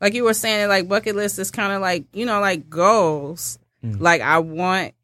like 0.00 0.14
you 0.14 0.24
were 0.24 0.34
saying, 0.34 0.68
like 0.68 0.88
bucket 0.88 1.16
list 1.16 1.38
is 1.38 1.50
kind 1.50 1.72
of 1.72 1.80
like 1.80 2.04
you 2.12 2.26
know, 2.26 2.40
like 2.40 2.68
goals. 2.68 3.58
Mm. 3.84 4.00
Like 4.00 4.22
I 4.22 4.38
want 4.38 4.94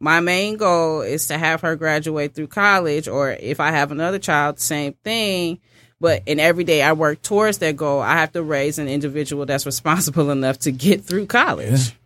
my 0.00 0.20
main 0.20 0.56
goal 0.56 1.00
is 1.00 1.26
to 1.26 1.38
have 1.38 1.62
her 1.62 1.76
graduate 1.76 2.34
through 2.34 2.48
college, 2.48 3.08
or 3.08 3.32
if 3.32 3.60
I 3.60 3.72
have 3.72 3.90
another 3.90 4.18
child, 4.18 4.60
same 4.60 4.92
thing. 5.04 5.58
But 6.00 6.22
in 6.26 6.38
every 6.38 6.62
day 6.64 6.82
I 6.82 6.92
work 6.92 7.22
towards 7.22 7.58
that 7.58 7.76
goal, 7.76 8.00
I 8.00 8.14
have 8.14 8.32
to 8.32 8.42
raise 8.42 8.78
an 8.78 8.88
individual 8.88 9.46
that's 9.46 9.66
responsible 9.66 10.30
enough 10.32 10.58
to 10.60 10.70
get 10.70 11.04
through 11.04 11.26
college. 11.26 11.96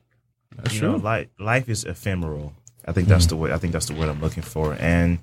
That's 0.57 0.75
you 0.75 0.81
true. 0.81 0.93
know, 0.93 0.97
life 0.97 1.29
life 1.39 1.69
is 1.69 1.85
ephemeral. 1.85 2.55
I 2.87 2.93
think 2.93 3.09
that's 3.09 3.27
the 3.27 3.37
word. 3.37 3.53
I 3.53 3.59
think 3.59 3.73
that's 3.73 3.87
the 3.87 3.95
word 3.95 4.09
I'm 4.09 4.21
looking 4.21 4.43
for. 4.43 4.75
And 4.79 5.19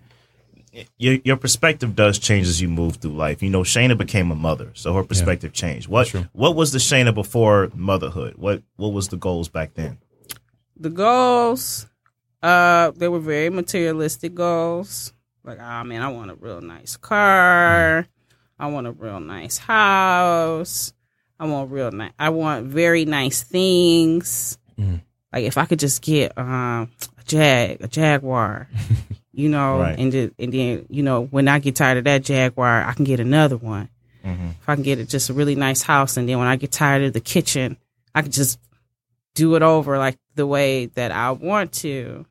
your 0.98 1.16
your 1.24 1.38
perspective 1.38 1.96
does 1.96 2.20
change 2.20 2.48
as 2.48 2.62
you 2.62 2.68
move 2.68 2.98
through 2.98 3.12
life. 3.12 3.42
You 3.42 3.50
know, 3.50 3.64
Shayna 3.64 3.98
became 3.98 4.32
a 4.32 4.36
mother, 4.36 4.72
so 4.76 4.94
her 4.94 5.04
perspective 5.04 5.54
changed. 5.54 5.88
What 5.88 6.10
what 6.34 6.56
was 6.56 6.72
the 6.72 6.80
Shayna 6.80 7.14
before 7.14 7.72
motherhood? 7.74 8.36
What 8.38 8.62
what 8.76 8.90
was 8.90 9.08
the 9.08 9.18
goals 9.18 9.50
back 9.50 9.74
then? 9.74 9.98
the 10.80 10.90
goals 10.90 11.86
uh 12.44 12.92
they 12.96 13.08
were 13.08 13.20
very 13.20 13.50
materialistic 13.50 14.34
goals 14.34 15.14
like 15.44 15.60
oh 15.60 15.84
man 15.84 16.02
i 16.02 16.08
want 16.08 16.32
a 16.32 16.36
real 16.36 16.62
nice 16.62 16.96
car 16.98 18.06
i 18.58 18.68
want 18.68 18.88
a 18.88 18.92
real 18.92 19.20
nice 19.20 19.58
house 19.58 20.94
I 21.42 21.46
want 21.46 21.72
real 21.72 21.90
nice. 21.92 22.12
I 22.20 22.32
want 22.32 22.66
very 22.66 23.06
nice 23.06 23.44
things. 23.44 24.58
Mm. 24.78 25.00
Like 25.32 25.46
if 25.46 25.58
I 25.58 25.64
could 25.64 25.80
just 25.80 26.02
get 26.02 26.38
um, 26.38 26.92
a 27.18 27.24
Jag, 27.26 27.78
a 27.80 27.88
Jaguar, 27.88 28.68
you 29.32 29.48
know, 29.48 29.80
Right. 29.80 29.98
and 29.98 30.12
just, 30.12 30.34
and 30.38 30.52
then 30.54 30.86
you 30.90 31.02
know 31.02 31.24
when 31.28 31.48
I 31.48 31.60
get 31.60 31.78
tired 31.78 31.98
of 31.98 32.04
that 32.04 32.26
Jaguar, 32.26 32.84
I 32.84 32.92
can 32.92 33.06
get 33.06 33.22
another 33.22 33.56
one. 33.56 33.88
Mhm. 34.26 34.50
If 34.62 34.68
I 34.68 34.76
can 34.76 34.84
get 34.84 35.00
it 35.00 35.08
just 35.08 35.30
a 35.30 35.34
really 35.34 35.56
nice 35.56 35.82
house, 35.82 36.18
and 36.18 36.28
then 36.28 36.40
when 36.40 36.48
I 36.50 36.58
get 36.58 36.74
tired 36.74 37.04
of 37.04 37.14
the 37.14 37.22
kitchen, 37.22 37.78
I 38.14 38.22
can 38.22 38.32
just 38.32 38.60
do 39.34 39.56
it 39.56 39.62
over 39.64 39.98
like 39.98 40.18
the 40.40 40.48
way 40.48 40.86
that 40.88 41.12
I 41.12 41.32
want 41.32 41.74
to. 41.74 42.26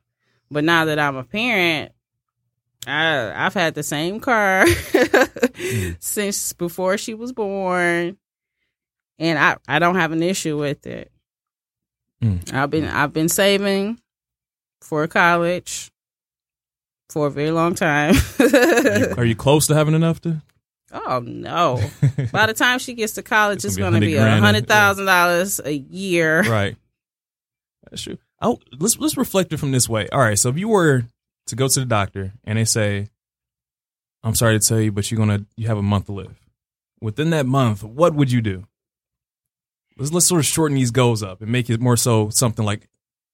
But 0.49 0.63
now 0.63 0.85
that 0.85 0.97
I'm 0.97 1.15
a 1.15 1.23
parent, 1.23 1.91
I 2.87 3.31
I've 3.45 3.53
had 3.53 3.75
the 3.75 3.83
same 3.83 4.19
car 4.19 4.65
since 5.99 6.53
before 6.53 6.97
she 6.97 7.13
was 7.13 7.31
born, 7.31 8.17
and 9.19 9.37
I 9.39 9.57
I 9.67 9.79
don't 9.79 9.95
have 9.95 10.11
an 10.11 10.23
issue 10.23 10.57
with 10.57 10.87
it. 10.87 11.11
Mm. 12.23 12.51
I've 12.53 12.69
been 12.71 12.85
I've 12.85 13.13
been 13.13 13.29
saving 13.29 13.99
for 14.81 15.07
college 15.07 15.91
for 17.09 17.27
a 17.27 17.31
very 17.31 17.51
long 17.51 17.75
time. 17.75 18.15
Are 19.17 19.25
you 19.25 19.35
close 19.35 19.67
to 19.67 19.75
having 19.75 19.93
enough 19.93 20.19
to? 20.21 20.41
oh 20.91 21.21
no! 21.23 21.79
By 22.31 22.47
the 22.47 22.55
time 22.55 22.79
she 22.79 22.95
gets 22.95 23.13
to 23.13 23.21
college, 23.21 23.57
It's 23.57 23.65
it's 23.65 23.77
gonna 23.77 23.99
be 23.99 24.07
to 24.07 24.11
be 24.13 24.17
100 24.17 24.37
a 24.37 24.41
hundred 24.41 24.67
thousand 24.67 25.05
dollars 25.05 25.61
a 25.63 25.73
year. 25.73 26.41
right. 26.43 26.75
That's 27.89 28.03
true. 28.03 28.17
Oh, 28.41 28.59
let's 28.77 28.97
let's 28.99 29.17
reflect 29.17 29.51
it 29.53 29.57
from 29.57 29.71
this 29.71 29.89
way. 29.89 30.07
All 30.09 30.19
right, 30.19 30.37
so 30.37 30.49
if 30.49 30.57
you 30.57 30.67
were 30.69 31.03
to 31.47 31.55
go 31.55 31.67
to 31.67 31.79
the 31.79 31.85
doctor 31.85 32.33
and 32.43 32.57
they 32.57 32.65
say, 32.65 33.09
"I'm 34.23 34.35
sorry 34.35 34.59
to 34.59 34.65
tell 34.65 34.79
you, 34.79 34.91
but 34.91 35.09
you're 35.09 35.17
gonna 35.17 35.45
you 35.57 35.67
have 35.67 35.77
a 35.77 35.83
month 35.83 36.05
to 36.05 36.13
live," 36.13 36.39
within 37.01 37.31
that 37.31 37.45
month, 37.45 37.83
what 37.83 38.13
would 38.13 38.31
you 38.31 38.41
do? 38.41 38.65
Let's 39.97 40.11
let's 40.13 40.27
sort 40.27 40.39
of 40.39 40.45
shorten 40.45 40.75
these 40.75 40.91
goals 40.91 41.23
up 41.23 41.41
and 41.41 41.51
make 41.51 41.69
it 41.69 41.81
more 41.81 41.97
so 41.97 42.29
something 42.29 42.63
like 42.63 42.87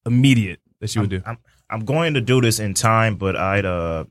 immediate 0.06 0.60
that 0.80 0.96
you 0.96 1.02
would 1.02 1.10
do. 1.10 1.22
I'm, 1.26 1.38
I'm 1.70 1.86
going 1.86 2.14
to 2.14 2.22
do 2.22 2.42
this 2.42 2.60
in 2.60 2.74
time, 2.74 3.16
but 3.18 3.36
I'd 3.36 3.66
uh 3.66 4.06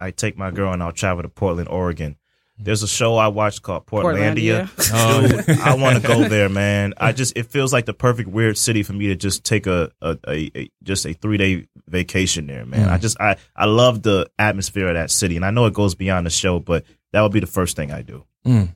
I 0.00 0.10
take 0.10 0.36
my 0.36 0.50
girl 0.50 0.72
and 0.72 0.82
I'll 0.82 0.92
travel 0.92 1.22
to 1.22 1.28
Portland, 1.28 1.68
Oregon. 1.68 2.16
There's 2.56 2.84
a 2.84 2.88
show 2.88 3.16
I 3.16 3.28
watched 3.28 3.62
called 3.62 3.84
Portlandia. 3.86 4.70
Oh. 4.92 5.26
Dude, 5.26 5.58
I 5.58 5.74
want 5.74 6.00
to 6.00 6.06
go 6.06 6.28
there, 6.28 6.48
man. 6.48 6.94
I 6.96 7.10
just 7.12 7.36
it 7.36 7.46
feels 7.46 7.72
like 7.72 7.84
the 7.84 7.92
perfect 7.94 8.28
weird 8.28 8.56
city 8.56 8.82
for 8.84 8.92
me 8.92 9.08
to 9.08 9.16
just 9.16 9.42
take 9.44 9.66
a 9.66 9.90
a, 10.00 10.16
a, 10.28 10.50
a 10.56 10.70
just 10.82 11.04
a 11.04 11.14
three 11.14 11.36
day 11.36 11.66
vacation 11.88 12.46
there, 12.46 12.64
man. 12.64 12.88
Mm. 12.88 12.92
I 12.92 12.98
just 12.98 13.20
I 13.20 13.36
I 13.56 13.64
love 13.64 14.02
the 14.02 14.30
atmosphere 14.38 14.88
of 14.88 14.94
that 14.94 15.10
city, 15.10 15.34
and 15.36 15.44
I 15.44 15.50
know 15.50 15.66
it 15.66 15.74
goes 15.74 15.94
beyond 15.96 16.26
the 16.26 16.30
show, 16.30 16.60
but 16.60 16.84
that 17.12 17.22
would 17.22 17.32
be 17.32 17.40
the 17.40 17.46
first 17.46 17.74
thing 17.76 17.90
I 17.90 18.02
do. 18.02 18.24
Mm. 18.46 18.74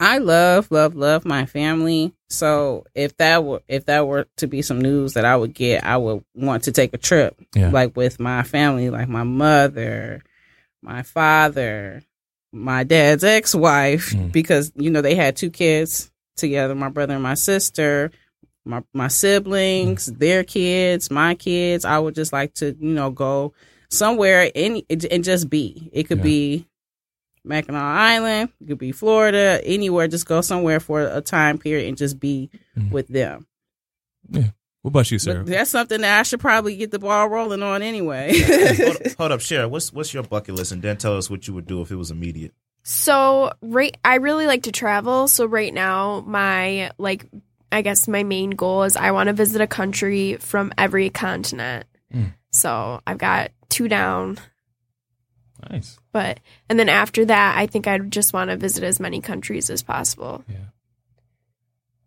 I 0.00 0.18
love, 0.18 0.70
love, 0.70 0.94
love 0.96 1.24
my 1.24 1.46
family. 1.46 2.12
So 2.28 2.84
if 2.94 3.16
that 3.18 3.44
were 3.44 3.62
if 3.68 3.86
that 3.86 4.06
were 4.06 4.26
to 4.38 4.46
be 4.46 4.60
some 4.62 4.80
news 4.80 5.14
that 5.14 5.24
I 5.24 5.36
would 5.36 5.54
get, 5.54 5.84
I 5.84 5.96
would 5.96 6.24
want 6.34 6.64
to 6.64 6.72
take 6.72 6.92
a 6.94 6.98
trip, 6.98 7.36
Yeah. 7.54 7.70
like 7.70 7.96
with 7.96 8.20
my 8.20 8.42
family, 8.42 8.90
like 8.90 9.08
my 9.08 9.22
mother, 9.22 10.22
my 10.82 11.02
father, 11.02 12.02
my 12.54 12.84
dad's 12.84 13.24
ex-wife, 13.24 14.10
Mm. 14.12 14.32
because 14.32 14.72
you 14.76 14.90
know 14.90 15.02
they 15.02 15.14
had 15.16 15.36
two 15.36 15.50
kids 15.50 16.10
together, 16.36 16.74
my 16.74 16.88
brother 16.88 17.14
and 17.14 17.22
my 17.22 17.34
sister, 17.34 18.10
my 18.64 18.82
my 18.94 19.08
siblings, 19.08 20.06
their 20.06 20.44
kids, 20.44 21.10
my 21.10 21.34
kids. 21.34 21.84
I 21.84 21.98
would 21.98 22.14
just 22.14 22.32
like 22.32 22.54
to 22.54 22.76
you 22.78 22.94
know 22.94 23.10
go 23.10 23.52
somewhere 23.90 24.50
any 24.54 24.86
and 24.88 25.24
just 25.24 25.50
be. 25.50 25.90
It 25.92 26.04
could 26.04 26.18
Yeah. 26.18 26.24
be 26.24 26.66
Mackinac 27.44 27.82
Island, 27.82 28.50
it 28.60 28.68
could 28.68 28.78
be 28.78 28.92
Florida, 28.92 29.60
anywhere. 29.64 30.08
Just 30.08 30.26
go 30.26 30.40
somewhere 30.40 30.80
for 30.80 31.02
a 31.02 31.20
time 31.20 31.58
period 31.58 31.88
and 31.88 31.96
just 31.96 32.18
be 32.18 32.48
Mhm. 32.78 32.90
with 32.90 33.08
them. 33.08 33.46
What 34.84 34.90
about 34.90 35.10
you, 35.10 35.18
Sarah? 35.18 35.38
But 35.38 35.46
that's 35.46 35.70
something 35.70 36.02
that 36.02 36.20
I 36.20 36.22
should 36.24 36.40
probably 36.40 36.76
get 36.76 36.90
the 36.90 36.98
ball 36.98 37.26
rolling 37.26 37.62
on 37.62 37.80
anyway. 37.80 38.38
hold, 38.76 38.96
hold 39.16 39.32
up, 39.32 39.40
Shara. 39.40 39.68
What's 39.70 39.90
what's 39.94 40.12
your 40.12 40.24
bucket 40.24 40.56
list, 40.56 40.72
and 40.72 40.82
then 40.82 40.98
tell 40.98 41.16
us 41.16 41.30
what 41.30 41.48
you 41.48 41.54
would 41.54 41.64
do 41.64 41.80
if 41.80 41.90
it 41.90 41.96
was 41.96 42.10
immediate. 42.10 42.52
So 42.82 43.50
right, 43.62 43.96
I 44.04 44.16
really 44.16 44.46
like 44.46 44.64
to 44.64 44.72
travel. 44.72 45.26
So 45.26 45.46
right 45.46 45.72
now, 45.72 46.22
my 46.26 46.90
like, 46.98 47.24
I 47.72 47.80
guess 47.80 48.06
my 48.06 48.24
main 48.24 48.50
goal 48.50 48.82
is 48.82 48.94
I 48.94 49.12
want 49.12 49.28
to 49.28 49.32
visit 49.32 49.62
a 49.62 49.66
country 49.66 50.36
from 50.36 50.70
every 50.76 51.08
continent. 51.08 51.86
Mm. 52.14 52.34
So 52.50 53.00
I've 53.06 53.16
got 53.16 53.52
two 53.70 53.88
down, 53.88 54.38
Nice. 55.70 55.98
but 56.12 56.40
and 56.68 56.78
then 56.78 56.90
after 56.90 57.24
that, 57.24 57.56
I 57.56 57.68
think 57.68 57.86
I'd 57.86 58.12
just 58.12 58.34
want 58.34 58.50
to 58.50 58.58
visit 58.58 58.84
as 58.84 59.00
many 59.00 59.22
countries 59.22 59.70
as 59.70 59.82
possible. 59.82 60.44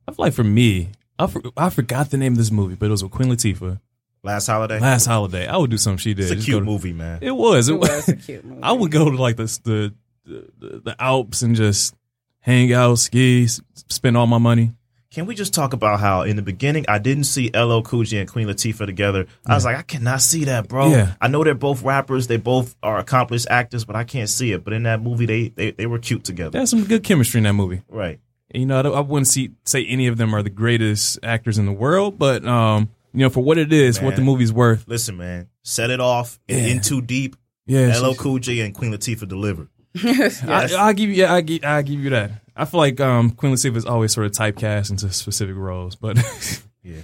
I 0.07 0.11
feel 0.11 0.25
like 0.25 0.33
for 0.33 0.43
me, 0.43 0.91
I, 1.19 1.27
for, 1.27 1.41
I 1.55 1.69
forgot 1.69 2.09
the 2.11 2.17
name 2.17 2.33
of 2.33 2.37
this 2.37 2.51
movie, 2.51 2.75
but 2.75 2.87
it 2.87 2.89
was 2.91 3.03
with 3.03 3.11
Queen 3.11 3.29
Latifah. 3.29 3.79
Last 4.23 4.47
holiday. 4.47 4.79
Last 4.79 5.05
holiday, 5.05 5.47
I 5.47 5.57
would 5.57 5.69
do 5.71 5.77
something 5.77 5.97
she 5.99 6.13
did. 6.13 6.23
it's 6.23 6.31
a 6.31 6.35
Just 6.35 6.45
cute 6.45 6.55
go 6.55 6.59
to- 6.59 6.65
movie, 6.65 6.93
man. 6.93 7.19
It 7.21 7.31
was. 7.31 7.69
It, 7.69 7.73
it 7.73 7.79
was. 7.79 7.89
was 7.89 8.09
a 8.09 8.15
cute 8.15 8.43
movie. 8.45 8.61
I 8.63 8.71
would 8.71 8.91
go 8.91 9.09
to 9.09 9.15
like 9.17 9.37
this, 9.37 9.59
the, 9.59 9.93
the 10.25 10.49
the 10.83 10.95
Alps 10.99 11.41
and 11.41 11.55
just 11.55 11.95
hang 12.39 12.73
out, 12.73 12.95
ski, 12.99 13.45
s- 13.45 13.61
spend 13.89 14.17
all 14.17 14.27
my 14.27 14.37
money. 14.39 14.73
Can 15.09 15.25
we 15.25 15.35
just 15.35 15.53
talk 15.53 15.71
about 15.73 15.99
how 16.01 16.23
in 16.23 16.35
the 16.35 16.41
beginning 16.41 16.85
I 16.87 16.99
didn't 16.99 17.23
see 17.23 17.49
LL 17.55 17.81
Cool 17.81 18.03
J 18.03 18.17
and 18.19 18.29
Queen 18.29 18.47
Latifah 18.47 18.85
together? 18.85 19.25
I 19.45 19.55
was 19.55 19.63
like, 19.65 19.77
I 19.77 19.81
cannot 19.81 20.21
see 20.21 20.43
that, 20.45 20.67
bro. 20.67 20.89
Yeah. 20.89 21.13
I 21.21 21.27
know 21.29 21.43
they're 21.43 21.55
both 21.55 21.81
rappers, 21.81 22.27
they 22.27 22.37
both 22.37 22.75
are 22.83 22.97
accomplished 22.99 23.47
actors, 23.49 23.85
but 23.85 23.95
I 23.95 24.03
can't 24.03 24.29
see 24.29 24.51
it. 24.51 24.63
But 24.65 24.73
in 24.73 24.83
that 24.83 25.01
movie, 25.01 25.25
they 25.25 25.47
they, 25.49 25.71
they 25.71 25.85
were 25.87 25.97
cute 25.99 26.23
together, 26.25 26.51
There's 26.51 26.69
some 26.69 26.83
good 26.83 27.03
chemistry 27.03 27.37
in 27.37 27.45
that 27.45 27.53
movie. 27.53 27.81
right? 27.87 28.19
You 28.53 28.65
know, 28.65 28.79
I, 28.81 28.97
I 28.97 28.99
wouldn't 29.01 29.27
see 29.27 29.51
say 29.65 29.85
any 29.85 30.07
of 30.07 30.17
them 30.17 30.33
are 30.33 30.41
the 30.41 30.49
greatest 30.49 31.19
actors 31.23 31.57
in 31.57 31.65
the 31.65 31.71
world, 31.73 32.17
but 32.17 32.45
um, 32.45 32.89
you 33.13 33.19
know, 33.19 33.29
for 33.29 33.43
what 33.43 33.57
it 33.57 33.73
is, 33.73 34.01
what 34.01 34.15
the 34.15 34.21
Man. 34.21 34.25
movie's 34.27 34.53
worth. 34.53 34.85
Listen, 34.87 35.17
man, 35.17 35.49
set 35.63 35.89
it 35.89 35.99
off 35.99 36.39
Yeah. 36.47 36.57
in 36.57 36.81
too 36.81 37.01
deep. 37.01 37.35
Yeah, 37.65 37.99
LL 37.99 38.13
Cool 38.15 38.39
J 38.39 38.61
and 38.61 38.73
Queen 38.73 38.93
Latifah 38.93 39.27
delivered. 39.27 39.67
I, 40.03 40.69
I'll 40.77 40.93
give 40.93 41.09
you. 41.09 41.15
Yeah, 41.15 41.33
I 41.33 41.41
give. 41.41 41.63
I 41.65 41.81
give 41.81 41.99
you 41.99 42.11
that. 42.11 42.31
I 42.55 42.65
feel 42.65 42.79
like 42.79 42.99
um, 43.01 43.31
Queen 43.31 43.53
Latifah 43.53 43.75
is 43.75 43.85
always 43.85 44.13
sort 44.13 44.25
of 44.27 44.31
typecast 44.31 44.89
into 44.91 45.11
specific 45.11 45.55
roles, 45.55 45.95
but 45.95 46.17
Yeah. 46.83 47.01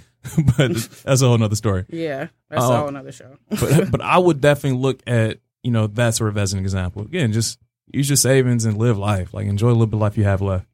but 0.56 0.72
that's 1.04 1.20
a 1.20 1.26
whole 1.26 1.36
nother 1.36 1.56
story. 1.56 1.84
yeah, 1.90 2.28
that's 2.48 2.64
Oh. 2.64 2.72
a 2.72 2.78
whole 2.78 2.88
another 2.88 3.12
show. 3.12 3.36
But 3.50 3.90
but 3.90 4.00
I 4.00 4.16
would 4.16 4.40
definitely 4.40 4.78
look 4.78 5.02
at 5.06 5.40
you 5.62 5.70
know 5.70 5.86
that 5.88 6.14
sort 6.14 6.30
of 6.30 6.38
as 6.38 6.54
an 6.54 6.60
example. 6.60 7.02
Again, 7.02 7.32
just 7.32 7.58
use 7.92 8.08
your 8.08 8.16
savings 8.16 8.64
and 8.64 8.78
live 8.78 8.96
life. 8.96 9.34
Like 9.34 9.46
enjoy 9.46 9.68
a 9.68 9.72
little 9.72 9.86
bit 9.86 9.96
of 9.96 10.00
life 10.00 10.16
you 10.16 10.24
have 10.24 10.40
left. 10.40 10.66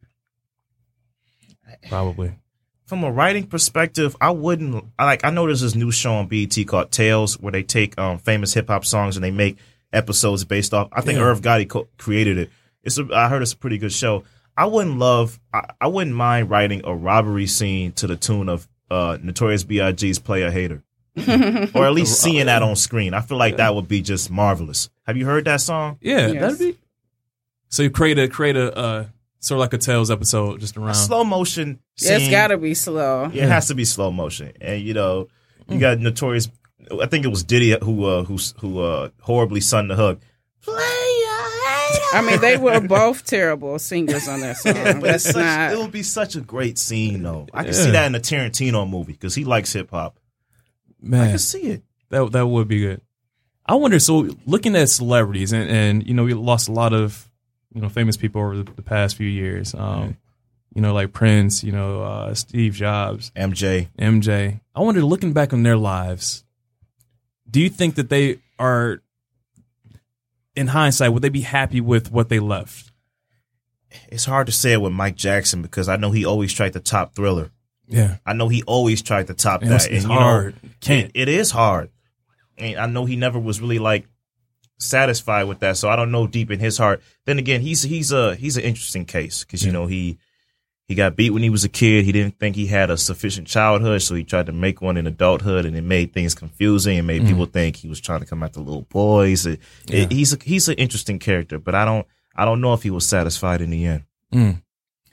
Probably. 1.88 2.32
From 2.86 3.04
a 3.04 3.10
writing 3.10 3.46
perspective, 3.46 4.16
I 4.20 4.30
wouldn't 4.30 4.84
like. 4.98 5.24
I 5.24 5.30
know 5.30 5.46
there's 5.46 5.60
this 5.60 5.74
new 5.76 5.92
show 5.92 6.14
on 6.14 6.26
BET 6.26 6.56
called 6.66 6.90
Tales, 6.90 7.38
where 7.40 7.52
they 7.52 7.62
take 7.62 7.96
um, 7.98 8.18
famous 8.18 8.52
hip 8.54 8.66
hop 8.68 8.84
songs 8.84 9.16
and 9.16 9.22
they 9.24 9.30
make 9.30 9.58
episodes 9.92 10.44
based 10.44 10.74
off. 10.74 10.88
I 10.92 11.00
think 11.00 11.18
Yeah. 11.18 11.24
Irv 11.26 11.40
Gotti 11.40 11.68
co- 11.68 11.88
created 11.98 12.36
it. 12.38 12.50
It's 12.82 12.98
a, 12.98 13.06
I 13.14 13.28
heard 13.28 13.42
it's 13.42 13.52
a 13.52 13.56
pretty 13.56 13.78
good 13.78 13.92
show. 13.92 14.24
I 14.56 14.66
wouldn't 14.66 14.98
love. 14.98 15.38
I, 15.54 15.70
I 15.80 15.86
wouldn't 15.86 16.16
mind 16.16 16.50
writing 16.50 16.80
a 16.84 16.94
robbery 16.94 17.46
scene 17.46 17.92
to 17.92 18.06
the 18.08 18.16
tune 18.16 18.48
of 18.48 18.68
uh, 18.90 19.18
Notorious 19.22 19.62
B.I.G.'s 19.62 20.18
"Playa 20.18 20.50
Hater," 20.50 20.82
or 21.16 21.86
at 21.86 21.92
least 21.92 22.20
seeing 22.20 22.46
that 22.46 22.62
on 22.62 22.74
screen. 22.74 23.14
I 23.14 23.20
feel 23.20 23.38
like 23.38 23.58
that 23.58 23.74
would 23.76 23.86
be 23.86 24.02
just 24.02 24.30
marvelous. 24.32 24.90
Have 25.06 25.16
you 25.16 25.26
heard 25.26 25.44
that 25.44 25.60
song? 25.60 25.98
Yeah, 26.00 26.26
Yes. 26.26 26.40
that'd 26.40 26.58
be. 26.58 26.78
So 27.68 27.84
you 27.84 27.90
create 27.90 28.18
a 28.18 28.26
create 28.26 28.56
a 28.56 28.76
uh, 28.76 29.04
sort 29.40 29.56
of 29.56 29.60
like 29.60 29.72
a 29.74 29.78
Tales 29.78 30.10
episode 30.10 30.60
just 30.60 30.76
around. 30.76 30.94
Slow 30.94 31.24
motion. 31.24 31.80
Yeah, 31.96 32.12
it's 32.14 32.24
scene. 32.24 32.30
got 32.30 32.48
to 32.48 32.58
be 32.58 32.74
slow. 32.74 33.30
Yeah, 33.32 33.44
it 33.44 33.48
has 33.50 33.68
to 33.68 33.74
be 33.74 33.84
slow 33.84 34.10
motion, 34.10 34.52
and 34.60 34.80
you 34.80 34.94
know, 34.94 35.28
you 35.68 35.78
got 35.80 35.98
notorious. 35.98 36.48
I 37.00 37.06
think 37.06 37.24
it 37.24 37.28
was 37.28 37.42
Diddy 37.44 37.76
who 37.82 38.04
uh, 38.04 38.24
who 38.24 38.38
who 38.60 38.80
uh, 38.80 39.08
horribly 39.20 39.60
sung 39.60 39.88
the 39.88 39.96
hook. 39.96 40.20
I 42.12 42.22
mean, 42.26 42.40
they 42.40 42.56
were 42.56 42.80
both 42.80 43.24
terrible 43.24 43.78
singers 43.78 44.26
on 44.28 44.40
that 44.40 44.56
song. 44.56 45.00
but 45.00 45.14
it's 45.14 45.24
such, 45.24 45.36
not. 45.36 45.72
it 45.72 45.78
would 45.78 45.92
be 45.92 46.02
such 46.02 46.34
a 46.34 46.40
great 46.40 46.76
scene, 46.78 47.22
though. 47.22 47.46
I 47.54 47.62
can 47.64 47.72
Yeah. 47.72 47.80
see 47.84 47.90
that 47.92 48.06
in 48.06 48.14
a 48.14 48.20
Tarantino 48.20 48.88
movie 48.88 49.12
because 49.12 49.34
he 49.34 49.44
likes 49.44 49.72
hip 49.72 49.90
hop. 49.90 50.18
Man, 51.00 51.20
I 51.20 51.28
can 51.30 51.38
see 51.38 51.62
it. 51.62 51.82
That 52.10 52.32
that 52.32 52.46
would 52.46 52.66
be 52.68 52.80
good. 52.80 53.00
I 53.64 53.74
wonder. 53.76 54.00
So 54.00 54.28
looking 54.44 54.74
at 54.74 54.88
celebrities, 54.88 55.52
and, 55.52 55.70
and 55.70 56.06
you 56.06 56.14
know, 56.14 56.24
we 56.24 56.34
lost 56.34 56.68
a 56.68 56.72
lot 56.72 56.92
of 56.92 57.29
you 57.74 57.80
know 57.80 57.88
famous 57.88 58.16
people 58.16 58.40
over 58.40 58.58
the, 58.58 58.72
the 58.72 58.82
past 58.82 59.16
few 59.16 59.28
years. 59.28 59.74
Um, 59.74 60.16
you 60.74 60.80
know, 60.80 60.94
like 60.94 61.12
Prince. 61.12 61.64
You 61.64 61.72
know, 61.72 62.02
uh, 62.02 62.34
Steve 62.34 62.74
Jobs, 62.74 63.30
MJ, 63.36 63.88
MJ. 63.98 64.60
I 64.74 64.80
wonder, 64.80 65.02
looking 65.02 65.32
back 65.32 65.52
on 65.52 65.62
their 65.62 65.76
lives, 65.76 66.44
do 67.50 67.60
you 67.60 67.68
think 67.68 67.96
that 67.96 68.08
they 68.08 68.38
are, 68.58 69.02
in 70.54 70.68
hindsight, 70.68 71.12
would 71.12 71.22
they 71.22 71.28
be 71.28 71.40
happy 71.40 71.80
with 71.80 72.12
what 72.12 72.28
they 72.28 72.38
left? 72.38 72.90
it's 74.08 74.24
hard 74.24 74.46
to 74.46 74.52
say 74.52 74.72
it 74.72 74.80
with 74.80 74.92
Mike 74.92 75.16
Jackson 75.16 75.62
because 75.62 75.88
I 75.88 75.96
know 75.96 76.10
he 76.10 76.24
always 76.24 76.52
tried 76.52 76.72
to 76.74 76.80
top 76.80 77.14
Thriller. 77.14 77.50
Yeah, 77.86 78.18
I 78.24 78.34
know 78.34 78.48
he 78.48 78.62
always 78.64 79.02
tried 79.02 79.26
to 79.28 79.34
top 79.34 79.62
it's, 79.62 79.70
that. 79.70 79.92
it's 79.92 80.04
and, 80.04 80.12
you 80.12 80.18
know, 80.18 80.20
hard. 80.20 80.54
Can't. 80.80 81.10
It, 81.14 81.22
it 81.22 81.28
is 81.28 81.50
hard. 81.50 81.90
And 82.56 82.78
I 82.78 82.86
know 82.86 83.04
he 83.04 83.16
never 83.16 83.38
was 83.38 83.60
really 83.60 83.78
like 83.78 84.06
satisfied 84.80 85.44
with 85.44 85.60
that. 85.60 85.76
So 85.76 85.88
I 85.88 85.96
don't 85.96 86.10
know 86.10 86.26
deep 86.26 86.50
in 86.50 86.58
his 86.58 86.78
heart. 86.78 87.02
Then 87.26 87.38
again, 87.38 87.60
he's 87.60 87.82
he's 87.82 88.10
a 88.12 88.34
he's 88.34 88.56
an 88.56 88.64
interesting 88.64 89.04
case 89.04 89.44
because 89.44 89.62
you 89.62 89.68
Yeah. 89.68 89.78
know 89.78 89.86
he 89.86 90.18
he 90.88 90.96
got 90.96 91.14
beat 91.14 91.30
when 91.30 91.42
he 91.44 91.50
was 91.50 91.62
a 91.62 91.68
kid. 91.68 92.04
He 92.04 92.10
didn't 92.10 92.38
think 92.40 92.56
he 92.56 92.66
had 92.66 92.90
a 92.90 92.96
sufficient 92.96 93.46
childhood, 93.46 94.02
so 94.02 94.16
he 94.16 94.24
tried 94.24 94.46
to 94.46 94.52
make 94.52 94.82
one 94.82 94.96
in 94.96 95.06
adulthood, 95.06 95.64
and 95.64 95.76
it 95.76 95.82
made 95.84 96.12
things 96.12 96.34
confusing 96.34 96.98
and 96.98 97.06
made 97.06 97.24
people 97.26 97.46
think 97.46 97.76
he 97.76 97.86
was 97.88 98.00
trying 98.00 98.18
to 98.20 98.26
come 98.26 98.42
after 98.42 98.58
little 98.58 98.82
boys. 98.90 99.46
It- 99.46 99.60
it- 99.88 100.10
he's 100.10 100.32
a, 100.32 100.38
he's 100.42 100.68
an 100.68 100.74
interesting 100.74 101.20
character, 101.20 101.58
but 101.60 101.74
I 101.76 101.84
don't 101.84 102.06
I 102.34 102.44
don't 102.44 102.60
know 102.60 102.74
if 102.74 102.82
he 102.82 102.90
was 102.90 103.06
satisfied 103.06 103.60
in 103.60 103.70
the 103.70 103.84
end. 103.86 104.04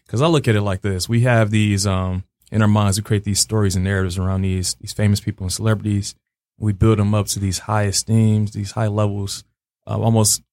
Because 0.05 0.21
I 0.21 0.27
look 0.27 0.47
at 0.47 0.55
it 0.55 0.61
like 0.61 0.81
this: 0.81 1.09
we 1.09 1.21
have 1.21 1.51
these 1.51 1.85
um, 1.85 2.23
in 2.51 2.61
our 2.61 2.67
minds, 2.67 2.97
we 2.97 3.03
create 3.03 3.25
these 3.25 3.39
stories 3.41 3.75
and 3.75 3.83
narratives 3.83 4.17
around 4.17 4.41
these 4.43 4.75
these 4.75 4.93
famous 4.93 5.19
people 5.19 5.43
and 5.43 5.51
celebrities. 5.53 6.15
We 6.59 6.73
build 6.73 6.97
them 6.97 7.13
up 7.13 7.27
to 7.27 7.39
these 7.39 7.59
high 7.59 7.83
esteems, 7.85 8.51
these 8.53 8.71
high 8.71 8.87
levels, 8.87 9.43
uh, 9.87 9.99
almost 9.99 10.43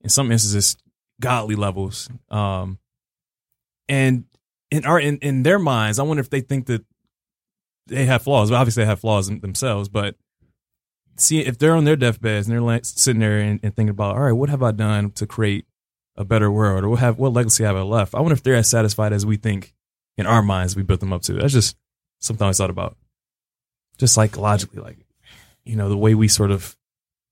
in 0.00 0.08
some 0.08 0.32
instances 0.32 0.76
godly 1.20 1.54
levels. 1.54 2.08
Um, 2.30 2.78
and 3.88 4.24
in 4.70 4.84
our 4.84 4.98
in, 5.00 5.18
in 5.18 5.42
their 5.42 5.58
minds, 5.58 5.98
I 5.98 6.02
wonder 6.02 6.20
if 6.20 6.30
they 6.30 6.40
think 6.40 6.66
that 6.66 6.84
they 7.86 8.04
have 8.06 8.22
flaws. 8.22 8.50
Well, 8.50 8.60
obviously, 8.60 8.84
they 8.84 8.88
have 8.88 9.00
flaws 9.00 9.28
themselves, 9.28 9.88
but 9.88 10.16
see 11.16 11.40
if 11.40 11.58
they're 11.58 11.74
on 11.74 11.84
their 11.84 11.96
deathbeds 11.96 12.46
and 12.46 12.54
they're 12.54 12.62
like 12.62 12.84
sitting 12.84 13.20
there 13.20 13.38
and, 13.38 13.60
and 13.62 13.74
thinking 13.74 13.90
about, 13.90 14.14
all 14.16 14.22
right, 14.22 14.32
what 14.32 14.50
have 14.50 14.62
I 14.62 14.70
done 14.70 15.10
to 15.12 15.26
create 15.26 15.66
a 16.16 16.24
better 16.24 16.50
world, 16.50 16.84
or 16.84 16.88
what 16.90 17.00
have 17.00 17.18
what 17.18 17.32
legacy 17.32 17.64
have 17.64 17.76
I 17.76 17.82
left? 17.82 18.14
I 18.14 18.20
wonder 18.20 18.34
if 18.34 18.42
they're 18.42 18.54
as 18.54 18.68
satisfied 18.68 19.12
as 19.12 19.24
we 19.24 19.36
think 19.36 19.74
in 20.16 20.26
our 20.26 20.42
minds 20.42 20.76
we 20.76 20.82
built 20.82 21.00
them 21.00 21.12
up 21.12 21.22
to. 21.22 21.34
That's 21.34 21.52
just 21.52 21.76
something 22.20 22.46
I 22.46 22.52
thought 22.52 22.70
about, 22.70 22.96
just 23.98 24.14
psychologically, 24.14 24.82
like 24.82 24.98
you 25.64 25.76
know 25.76 25.88
the 25.88 25.96
way 25.96 26.14
we 26.14 26.28
sort 26.28 26.50
of 26.50 26.76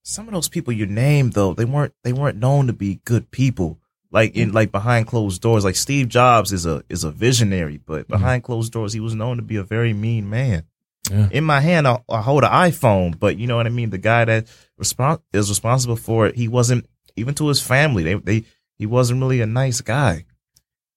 Some 0.09 0.29
of 0.29 0.35
those 0.35 0.49
people 0.49 0.73
you 0.73 0.87
named 0.87 1.33
though, 1.33 1.53
they 1.53 1.65
weren't 1.65 1.93
they 2.05 2.13
weren't 2.13 2.39
known 2.39 2.69
to 2.69 2.73
be 2.73 3.01
good 3.05 3.33
people. 3.33 3.81
Like 4.13 4.37
in 4.37 4.49
mm-hmm. 4.49 4.55
like 4.55 4.71
behind 4.71 5.09
closed 5.09 5.43
doors, 5.43 5.65
like 5.65 5.75
Steve 5.75 6.09
Jobs 6.09 6.53
is 6.53 6.65
a 6.65 6.85
is 6.89 7.03
a 7.03 7.11
visionary, 7.11 7.79
but 7.79 8.03
mm-hmm. 8.03 8.13
behind 8.13 8.45
closed 8.45 8.73
doors, 8.73 8.93
he 8.93 9.01
was 9.01 9.17
known 9.17 9.39
to 9.39 9.43
be 9.43 9.57
a 9.57 9.65
very 9.65 9.93
mean 9.93 10.31
man. 10.31 10.63
Yeah. 11.11 11.29
In 11.33 11.43
my 11.43 11.59
hand, 11.59 11.89
I, 11.89 11.99
I 12.09 12.23
hold 12.23 12.45
an 12.45 12.51
iPhone, 12.51 13.19
but 13.19 13.37
you 13.37 13.49
know 13.49 13.57
what 13.57 13.67
I 13.67 13.71
mean. 13.71 13.91
The 13.91 13.99
guy 13.99 14.25
that 14.25 14.47
respon 14.81 15.21
is 15.33 15.49
responsible 15.49 15.97
for 15.97 16.29
it, 16.29 16.37
he 16.37 16.47
wasn't 16.47 16.89
even 17.17 17.35
to 17.35 17.49
his 17.49 17.61
family. 17.61 18.05
They 18.05 18.15
they 18.15 18.45
he 18.79 18.87
wasn't 18.87 19.21
really 19.21 19.41
a 19.41 19.47
nice 19.47 19.81
guy. 19.81 20.25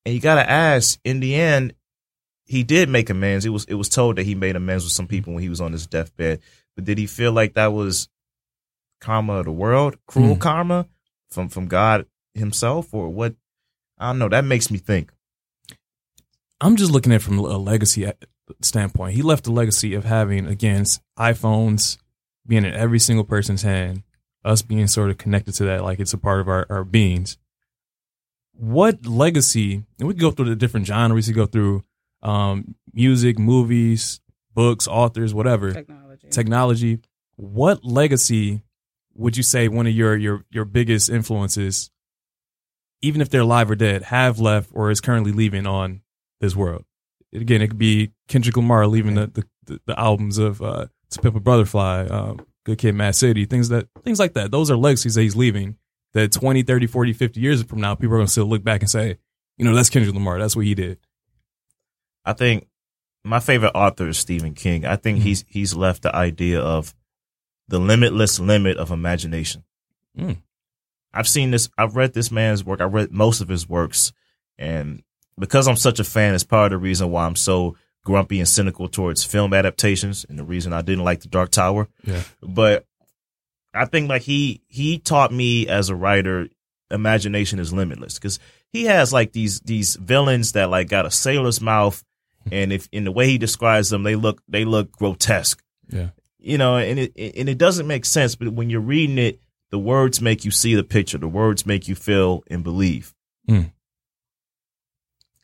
And 0.05 0.13
you 0.13 0.21
gotta 0.21 0.47
ask. 0.47 0.99
In 1.03 1.19
the 1.19 1.33
end, 1.33 1.73
he 2.45 2.61
did 2.61 2.89
make 2.89 3.09
amends. 3.09 3.43
It 3.43 3.49
was 3.49 3.65
it 3.65 3.73
was 3.73 3.89
told 3.89 4.17
that 4.17 4.27
he 4.27 4.35
made 4.35 4.55
amends 4.55 4.83
with 4.83 4.93
some 4.93 5.07
people 5.07 5.33
when 5.33 5.41
he 5.41 5.49
was 5.49 5.61
on 5.61 5.71
his 5.71 5.87
deathbed. 5.87 6.41
But 6.75 6.85
did 6.85 6.99
he 6.99 7.07
feel 7.07 7.31
like 7.31 7.55
that 7.55 7.73
was 7.73 8.07
karma 8.99 9.33
of 9.39 9.45
the 9.45 9.51
world, 9.51 9.97
cruel 10.07 10.35
Mm. 10.35 10.39
karma 10.41 10.87
from 11.29 11.49
from 11.49 11.67
God 11.67 12.05
Himself, 12.33 12.93
or 12.93 13.09
what? 13.09 13.35
I 13.97 14.07
don't 14.09 14.19
know. 14.19 14.29
That 14.29 14.45
makes 14.45 14.69
me 14.71 14.77
think. 14.77 15.11
I'm 16.61 16.75
just 16.75 16.91
looking 16.91 17.11
at 17.11 17.17
it 17.17 17.23
from 17.23 17.37
a 17.39 17.57
legacy 17.57 18.05
uh, 18.05 18.13
standpoint. 18.61 19.15
He 19.15 19.21
left 19.21 19.47
a 19.47 19.51
legacy 19.51 19.93
of 19.93 20.05
having, 20.05 20.45
again, 20.47 20.83
iPhones 21.17 21.97
being 22.45 22.65
in 22.65 22.73
every 22.73 22.99
single 22.99 23.23
person's 23.25 23.61
hand, 23.61 24.03
us 24.43 24.61
being 24.61 24.87
sort 24.87 25.09
of 25.09 25.17
connected 25.17 25.53
to 25.55 25.65
that 25.65 25.83
like 25.83 25.99
it's 25.99 26.13
a 26.13 26.17
part 26.17 26.39
of 26.41 26.47
our, 26.47 26.65
our 26.69 26.83
beings. 26.83 27.37
What 28.53 29.05
legacy, 29.05 29.83
and 29.99 30.07
we 30.07 30.13
can 30.13 30.21
go 30.21 30.31
through 30.31 30.49
the 30.49 30.55
different 30.55 30.85
genres, 30.85 31.27
we 31.27 31.33
can 31.33 31.41
go 31.43 31.45
through 31.45 31.83
um, 32.21 32.75
music, 32.93 33.39
movies, 33.39 34.19
books, 34.53 34.87
authors, 34.87 35.33
whatever, 35.33 35.71
Technology. 35.73 36.27
technology. 36.29 36.99
What 37.37 37.85
legacy 37.85 38.63
would 39.19 39.37
you 39.37 39.43
say 39.43 39.67
one 39.67 39.85
of 39.87 39.93
your 39.93 40.15
your 40.15 40.45
your 40.49 40.65
biggest 40.65 41.09
influences, 41.09 41.91
even 43.01 43.21
if 43.21 43.29
they're 43.29 43.41
alive 43.41 43.69
or 43.69 43.75
dead, 43.75 44.03
have 44.03 44.39
left 44.39 44.69
or 44.73 44.91
is 44.91 45.01
currently 45.01 45.31
leaving 45.31 45.67
on 45.67 46.01
this 46.41 46.55
world? 46.55 46.85
Again, 47.33 47.61
it 47.61 47.67
could 47.67 47.77
be 47.77 48.11
Kendrick 48.27 48.57
Lamar 48.57 48.87
leaving 48.87 49.15
the 49.15 49.27
the, 49.27 49.43
the, 49.65 49.81
the 49.87 49.99
albums 49.99 50.37
of 50.37 50.61
uh, 50.61 50.87
To 51.11 51.19
Pimp 51.21 51.35
a 51.35 51.39
Butterfly, 51.39 52.05
um, 52.07 52.45
Good 52.65 52.79
Kid, 52.79 52.95
Mad 52.95 53.15
City, 53.15 53.45
things 53.45 53.69
that 53.69 53.87
things 54.03 54.19
like 54.19 54.33
that. 54.33 54.51
Those 54.51 54.71
are 54.71 54.77
legacies 54.77 55.15
that 55.15 55.21
he's 55.21 55.35
leaving. 55.35 55.77
That 56.13 56.31
20, 56.31 56.63
30, 56.63 56.87
40, 56.87 57.13
50 57.13 57.39
years 57.39 57.61
from 57.61 57.81
now, 57.81 57.93
people 57.93 58.15
are 58.15 58.17
going 58.17 58.25
to 58.25 58.31
still 58.31 58.47
look 58.47 58.63
back 58.63 58.81
and 58.81 58.89
say, 58.89 59.19
you 59.57 59.65
know, 59.65 59.75
that's 59.75 59.91
Kendrick 59.91 60.15
Lamar. 60.15 60.39
That's 60.39 60.55
what 60.55 60.65
he 60.65 60.73
did. 60.73 60.97
I 62.25 62.33
think 62.33 62.67
my 63.23 63.39
favorite 63.39 63.73
author 63.75 64.07
is 64.07 64.17
Stephen 64.17 64.55
King. 64.55 64.85
I 64.85 64.95
think 64.95 65.19
Mhm. 65.19 65.21
he's 65.21 65.45
he's 65.47 65.75
left 65.75 66.01
the 66.01 66.15
idea 66.15 66.59
of 66.61 66.95
the 67.69 67.79
limitless 67.79 68.39
limit 68.39 68.77
of 68.77 68.91
imagination. 68.91 69.63
Mm. 70.17 70.37
I've 71.13 71.27
seen 71.27 71.51
this. 71.51 71.69
I've 71.77 71.95
read 71.95 72.13
this 72.13 72.31
man's 72.31 72.63
work. 72.63 72.81
I 72.81 72.85
read 72.85 73.11
most 73.11 73.41
of 73.41 73.47
his 73.47 73.69
works, 73.69 74.11
and 74.57 75.03
because 75.37 75.67
I'm 75.67 75.77
such 75.77 75.99
a 75.99 76.03
fan, 76.03 76.35
it's 76.35 76.43
part 76.43 76.73
of 76.73 76.79
the 76.79 76.83
reason 76.83 77.11
why 77.11 77.25
I'm 77.25 77.35
so 77.35 77.75
grumpy 78.03 78.39
and 78.39 78.47
cynical 78.47 78.89
towards 78.89 79.23
film 79.23 79.53
adaptations, 79.53 80.25
and 80.27 80.37
the 80.37 80.43
reason 80.43 80.73
I 80.73 80.81
didn't 80.81 81.05
like 81.05 81.21
The 81.21 81.29
Dark 81.29 81.51
Tower. 81.51 81.87
Yeah. 82.03 82.23
But 82.41 82.85
I 83.73 83.85
think 83.85 84.09
like 84.09 84.23
he 84.23 84.61
he 84.67 84.97
taught 84.99 85.31
me 85.31 85.67
as 85.67 85.89
a 85.89 85.95
writer, 85.95 86.49
imagination 86.91 87.59
is 87.59 87.73
limitless 87.73 88.15
because 88.15 88.39
he 88.71 88.85
has 88.85 89.13
like 89.13 89.31
these 89.31 89.59
these 89.61 89.95
villains 89.95 90.51
that 90.53 90.69
like 90.69 90.89
got 90.89 91.05
a 91.05 91.11
sailor's 91.11 91.61
mouth, 91.61 92.03
and 92.51 92.73
if 92.73 92.87
in 92.91 93.03
the 93.03 93.11
way 93.11 93.27
he 93.27 93.37
describes 93.37 93.89
them, 93.89 94.03
they 94.03 94.15
look 94.15 94.41
they 94.47 94.65
look 94.65 94.91
grotesque 94.91 95.63
Yeah. 95.87 96.09
You 96.39 96.57
know, 96.57 96.77
and 96.77 96.99
it 96.99 97.13
and 97.15 97.49
it 97.49 97.57
doesn't 97.57 97.87
make 97.87 98.05
sense. 98.05 98.35
But 98.35 98.53
when 98.53 98.69
you're 98.69 98.79
reading 98.81 99.17
it, 99.17 99.39
the 99.69 99.79
words 99.79 100.21
make 100.21 100.45
you 100.45 100.51
see 100.51 100.75
the 100.75 100.83
picture. 100.83 101.17
The 101.17 101.27
words 101.27 101.65
make 101.65 101.87
you 101.87 101.95
feel 101.95 102.43
and 102.47 102.63
believe. 102.63 103.13
Mm. 103.49 103.71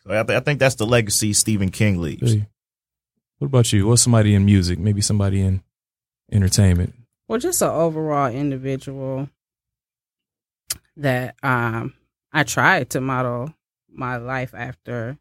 So 0.04 0.20
I, 0.20 0.24
th- 0.24 0.38
I 0.38 0.40
think 0.40 0.60
that's 0.60 0.76
the 0.76 0.86
legacy 0.86 1.34
Stephen 1.34 1.70
King 1.70 2.00
leaves. 2.02 2.22
Really. 2.34 2.48
What 3.40 3.48
about 3.48 3.74
you? 3.74 3.88
What's 3.88 4.04
somebody 4.04 4.34
in 4.34 4.46
music? 4.46 4.80
Maybe 4.80 5.02
somebody 5.02 5.42
in 5.42 5.62
entertainment. 6.32 6.94
Well, 7.28 7.40
just 7.40 7.62
an 7.62 7.70
overall 7.70 8.32
individual 8.32 9.30
that 10.98 11.36
um 11.44 11.94
I 12.32 12.44
tried 12.44 12.92
to 12.92 13.02
model 13.02 13.54
my 13.90 14.18
life 14.18 14.54
after 14.54 15.18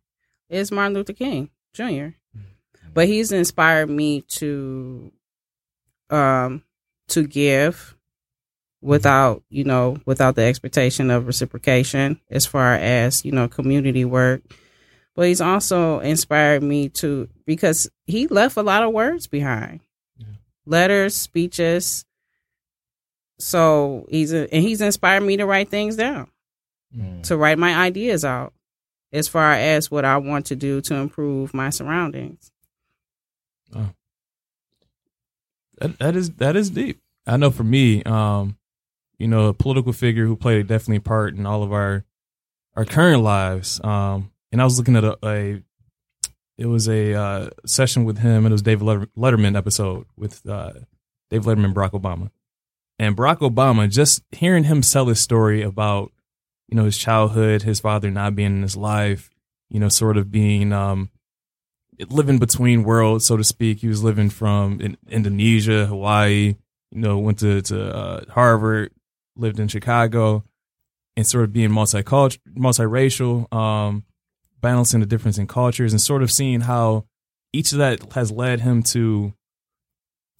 is 0.48 0.70
Martin 0.70 0.94
Luther 0.94 1.12
King 1.12 1.50
Jr. 1.72 2.08
But 2.92 3.08
he's 3.08 3.32
inspired 3.32 3.90
me 3.90 4.20
to 4.22 5.12
um 6.10 6.62
to 7.08 7.26
give 7.26 7.96
without, 8.80 9.42
you 9.48 9.64
know, 9.64 9.96
without 10.04 10.36
the 10.36 10.42
expectation 10.42 11.10
of 11.10 11.26
reciprocation 11.26 12.20
as 12.30 12.44
far 12.46 12.74
as, 12.74 13.24
you 13.24 13.32
know, 13.32 13.48
community 13.48 14.04
work. 14.04 14.42
But 15.14 15.28
he's 15.28 15.40
also 15.40 16.00
inspired 16.00 16.62
me 16.62 16.88
to 16.90 17.28
because 17.46 17.88
he 18.06 18.26
left 18.26 18.56
a 18.56 18.62
lot 18.62 18.82
of 18.82 18.92
words 18.92 19.26
behind. 19.26 19.80
Letters, 20.66 21.16
speeches, 21.16 22.04
so 23.38 24.06
he's 24.10 24.32
a, 24.32 24.52
and 24.52 24.62
he's 24.62 24.80
inspired 24.80 25.22
me 25.22 25.36
to 25.36 25.46
write 25.46 25.68
things 25.68 25.96
down, 25.96 26.28
to 27.22 27.36
write 27.36 27.58
my 27.58 27.74
ideas 27.74 28.24
out 28.24 28.52
as 29.12 29.28
far 29.28 29.52
as 29.52 29.90
what 29.90 30.04
I 30.04 30.16
want 30.18 30.46
to 30.46 30.56
do 30.56 30.80
to 30.82 30.94
improve 30.94 31.52
my 31.54 31.70
surroundings. 31.70 32.50
That, 35.84 35.98
that 35.98 36.16
is 36.16 36.30
that 36.36 36.56
is 36.56 36.70
deep. 36.70 37.02
I 37.26 37.36
know 37.36 37.50
for 37.50 37.62
me, 37.62 38.02
um, 38.04 38.56
you 39.18 39.28
know, 39.28 39.48
a 39.48 39.54
political 39.54 39.92
figure 39.92 40.24
who 40.24 40.34
played 40.34 40.60
a 40.60 40.64
definitely 40.64 41.00
part 41.00 41.34
in 41.34 41.44
all 41.44 41.62
of 41.62 41.74
our 41.74 42.04
our 42.74 42.86
current 42.86 43.22
lives. 43.22 43.82
Um, 43.84 44.32
and 44.50 44.62
I 44.62 44.64
was 44.64 44.78
looking 44.78 44.96
at 44.96 45.04
a, 45.04 45.18
a 45.22 45.62
it 46.56 46.66
was 46.66 46.88
a 46.88 47.12
uh, 47.12 47.50
session 47.66 48.06
with 48.06 48.18
him, 48.18 48.46
and 48.46 48.46
it 48.46 48.52
was 48.52 48.62
David 48.62 49.10
Letterman 49.14 49.58
episode 49.58 50.06
with 50.16 50.48
uh, 50.48 50.72
David 51.28 51.46
Letterman, 51.46 51.74
Barack 51.74 51.90
Obama, 51.90 52.30
and 52.98 53.14
Barack 53.14 53.40
Obama. 53.40 53.90
Just 53.90 54.22
hearing 54.30 54.64
him 54.64 54.80
tell 54.80 55.06
his 55.06 55.20
story 55.20 55.60
about 55.60 56.12
you 56.68 56.76
know 56.78 56.84
his 56.84 56.96
childhood, 56.96 57.64
his 57.64 57.80
father 57.80 58.10
not 58.10 58.34
being 58.34 58.56
in 58.56 58.62
his 58.62 58.76
life, 58.76 59.28
you 59.68 59.80
know, 59.80 59.90
sort 59.90 60.16
of 60.16 60.30
being 60.30 60.72
um, 60.72 61.10
living 62.08 62.38
between 62.38 62.84
worlds, 62.84 63.26
so 63.26 63.36
to 63.36 63.44
speak. 63.44 63.78
He 63.78 63.88
was 63.88 64.02
living 64.02 64.30
from 64.30 64.80
in 64.80 64.96
Indonesia, 65.08 65.86
Hawaii, 65.86 66.54
you 66.90 67.00
know, 67.00 67.18
went 67.18 67.38
to 67.40 67.62
to 67.62 67.94
uh, 67.94 68.24
Harvard, 68.30 68.92
lived 69.36 69.58
in 69.58 69.68
Chicago, 69.68 70.44
and 71.16 71.26
sort 71.26 71.44
of 71.44 71.52
being 71.52 71.70
multicultural, 71.70 72.38
multiracial, 72.56 73.52
um, 73.54 74.04
balancing 74.60 75.00
the 75.00 75.06
difference 75.06 75.38
in 75.38 75.46
cultures, 75.46 75.92
and 75.92 76.00
sort 76.00 76.22
of 76.22 76.30
seeing 76.30 76.62
how 76.62 77.06
each 77.52 77.72
of 77.72 77.78
that 77.78 78.12
has 78.12 78.30
led 78.30 78.60
him 78.60 78.82
to 78.82 79.32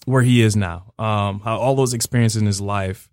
where 0.05 0.23
he 0.23 0.43
is 0.43 0.57
now. 0.57 0.93
Um, 0.99 1.41
how 1.41 1.59
all 1.59 1.75
those 1.75 1.95
experiences 1.95 2.41
in 2.41 2.47
his 2.47 2.61
life 2.61 3.09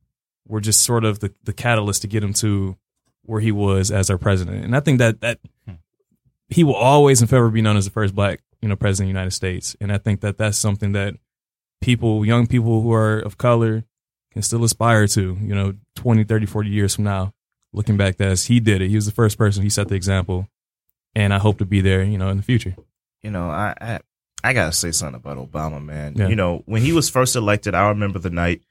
were 0.48 0.62
just 0.62 0.82
sort 0.82 1.06
of 1.06 1.20
the 1.20 1.34
the 1.44 1.54
catalyst 1.54 2.02
to 2.02 2.08
get 2.08 2.24
him 2.24 2.34
to 2.34 2.78
where 3.24 3.40
he 3.40 3.52
was 3.52 3.92
as 3.92 4.10
our 4.10 4.18
president, 4.18 4.66
and 4.66 4.76
I 4.76 4.80
think 4.80 5.00
that 5.00 5.22
that 5.22 5.40
he 6.52 6.64
will 6.64 6.76
always 6.76 7.22
and 7.22 7.30
forever 7.30 7.50
be 7.50 7.62
known 7.62 7.78
as 7.78 7.86
the 7.86 7.92
first 7.92 8.14
black, 8.14 8.42
you 8.62 8.70
know, 8.70 8.76
president 8.76 9.10
of 9.10 9.14
the 9.14 9.20
United 9.20 9.32
States. 9.32 9.76
And 9.82 9.92
I 9.92 9.98
think 9.98 10.22
that 10.22 10.38
that's 10.38 10.58
something 10.58 10.92
that 10.92 11.16
people, 11.82 12.26
young 12.26 12.46
people 12.46 12.82
who 12.82 12.94
are 12.94 13.20
of 13.20 13.38
color 13.38 13.84
can 14.34 14.42
still 14.42 14.64
aspire 14.64 15.08
to, 15.08 15.38
you 15.42 15.56
know, 15.56 15.74
20, 15.96 16.24
30, 16.26 16.46
40 16.46 16.70
years 16.70 16.96
from 16.96 17.06
now, 17.06 17.34
looking 17.74 17.98
back 17.98 18.20
as 18.22 18.46
he 18.46 18.60
did 18.60 18.82
it. 18.82 18.90
He 18.90 18.96
was 18.96 19.06
the 19.06 19.12
first 19.12 19.38
person, 19.38 19.64
he 19.64 19.70
set 19.70 19.88
the 19.88 19.96
example. 19.96 20.48
and 21.16 21.34
I 21.34 21.40
hope 21.40 21.58
to 21.58 21.66
be 21.66 21.82
there, 21.82 22.04
you 22.04 22.18
know, 22.18 22.30
in 22.30 22.38
the 22.38 22.44
future. 22.44 22.76
You 23.22 23.32
know, 23.32 23.50
I 23.50 23.74
I, 23.82 24.00
I 24.44 24.54
gotta 24.54 24.72
say 24.72 24.92
something 24.92 25.16
about 25.16 25.38
Obama, 25.38 25.84
man. 25.84 26.16
Yeah. 26.16 26.28
You 26.28 26.36
know, 26.36 26.64
when 26.66 26.82
he 26.82 26.94
was 26.94 27.10
first 27.10 27.36
elected, 27.36 27.76
I 27.76 27.90
remember 27.90 28.20
the 28.20 28.30
night. 28.30 28.62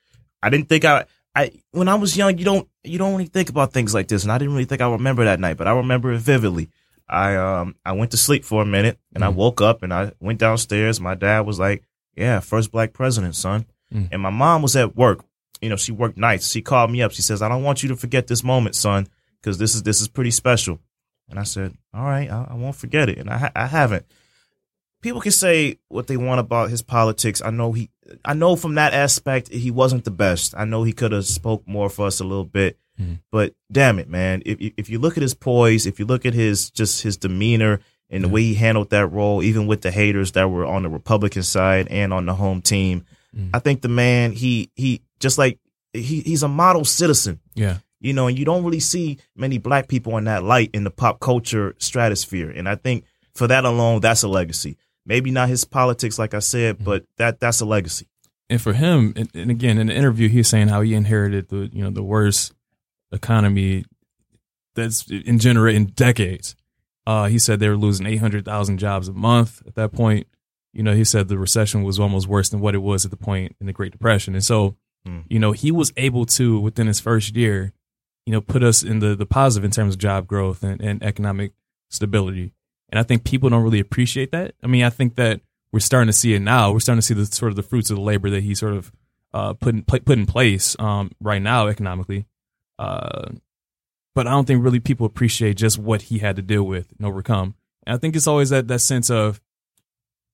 I 0.43 0.51
didn't 0.51 0.69
think 0.69 0.85
I. 0.85 1.05
I 1.35 1.53
when 1.71 1.87
I 1.89 1.95
was 1.95 2.17
young, 2.17 2.39
you 2.39 2.45
don't 2.45 2.69
you 2.83 2.99
don't 2.99 3.13
really 3.13 3.27
think 3.27 3.51
about 3.51 3.73
things 3.73 3.95
like 3.95 4.09
this, 4.09 4.25
and 4.25 4.33
I 4.33 4.39
didn't 4.39 4.55
really 4.55 4.65
think 4.65 4.81
I 4.81 4.91
remember 4.91 5.25
that 5.27 5.39
night, 5.39 5.57
but 5.59 5.69
I 5.69 5.73
remember 5.77 6.13
it 6.13 6.19
vividly. 6.19 6.71
I 7.11 7.37
um 7.37 7.75
I 7.85 7.93
went 7.93 8.13
to 8.13 8.17
sleep 8.17 8.45
for 8.45 8.63
a 8.63 8.67
minute, 8.67 8.99
and 9.15 9.25
I 9.25 9.29
Mhm. 9.29 9.35
woke 9.35 9.61
up, 9.61 9.83
and 9.83 9.93
I 9.93 10.13
went 10.21 10.39
downstairs. 10.39 11.01
My 11.01 11.15
dad 11.15 11.41
was 11.41 11.59
like, 11.59 11.83
"Yeah, 12.17 12.41
first 12.41 12.71
black 12.73 12.93
president, 12.93 13.35
son," 13.35 13.67
Mm. 13.93 14.09
and 14.13 14.23
my 14.23 14.31
mom 14.31 14.63
was 14.63 14.77
at 14.77 14.97
work. 14.97 15.25
You 15.61 15.69
know, 15.69 15.77
she 15.77 15.93
worked 15.93 16.17
nights. 16.17 16.51
She 16.51 16.63
called 16.63 16.91
me 16.91 17.03
up. 17.03 17.13
She 17.13 17.23
says, 17.23 17.43
"I 17.43 17.49
don't 17.49 17.65
want 17.65 17.83
you 17.83 17.89
to 17.91 17.97
forget 17.97 18.27
this 18.29 18.45
moment, 18.45 18.75
son, 18.77 19.09
because 19.41 19.59
this 19.59 19.75
is 19.75 19.83
this 19.83 20.01
is 20.01 20.09
pretty 20.09 20.31
special." 20.31 20.79
And 21.29 21.39
I 21.39 21.43
said, 21.45 21.75
"All 21.93 22.05
right, 22.05 22.31
I, 22.31 22.49
I 22.51 22.55
won't 22.55 22.77
forget 22.77 23.09
it," 23.09 23.19
and 23.19 23.29
I 23.29 23.39
ha- 23.39 23.53
I 23.55 23.67
haven't 23.67 24.07
people 25.03 25.21
can 25.21 25.33
say 25.33 25.79
what 25.89 26.07
they 26.09 26.17
want 26.19 26.41
about 26.41 26.69
his 26.71 26.83
politics. 26.83 27.41
I 27.43 27.51
know 27.51 27.73
he, 27.73 27.89
I 28.23 28.35
know 28.35 28.55
from 28.55 28.75
that 28.75 28.93
aspect 28.93 29.49
he 29.49 29.71
wasn't 29.71 30.05
the 30.05 30.11
best. 30.11 30.55
I 30.57 30.65
know 30.67 30.83
he 30.83 30.93
could 30.93 31.13
have 31.13 31.25
spoke 31.27 31.67
more 31.67 31.89
for 31.89 32.07
us 32.07 32.21
a 32.21 32.25
little 32.25 32.45
bit, 32.45 32.79
Mhm. 33.01 33.19
but 33.33 33.55
damn 33.73 33.99
it, 33.99 34.09
man! 34.09 34.43
If 34.45 34.59
if 34.77 34.91
you 34.91 34.99
look 34.99 35.17
at 35.17 35.23
his 35.23 35.35
poise, 35.35 35.87
if 35.87 35.99
you 35.99 36.05
look 36.07 36.27
at 36.27 36.35
his 36.35 36.71
just 36.71 37.03
his 37.03 37.17
demeanor 37.17 37.81
and 38.11 38.25
the 38.25 38.29
way 38.29 38.43
he 38.43 38.55
handled 38.55 38.91
that 38.91 39.07
role, 39.07 39.43
even 39.43 39.67
with 39.67 39.81
the 39.83 39.91
haters 39.91 40.33
that 40.33 40.51
were 40.51 40.67
on 40.67 40.83
the 40.83 40.89
Republican 40.89 41.43
side 41.43 41.87
and 41.89 42.13
on 42.13 42.27
the 42.27 42.35
home 42.35 42.61
team, 42.63 43.05
Mhm. 43.37 43.51
I 43.55 43.59
think 43.61 43.83
the 43.83 43.89
man 43.89 44.33
he 44.33 44.71
he 44.75 45.01
just 45.21 45.39
like 45.39 45.59
he 45.93 46.21
he's 46.21 46.43
a 46.43 46.49
model 46.49 46.85
citizen 46.85 47.41
Yeah. 47.55 47.79
you 48.01 48.13
know, 48.13 48.27
and 48.27 48.39
you 48.39 48.45
don't 48.45 48.65
really 48.65 48.81
see 48.81 49.19
many 49.37 49.59
black 49.59 49.87
people 49.89 50.17
in 50.19 50.25
that 50.25 50.43
light 50.43 50.71
in 50.73 50.85
the 50.85 50.91
pop 50.91 51.21
culture 51.21 51.75
stratosphere. 51.79 52.51
And 52.51 52.69
I 52.69 52.75
think 52.75 53.05
for 53.35 53.47
that 53.47 53.65
alone, 53.65 54.01
that's 54.01 54.23
a 54.23 54.29
legacy. 54.29 54.77
Maybe 55.07 55.31
not 55.31 55.49
his 55.49 55.65
politics, 55.65 56.19
like 56.19 56.35
I 56.35 56.39
said, 56.41 56.77
Mm-hmm. 56.77 56.85
but 56.85 57.05
that 57.19 57.41
that's 57.41 57.61
a 57.61 57.65
legacy. 57.67 58.07
and 58.49 58.61
for 58.61 58.73
him, 58.73 59.13
and, 59.15 59.29
and 59.35 59.49
again 59.51 59.79
in 59.79 59.87
the 59.87 59.95
interview, 59.95 60.29
he's 60.29 60.49
saying 60.49 60.67
how 60.69 60.81
he 60.81 60.95
inherited 60.95 61.49
the 61.51 61.71
you 61.73 61.83
know 61.85 61.91
the 61.91 62.03
worst 62.03 62.53
economy 63.13 63.85
that's 64.75 65.09
in 65.11 65.39
generating 65.39 65.87
decades. 65.87 66.55
Uh, 67.07 67.27
he 67.27 67.39
said 67.39 67.59
they 67.61 67.69
were 67.69 67.77
losing 67.77 68.07
eight 68.07 68.17
hundred 68.21 68.45
thousand 68.45 68.79
jobs 68.79 69.09
a 69.09 69.13
month 69.13 69.63
at 69.67 69.75
that 69.75 69.93
point. 69.93 70.27
You 70.73 70.83
know, 70.85 70.95
he 70.95 71.03
said 71.05 71.29
the 71.29 71.39
recession 71.39 71.83
was 71.83 71.99
almost 71.99 72.29
worse 72.29 72.49
than 72.51 72.61
what 72.61 72.75
it 72.75 72.79
was 72.79 73.05
at 73.05 73.11
the 73.11 73.17
point 73.17 73.57
in 73.61 73.67
the 73.67 73.73
Great 73.73 73.93
Depression, 73.93 74.35
and 74.35 74.45
so 74.45 74.77
Mm. 75.09 75.25
you 75.31 75.39
know 75.39 75.53
he 75.53 75.73
was 75.73 75.95
able 75.97 76.27
to 76.27 76.61
within 76.61 76.87
his 76.87 77.01
first 77.01 77.35
year, 77.35 77.73
you 78.27 78.33
know, 78.35 78.43
put 78.43 78.63
us 78.63 78.83
in 78.83 78.99
the 78.99 79.17
the 79.17 79.25
positive 79.25 79.65
in 79.65 79.71
terms 79.71 79.95
of 79.95 79.99
job 79.99 80.27
growth 80.27 80.63
and, 80.63 80.79
and 80.83 81.03
economic 81.03 81.53
stability. 81.89 82.53
And 82.91 82.99
I 82.99 83.03
think 83.03 83.25
people 83.25 83.49
don't 83.49 83.63
really 83.63 83.81
appreciate 83.81 84.31
that. 84.33 84.55
I 84.63 84.67
mean, 84.67 84.85
I 84.85 84.91
think 84.91 85.15
that 85.17 85.41
we're 85.73 85.81
starting 85.81 86.09
to 86.09 86.13
see 86.13 86.35
it 86.35 86.41
now. 86.41 86.71
We're 86.71 86.81
starting 86.81 86.99
to 87.01 87.07
see 87.07 87.15
the 87.15 87.25
sort 87.25 87.51
of 87.51 87.57
the 87.57 87.63
fruits 87.63 87.89
of 87.89 87.97
the 87.97 88.03
labor 88.03 88.29
that 88.29 88.43
he 88.43 88.55
sort 88.55 88.75
of 88.75 88.93
uh, 89.33 89.55
put 89.55 89.75
in 89.75 89.85
put, 89.85 90.05
put 90.05 90.19
in 90.19 90.27
place 90.27 90.77
um, 90.79 91.13
right 91.19 91.41
now 91.41 91.69
economically. 91.69 92.27
Uh, 92.81 93.33
but 94.15 94.27
I 94.27 94.31
don't 94.31 94.47
think 94.47 94.65
really 94.65 94.81
people 94.81 95.05
appreciate 95.05 95.59
just 95.59 95.79
what 95.79 96.03
he 96.03 96.19
had 96.19 96.37
to 96.37 96.43
deal 96.43 96.63
with 96.63 96.93
and 96.97 97.07
overcome. 97.07 97.55
And 97.87 97.95
I 97.95 97.99
think 97.99 98.17
it's 98.17 98.27
always 98.27 98.49
that 98.51 98.69
that 98.69 98.79
sense 98.79 99.11
of 99.11 99.41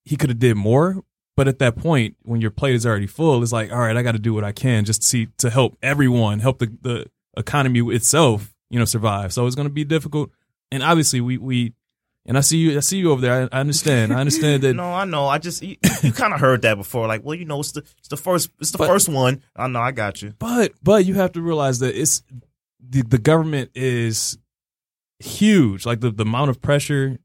he 0.04 0.16
could 0.16 0.30
have 0.30 0.38
did 0.38 0.54
more, 0.56 1.02
but 1.36 1.48
at 1.48 1.58
that 1.58 1.76
point 1.76 2.16
when 2.22 2.40
your 2.40 2.52
plate 2.52 2.76
is 2.76 2.86
already 2.86 3.08
full, 3.08 3.42
it's 3.42 3.52
like, 3.52 3.72
all 3.72 3.80
right, 3.80 3.96
I 3.96 4.02
got 4.02 4.12
to 4.12 4.20
do 4.20 4.32
what 4.32 4.44
I 4.44 4.52
can 4.52 4.84
just 4.84 5.02
to 5.02 5.08
see 5.08 5.28
to 5.38 5.50
help 5.50 5.76
everyone, 5.82 6.38
help 6.38 6.60
the 6.60 6.72
the 6.80 7.06
economy 7.36 7.80
itself, 7.92 8.54
you 8.70 8.78
know, 8.78 8.84
survive. 8.84 9.32
So 9.32 9.44
it's 9.44 9.56
going 9.56 9.68
to 9.68 9.74
be 9.74 9.84
difficult. 9.84 10.30
And 10.70 10.84
obviously, 10.84 11.20
we 11.20 11.36
we 11.36 11.72
and 12.26 12.36
I 12.36 12.40
see 12.40 12.58
you, 12.58 12.76
I 12.76 12.80
see 12.80 12.98
you 12.98 13.10
over 13.12 13.20
there. 13.20 13.48
I, 13.52 13.56
I 13.56 13.60
understand. 13.60 14.12
I 14.12 14.20
understand 14.20 14.62
that. 14.62 14.74
No, 14.76 14.92
I 14.92 15.04
know. 15.04 15.26
I 15.26 15.38
just 15.38 15.62
you, 15.62 15.76
you 16.02 16.12
kind 16.12 16.34
of 16.34 16.40
heard 16.40 16.62
that 16.62 16.74
before. 16.76 17.06
Like, 17.06 17.24
well, 17.24 17.34
you 17.36 17.44
know, 17.44 17.60
it's 17.60 17.72
the 17.72 17.84
it's 17.98 18.08
the 18.08 18.16
first 18.16 18.50
it's 18.60 18.72
the 18.72 18.78
But- 18.78 18.88
first 18.88 19.08
one. 19.08 19.42
I 19.54 19.68
know. 19.68 19.80
I 19.80 19.92
got 19.92 20.20
you. 20.22 20.34
But 20.38 20.72
but 20.82 21.04
you 21.04 21.14
have 21.14 21.32
to 21.32 21.40
realize 21.42 21.78
that 21.78 21.94
it's 22.00 22.22
the 22.80 23.02
the 23.02 23.18
government 23.18 23.70
is 23.74 24.38
huge. 25.18 25.86
Like 25.86 26.00
the, 26.00 26.10
the 26.10 26.22
amount 26.24 26.50
of 26.50 26.60
pressure 26.60 27.18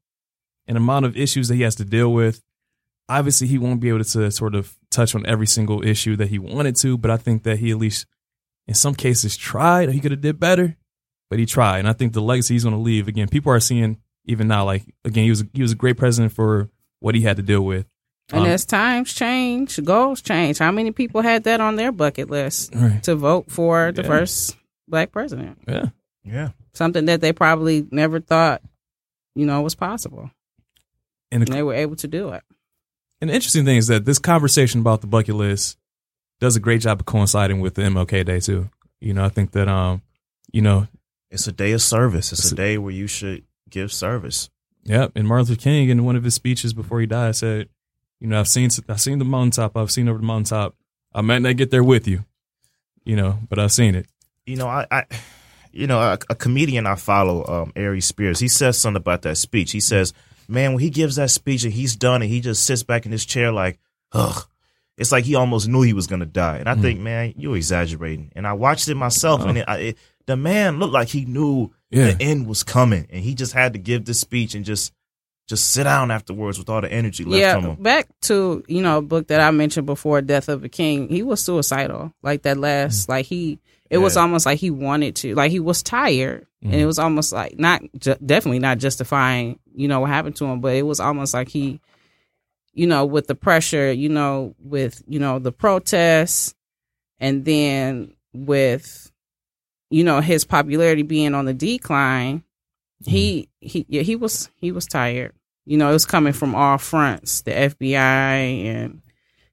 and 0.67 0.77
amount 0.77 1.05
of 1.05 1.17
issues 1.17 1.47
that 1.47 1.55
he 1.55 1.63
has 1.63 1.75
to 1.75 1.85
deal 1.85 2.11
with. 2.13 2.41
Obviously, 3.09 3.47
he 3.47 3.57
won't 3.57 3.81
be 3.81 3.89
able 3.89 4.03
to 4.03 4.31
sort 4.31 4.55
of 4.55 4.77
touch 4.89 5.15
on 5.15 5.25
every 5.25 5.47
single 5.47 5.85
issue 5.85 6.15
that 6.15 6.29
he 6.29 6.39
wanted 6.39 6.77
to, 6.77 6.97
but 6.97 7.11
I 7.11 7.17
think 7.17 7.43
that 7.43 7.59
he 7.59 7.71
at 7.71 7.77
least 7.77 8.05
in 8.67 8.73
some 8.73 8.95
cases 8.95 9.35
tried. 9.35 9.89
He 9.89 9.99
could 9.99 10.11
have 10.11 10.21
did 10.21 10.39
better, 10.39 10.77
but 11.29 11.37
he 11.39 11.45
tried. 11.45 11.79
And 11.79 11.89
I 11.89 11.93
think 11.93 12.13
the 12.13 12.21
legacy 12.21 12.53
he's 12.53 12.63
going 12.63 12.75
to 12.75 12.81
leave 12.81 13.09
again. 13.09 13.27
People 13.27 13.51
are 13.51 13.59
seeing 13.59 13.97
even 14.25 14.47
now, 14.47 14.65
like 14.65 14.83
again, 15.05 15.23
he 15.23 15.29
was 15.29 15.43
he 15.53 15.61
was 15.61 15.71
a 15.71 15.75
great 15.75 15.97
president 15.97 16.33
for 16.33 16.69
what 16.99 17.15
he 17.15 17.21
had 17.21 17.37
to 17.37 17.43
deal 17.43 17.61
with. 17.63 17.85
And 18.31 18.41
Um, 18.41 18.47
as 18.47 18.63
times 18.65 19.13
change, 19.13 19.83
goals 19.83 20.21
change. 20.21 20.57
How 20.59 20.71
many 20.71 20.91
people 20.91 21.21
had 21.21 21.43
that 21.43 21.59
on 21.59 21.75
their 21.75 21.91
bucket 21.91 22.29
list 22.29 22.73
right. 22.73 23.01
to 23.03 23.15
vote 23.15 23.51
for 23.51 23.91
the 23.91 24.03
Yeah. 24.03 24.07
first 24.07 24.55
black 24.87 25.11
president? 25.11 25.57
Yeah. 25.67 25.85
Yeah. 26.23 26.49
Something 26.73 27.05
that 27.05 27.19
they 27.19 27.33
probably 27.33 27.85
never 27.91 28.21
thought, 28.21 28.61
you 29.35 29.45
know, 29.45 29.61
was 29.61 29.75
possible. 29.75 30.31
And 31.31 31.43
And 31.43 31.51
they 31.53 31.63
were 31.63 31.73
able 31.73 31.95
to 31.97 32.07
do 32.07 32.29
it. 32.29 32.43
and 33.19 33.29
the 33.29 33.33
interesting 33.33 33.65
thing 33.65 33.77
is 33.77 33.87
that 33.87 34.05
this 34.05 34.19
conversation 34.19 34.79
about 34.81 35.01
the 35.01 35.07
bucket 35.07 35.35
list 35.35 35.77
does 36.39 36.55
a 36.55 36.59
great 36.59 36.81
job 36.81 36.99
of 37.01 37.05
coinciding 37.05 37.59
with 37.59 37.75
the 37.75 37.81
MLK 37.83 38.23
Day 38.25 38.39
too. 38.39 38.69
You 39.01 39.13
know, 39.13 39.25
I 39.25 39.29
think 39.29 39.51
that 39.51 39.67
um, 39.67 40.01
you 40.53 40.61
know, 40.61 40.87
It's 41.29 41.47
a 41.47 41.51
day 41.51 41.71
of 41.73 41.81
service. 41.81 42.31
It's 42.31 42.41
It's 42.43 42.51
a 42.51 42.55
a- 42.55 42.57
day 42.57 42.77
where 42.77 42.93
you 42.93 43.07
should 43.07 43.43
give 43.71 43.91
service. 43.91 44.49
Yep. 44.83 45.13
And 45.15 45.27
Martin 45.27 45.47
Luther 45.47 45.61
King 45.61 45.89
in 45.89 46.03
one 46.05 46.15
of 46.15 46.23
his 46.23 46.33
speeches 46.35 46.73
before 46.73 46.99
he 46.99 47.05
died 47.07 47.35
said, 47.35 47.69
you 48.19 48.27
know, 48.27 48.39
I've 48.39 48.47
seen 48.47 48.69
I've 48.87 49.01
seen 49.01 49.19
the 49.19 49.25
mountaintop, 49.25 49.75
I've 49.75 49.91
seen 49.91 50.07
over 50.07 50.19
the 50.19 50.25
mountaintop. 50.25 50.75
I 51.13 51.21
might 51.21 51.41
not 51.41 51.57
get 51.57 51.71
there 51.71 51.83
with 51.83 52.07
you, 52.07 52.25
you 53.03 53.15
know, 53.15 53.39
but 53.49 53.59
I've 53.59 53.71
seen 53.71 53.95
it. 53.95 54.05
you 54.45 54.55
know, 54.55 54.67
I, 54.67 54.85
I 54.91 55.05
you 55.71 55.87
know, 55.87 55.99
a, 55.99 56.17
a 56.29 56.35
comedian 56.35 56.85
I 56.85 56.95
follow, 56.95 57.45
um, 57.45 57.73
Ari 57.75 58.01
Spears, 58.01 58.39
he 58.39 58.47
says 58.47 58.77
something 58.77 58.99
about 58.99 59.21
that 59.23 59.37
speech. 59.37 59.71
He 59.71 59.79
says, 59.79 60.13
man, 60.47 60.73
when 60.73 60.81
he 60.81 60.89
gives 60.89 61.15
that 61.15 61.29
speech 61.31 61.63
and 61.63 61.71
he's 61.73 61.95
done 61.95 62.21
and 62.21 62.29
he 62.29 62.41
just 62.41 62.65
sits 62.65 62.83
back 62.83 63.05
in 63.05 63.11
his 63.11 63.25
chair 63.25 63.51
like, 63.51 63.79
ugh, 64.11 64.45
it's 64.97 65.11
like 65.11 65.23
he 65.25 65.35
almost 65.35 65.67
knew 65.69 65.81
he 65.81 65.93
was 65.93 66.07
going 66.07 66.19
to 66.19 66.25
die. 66.25 66.57
And 66.57 66.67
I 66.69 66.75
Mhm. 66.75 66.81
think, 66.81 66.99
man, 66.99 67.33
you're 67.37 67.55
exaggerating. 67.55 68.31
And 68.35 68.45
I 68.45 68.53
watched 68.53 68.87
it 68.89 68.95
myself 68.95 69.43
and 69.45 69.57
it, 69.59 69.65
I, 69.67 69.77
it, 69.77 69.97
the 70.25 70.35
man 70.35 70.79
looked 70.79 70.93
like 70.93 71.07
he 71.07 71.23
knew 71.25 71.73
Yeah. 71.91 72.13
the 72.13 72.23
end 72.23 72.47
was 72.47 72.63
coming 72.63 73.07
and 73.09 73.23
he 73.23 73.35
just 73.35 73.53
had 73.53 73.73
to 73.73 73.79
give 73.79 74.05
this 74.05 74.19
speech 74.19 74.55
and 74.55 74.65
just, 74.65 74.93
just 75.51 75.71
sit 75.71 75.83
down 75.83 76.11
afterwards 76.11 76.57
with 76.57 76.69
all 76.69 76.79
the 76.79 76.91
energy 76.91 77.25
left 77.25 77.41
yeah, 77.41 77.53
from 77.55 77.71
him. 77.71 77.83
back 77.83 78.07
to 78.21 78.63
you 78.69 78.81
know 78.81 78.99
a 78.99 79.01
book 79.01 79.27
that 79.27 79.41
I 79.41 79.51
mentioned 79.51 79.85
before, 79.85 80.21
Death 80.21 80.47
of 80.47 80.63
a 80.63 80.69
King. 80.69 81.09
He 81.09 81.23
was 81.23 81.41
suicidal. 81.41 82.13
Like 82.23 82.43
that 82.43 82.57
last, 82.57 83.07
mm. 83.07 83.09
like 83.09 83.25
he, 83.25 83.59
it 83.89 83.97
was 83.97 84.15
almost 84.15 84.45
like 84.45 84.59
he 84.59 84.71
wanted 84.71 85.17
to, 85.17 85.35
like 85.35 85.51
he 85.51 85.59
was 85.59 85.83
tired, 85.83 86.47
and 86.61 86.73
it 86.73 86.77
mm-hmm. 86.77 86.87
was 86.87 86.99
almost 86.99 87.33
like 87.33 87.59
not 87.59 87.81
ju- 87.97 88.15
definitely 88.25 88.59
not 88.59 88.77
justifying 88.77 89.59
you 89.75 89.89
know 89.89 89.99
what 89.99 90.09
happened 90.09 90.37
to 90.37 90.45
him, 90.45 90.61
but 90.61 90.73
it 90.73 90.83
was 90.83 91.01
almost 91.01 91.33
like 91.33 91.49
he, 91.49 91.81
you 92.73 92.87
know, 92.87 93.05
with 93.05 93.27
the 93.27 93.35
pressure, 93.35 93.91
you 93.91 94.07
know, 94.07 94.55
with 94.57 95.03
you 95.05 95.19
know 95.19 95.37
the 95.39 95.51
protests, 95.51 96.55
and 97.19 97.43
then 97.43 98.13
with 98.31 99.10
you 99.91 100.03
know 100.03 100.21
his 100.21 100.45
popularity 100.45 101.03
being 101.03 101.35
on 101.35 101.45
the 101.45 101.53
decline, 101.53 102.43
he 103.05 103.43
mm-hmm. 103.43 103.67
he 103.67 103.85
yeah, 103.87 104.01
he 104.01 104.15
was 104.15 104.49
he 104.55 104.71
was 104.71 104.85
tired 104.85 105.33
you 105.65 105.77
know, 105.77 105.89
it 105.89 105.93
was 105.93 106.05
coming 106.05 106.33
from 106.33 106.55
all 106.55 106.77
fronts, 106.77 107.41
the 107.41 107.51
FBI, 107.51 107.95
and 107.95 109.01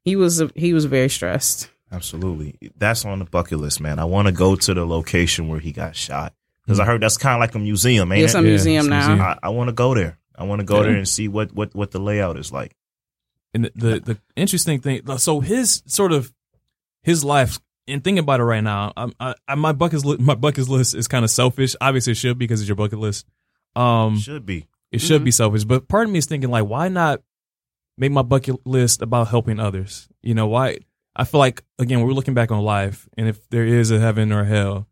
he 0.02 0.16
was 0.16 0.42
he 0.54 0.72
was 0.72 0.86
very 0.86 1.08
stressed. 1.08 1.70
Absolutely. 1.92 2.58
That's 2.76 3.04
on 3.04 3.18
the 3.18 3.24
bucket 3.24 3.58
list, 3.58 3.80
man. 3.80 3.98
I 3.98 4.04
want 4.04 4.26
to 4.26 4.32
go 4.32 4.56
to 4.56 4.74
the 4.74 4.86
location 4.86 5.48
where 5.48 5.60
he 5.60 5.72
got 5.72 5.96
shot 5.96 6.34
because 6.64 6.80
I 6.80 6.84
heard 6.84 7.02
that's 7.02 7.16
kind 7.16 7.34
of 7.34 7.40
like 7.40 7.54
a 7.54 7.58
museum, 7.58 8.12
ain't 8.12 8.24
It's 8.24 8.34
a 8.34 8.38
it? 8.38 8.42
Yeah, 8.42 8.48
museum 8.48 8.80
it's 8.80 8.88
now. 8.88 9.08
museum. 9.08 9.20
I, 9.20 9.38
I 9.42 9.48
want 9.50 9.68
to 9.68 9.72
go 9.72 9.94
there. 9.94 10.18
I 10.36 10.44
want 10.44 10.60
to 10.60 10.66
go 10.66 10.78
Yeah. 10.78 10.82
there 10.88 10.96
and 10.96 11.08
see 11.08 11.28
what, 11.28 11.54
what, 11.54 11.74
what 11.74 11.90
the 11.92 11.98
layout 11.98 12.36
is 12.36 12.52
like. 12.52 12.74
And 13.54 13.64
the, 13.64 13.72
the 13.74 14.00
the 14.00 14.18
interesting 14.36 14.80
thing, 14.80 15.00
so 15.16 15.40
his 15.40 15.82
sort 15.86 16.12
of 16.12 16.32
his 17.02 17.24
life, 17.24 17.58
and 17.88 18.04
thinking 18.04 18.20
about 18.20 18.40
it 18.40 18.44
right 18.44 18.62
now, 18.62 18.92
I'm, 18.96 19.12
I, 19.18 19.34
I, 19.48 19.54
my 19.54 19.72
bucket 19.72 20.04
list, 20.04 20.20
my 20.20 20.34
bucket 20.34 20.68
list 20.68 20.94
is 20.94 21.08
kind 21.08 21.24
of 21.24 21.30
selfish. 21.30 21.74
Obviously, 21.80 22.12
it 22.12 22.16
should 22.16 22.38
be 22.38 22.44
because 22.46 22.60
it's 22.60 22.68
your 22.68 22.76
bucket 22.76 22.98
list. 22.98 23.26
Um, 23.76 24.18
Should 24.18 24.44
be. 24.46 24.66
it 24.92 25.00
should 25.00 25.20
Mhm. 25.22 25.24
be 25.26 25.30
selfish, 25.30 25.64
but 25.64 25.88
part 25.88 26.06
of 26.06 26.10
me 26.12 26.18
is 26.18 26.26
thinking 26.26 26.50
like, 26.50 26.64
why 26.66 26.88
not 26.88 27.20
make 27.96 28.10
my 28.12 28.22
bucket 28.22 28.66
list 28.66 29.02
about 29.02 29.28
helping 29.28 29.60
others? 29.60 30.08
You 30.22 30.34
know, 30.34 30.46
why? 30.46 30.78
I 31.16 31.24
feel 31.24 31.38
like 31.40 31.62
again, 31.78 32.00
we're 32.02 32.12
looking 32.12 32.34
back 32.34 32.50
on 32.50 32.62
life, 32.62 33.08
and 33.16 33.28
if 33.28 33.48
there 33.50 33.64
is 33.64 33.90
a 33.90 33.98
heaven 33.98 34.32
or 34.32 34.40
a 34.42 34.46
hell, 34.46 34.86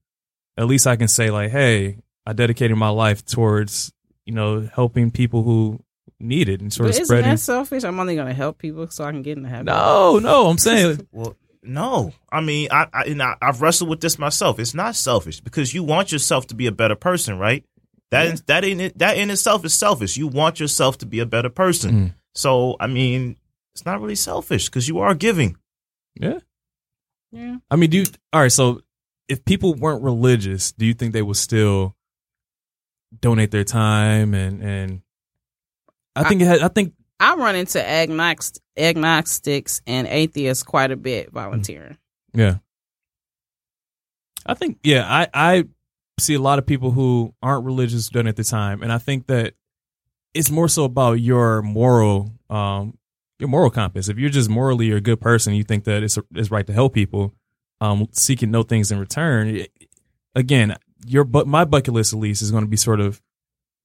at 0.56 0.66
least 0.66 0.86
I 0.86 0.96
can 0.96 1.08
say 1.08 1.30
like, 1.30 1.50
hey, 1.50 1.98
I 2.26 2.32
dedicated 2.32 2.76
my 2.76 2.88
life 2.90 3.24
towards 3.24 3.92
you 4.24 4.32
know 4.34 4.68
helping 4.72 5.10
people 5.10 5.42
who 5.44 5.80
need 6.20 6.48
it 6.48 6.60
and 6.60 6.72
sort 6.72 6.86
But 6.86 6.90
of 6.90 6.94
isn't 6.94 7.06
spreading. 7.06 7.30
that 7.30 7.38
selfish? 7.40 7.84
I'm 7.84 7.98
only 8.00 8.14
going 8.14 8.26
to 8.28 8.34
help 8.34 8.58
people 8.58 8.88
so 8.88 9.04
I 9.04 9.10
can 9.12 9.22
get 9.22 9.36
in 9.36 9.42
the 9.42 9.48
heaven. 9.48 9.66
No, 9.66 10.18
no, 10.18 10.46
I'm 10.48 10.58
saying 10.58 11.06
Well, 11.12 11.36
no. 11.66 12.12
I 12.30 12.40
mean, 12.40 12.68
I, 12.70 12.86
I, 12.92 13.02
and 13.04 13.22
I 13.22 13.36
I've 13.40 13.60
wrestled 13.62 13.90
with 13.90 14.00
this 14.00 14.18
myself. 14.18 14.58
It's 14.58 14.74
not 14.74 14.96
selfish 14.96 15.40
because 15.40 15.74
you 15.74 15.82
want 15.82 16.12
yourself 16.12 16.46
to 16.48 16.54
be 16.54 16.66
a 16.66 16.72
better 16.72 16.96
person, 16.96 17.38
right? 17.38 17.64
That 18.10 18.26
in, 18.26 18.38
that 18.46 18.64
in 18.64 18.92
that 18.96 19.16
in 19.16 19.30
itself 19.30 19.64
is 19.64 19.74
selfish. 19.74 20.16
You 20.16 20.28
want 20.28 20.60
yourself 20.60 20.98
to 20.98 21.06
be 21.06 21.18
a 21.20 21.26
better 21.26 21.50
person. 21.50 21.94
Mm. 21.94 22.14
So 22.34 22.76
I 22.78 22.86
mean, 22.86 23.36
it's 23.74 23.84
not 23.84 24.00
really 24.00 24.14
selfish 24.14 24.66
because 24.66 24.88
you 24.88 25.00
are 25.00 25.14
giving. 25.14 25.56
Yeah. 26.14 26.38
Yeah. 27.32 27.56
I 27.70 27.76
mean, 27.76 27.90
do 27.90 27.98
you, 27.98 28.04
all 28.32 28.40
right. 28.40 28.52
So 28.52 28.80
if 29.28 29.44
people 29.44 29.74
weren't 29.74 30.02
religious, 30.02 30.72
do 30.72 30.86
you 30.86 30.94
think 30.94 31.12
they 31.12 31.22
would 31.22 31.36
still 31.36 31.94
donate 33.20 33.50
their 33.50 33.64
time 33.64 34.34
and, 34.34 34.62
and 34.62 35.02
I 36.14 36.24
think 36.24 36.40
it 36.40 36.46
had, 36.46 36.62
I 36.62 36.68
think, 36.68 36.94
I 37.18 37.34
run 37.34 37.56
into 37.56 37.82
agnostics, 37.86 39.80
and 39.86 40.06
atheists 40.06 40.62
quite 40.62 40.90
a 40.90 40.96
bit 40.96 41.32
volunteering. 41.32 41.96
yeah. 42.34 42.56
I 44.48 44.54
think, 44.54 44.78
yeah, 44.84 45.04
I, 45.08 45.28
I 45.34 45.64
see 46.20 46.34
a 46.34 46.40
lot 46.40 46.58
of 46.60 46.66
people 46.66 46.92
who 46.92 47.34
aren't 47.42 47.64
religious 47.64 48.08
done 48.08 48.28
at 48.28 48.36
the 48.36 48.44
time. 48.44 48.82
And 48.82 48.92
I 48.92 48.98
think 48.98 49.26
that 49.26 49.54
it's 50.34 50.50
more 50.50 50.68
so 50.68 50.84
about 50.84 51.14
your 51.14 51.62
moral, 51.62 52.30
um, 52.48 52.96
your 53.40 53.48
moral 53.48 53.70
compass. 53.70 54.08
If 54.08 54.18
you're 54.18 54.30
just 54.30 54.48
morally 54.48 54.92
a 54.92 55.00
good 55.00 55.20
person, 55.20 55.54
you 55.54 55.64
think 55.64 55.84
that 55.84 56.04
it's, 56.04 56.16
it's 56.34 56.50
right 56.50 56.66
to 56.66 56.72
help 56.72 56.94
people, 56.94 57.34
um, 57.80 58.06
seeking 58.12 58.52
no 58.52 58.62
things 58.62 58.92
in 58.92 59.00
return. 59.00 59.66
again, 60.36 60.76
your 61.04 61.24
but 61.24 61.46
my 61.46 61.64
bucket 61.64 61.94
list 61.94 62.12
at 62.12 62.18
least 62.18 62.42
is 62.42 62.50
going 62.50 62.64
to 62.64 62.70
be 62.70 62.76
sort 62.76 63.00
of 63.00 63.20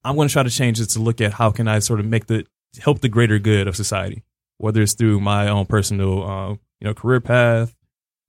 I'm 0.04 0.16
going 0.16 0.28
to 0.28 0.32
try 0.32 0.44
to 0.44 0.50
change 0.50 0.80
it 0.80 0.88
to 0.88 1.00
look 1.00 1.22
at 1.22 1.34
how 1.34 1.52
can 1.52 1.68
I 1.68 1.80
sort 1.80 2.00
of 2.00 2.06
make 2.06 2.26
the 2.28 2.46
help 2.80 3.02
the 3.02 3.10
greater 3.10 3.40
good 3.40 3.68
of 3.68 3.76
society, 3.76 4.24
whether 4.58 4.82
it's 4.82 4.94
through 4.94 5.20
my 5.20 5.48
own 5.48 5.66
personal 5.66 6.24
uh, 6.24 6.50
you 6.50 6.60
know 6.82 6.94
career 6.94 7.20
path, 7.20 7.76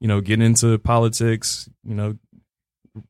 you 0.00 0.08
know, 0.08 0.20
getting 0.20 0.44
into 0.44 0.78
politics, 0.78 1.68
you 1.84 1.94
know, 1.94 2.18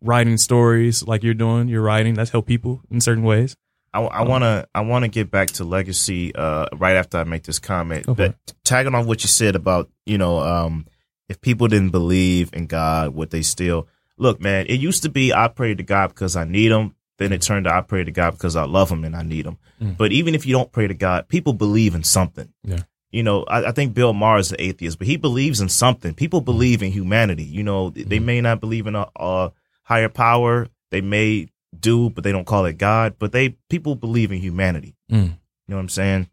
writing 0.00 0.36
stories 0.36 1.02
like 1.06 1.22
you're 1.22 1.34
doing, 1.34 1.68
you're 1.68 1.82
writing 1.82 2.14
that's 2.14 2.30
help 2.30 2.46
people 2.46 2.82
in 2.90 3.00
certain 3.00 3.24
ways. 3.24 3.56
I, 3.94 4.00
I 4.00 4.22
wanna 4.22 4.66
I 4.74 4.80
wanna 4.82 5.08
get 5.08 5.30
back 5.30 5.48
to 5.52 5.64
legacy 5.64 6.34
uh, 6.34 6.66
right 6.74 6.96
after 6.96 7.18
I 7.18 7.24
make 7.24 7.44
this 7.44 7.58
comment. 7.58 8.08
Okay. 8.08 8.28
But 8.28 8.54
tagging 8.64 8.94
on 8.94 9.06
what 9.06 9.22
you 9.22 9.28
said 9.28 9.54
about 9.54 9.90
you 10.06 10.18
know 10.18 10.40
um, 10.40 10.86
if 11.28 11.40
people 11.40 11.68
didn't 11.68 11.90
believe 11.90 12.50
in 12.52 12.66
God, 12.66 13.14
would 13.14 13.30
they 13.30 13.42
still 13.42 13.88
look? 14.18 14.40
Man, 14.40 14.66
it 14.66 14.80
used 14.80 15.02
to 15.02 15.08
be 15.08 15.32
I 15.32 15.48
pray 15.48 15.74
to 15.74 15.82
God 15.82 16.08
because 16.08 16.36
I 16.36 16.44
need 16.44 16.70
Him. 16.70 16.94
Then 17.22 17.32
it 17.32 17.42
turned 17.42 17.64
to 17.64 17.74
I 17.74 17.80
pray 17.80 18.04
to 18.04 18.10
God 18.10 18.32
because 18.32 18.56
I 18.56 18.64
love 18.64 18.90
Him 18.90 19.04
and 19.04 19.14
I 19.14 19.22
need 19.22 19.46
Him. 19.46 19.58
Mm. 19.80 19.96
But 19.96 20.12
even 20.12 20.34
if 20.34 20.46
you 20.46 20.52
don't 20.52 20.72
pray 20.72 20.86
to 20.86 20.94
God, 20.94 21.28
people 21.28 21.52
believe 21.52 21.94
in 21.94 22.04
something. 22.04 22.52
Yeah. 22.62 22.82
You 23.10 23.22
know, 23.22 23.44
I, 23.44 23.66
I 23.66 23.72
think 23.72 23.94
Bill 23.94 24.12
Maher 24.12 24.38
is 24.38 24.52
an 24.52 24.56
atheist, 24.58 24.98
but 24.98 25.06
he 25.06 25.16
believes 25.16 25.60
in 25.60 25.68
something. 25.68 26.14
People 26.14 26.40
believe 26.40 26.82
in 26.82 26.90
humanity. 26.90 27.44
You 27.44 27.62
know, 27.62 27.90
they 27.90 28.18
may 28.18 28.40
not 28.40 28.60
believe 28.60 28.86
in 28.86 28.96
a, 28.96 29.06
a 29.16 29.52
higher 29.82 30.08
power. 30.08 30.68
They 30.90 31.02
may 31.02 31.48
do, 31.78 32.08
but 32.08 32.24
they 32.24 32.32
don't 32.32 32.46
call 32.46 32.64
it 32.64 32.78
God. 32.78 33.16
But 33.18 33.32
they 33.32 33.50
people 33.68 33.94
believe 33.96 34.32
in 34.32 34.40
humanity. 34.40 34.96
Mm. 35.10 35.24
You 35.24 35.28
know 35.68 35.76
what 35.76 35.82
I'm 35.82 35.88
saying? 35.90 36.28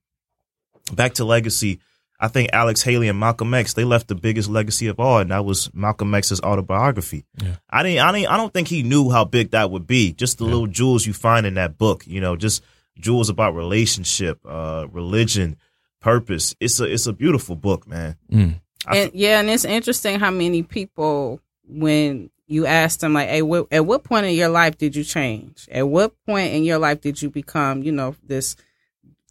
Back 0.94 1.16
to 1.16 1.26
legacy. 1.26 1.82
I 2.20 2.28
think 2.28 2.50
Alex 2.52 2.82
Haley 2.82 3.08
and 3.08 3.18
Malcolm 3.20 3.54
X 3.54 3.74
they 3.74 3.86
left 3.86 4.08
the 4.10 4.16
biggest 4.16 4.50
legacy 4.50 4.88
of 4.88 5.00
all, 5.00 5.20
and 5.20 5.32
that 5.32 5.46
was 5.46 5.74
Malcolm 5.74 6.14
X's 6.14 6.42
autobiography. 6.42 7.26
Yeah. 7.42 7.56
I 7.70 7.84
didn't, 7.84 8.00
I 8.00 8.12
didn't, 8.12 8.28
I 8.28 8.38
don't 8.38 8.54
think 8.54 8.68
he 8.68 8.84
knew 8.84 9.10
how 9.10 9.24
big 9.26 9.52
that 9.52 9.72
would 9.72 9.88
be. 9.88 10.12
Just 10.14 10.38
the 10.38 10.44
Yeah. 10.46 10.52
little 10.52 10.68
jewels 10.68 11.06
you 11.06 11.14
find 11.14 11.46
in 11.46 11.54
that 11.54 11.78
book, 11.78 12.06
you 12.06 12.20
know, 12.20 12.36
just 12.36 12.62
jewels 13.00 13.30
about 13.30 13.56
relationship, 13.56 14.40
uh, 14.46 14.86
religion, 14.92 15.56
purpose. 16.02 16.56
It's 16.60 16.80
a, 16.82 16.86
it's 16.86 17.08
a 17.08 17.14
beautiful 17.14 17.56
book, 17.56 17.88
man. 17.88 18.18
Mm. 18.32 18.56
And 18.88 19.12
yeah, 19.14 19.40
and 19.40 19.50
it's 19.50 19.66
interesting 19.66 20.20
how 20.20 20.32
many 20.32 20.64
people 20.64 21.40
when 21.68 22.30
you 22.48 22.66
ask 22.66 23.00
them 23.02 23.14
like, 23.14 23.30
"Hey, 23.30 23.42
what, 23.44 23.68
at 23.72 23.86
what 23.86 24.04
point 24.04 24.26
in 24.26 24.34
your 24.34 24.50
life 24.50 24.78
did 24.78 24.96
you 24.96 25.04
change? 25.04 25.68
At 25.72 25.88
what 25.88 26.14
point 26.26 26.54
in 26.54 26.64
your 26.64 26.80
life 26.80 27.00
did 27.00 27.22
you 27.22 27.30
become, 27.30 27.84
you 27.84 27.92
know, 27.92 28.16
this 28.26 28.56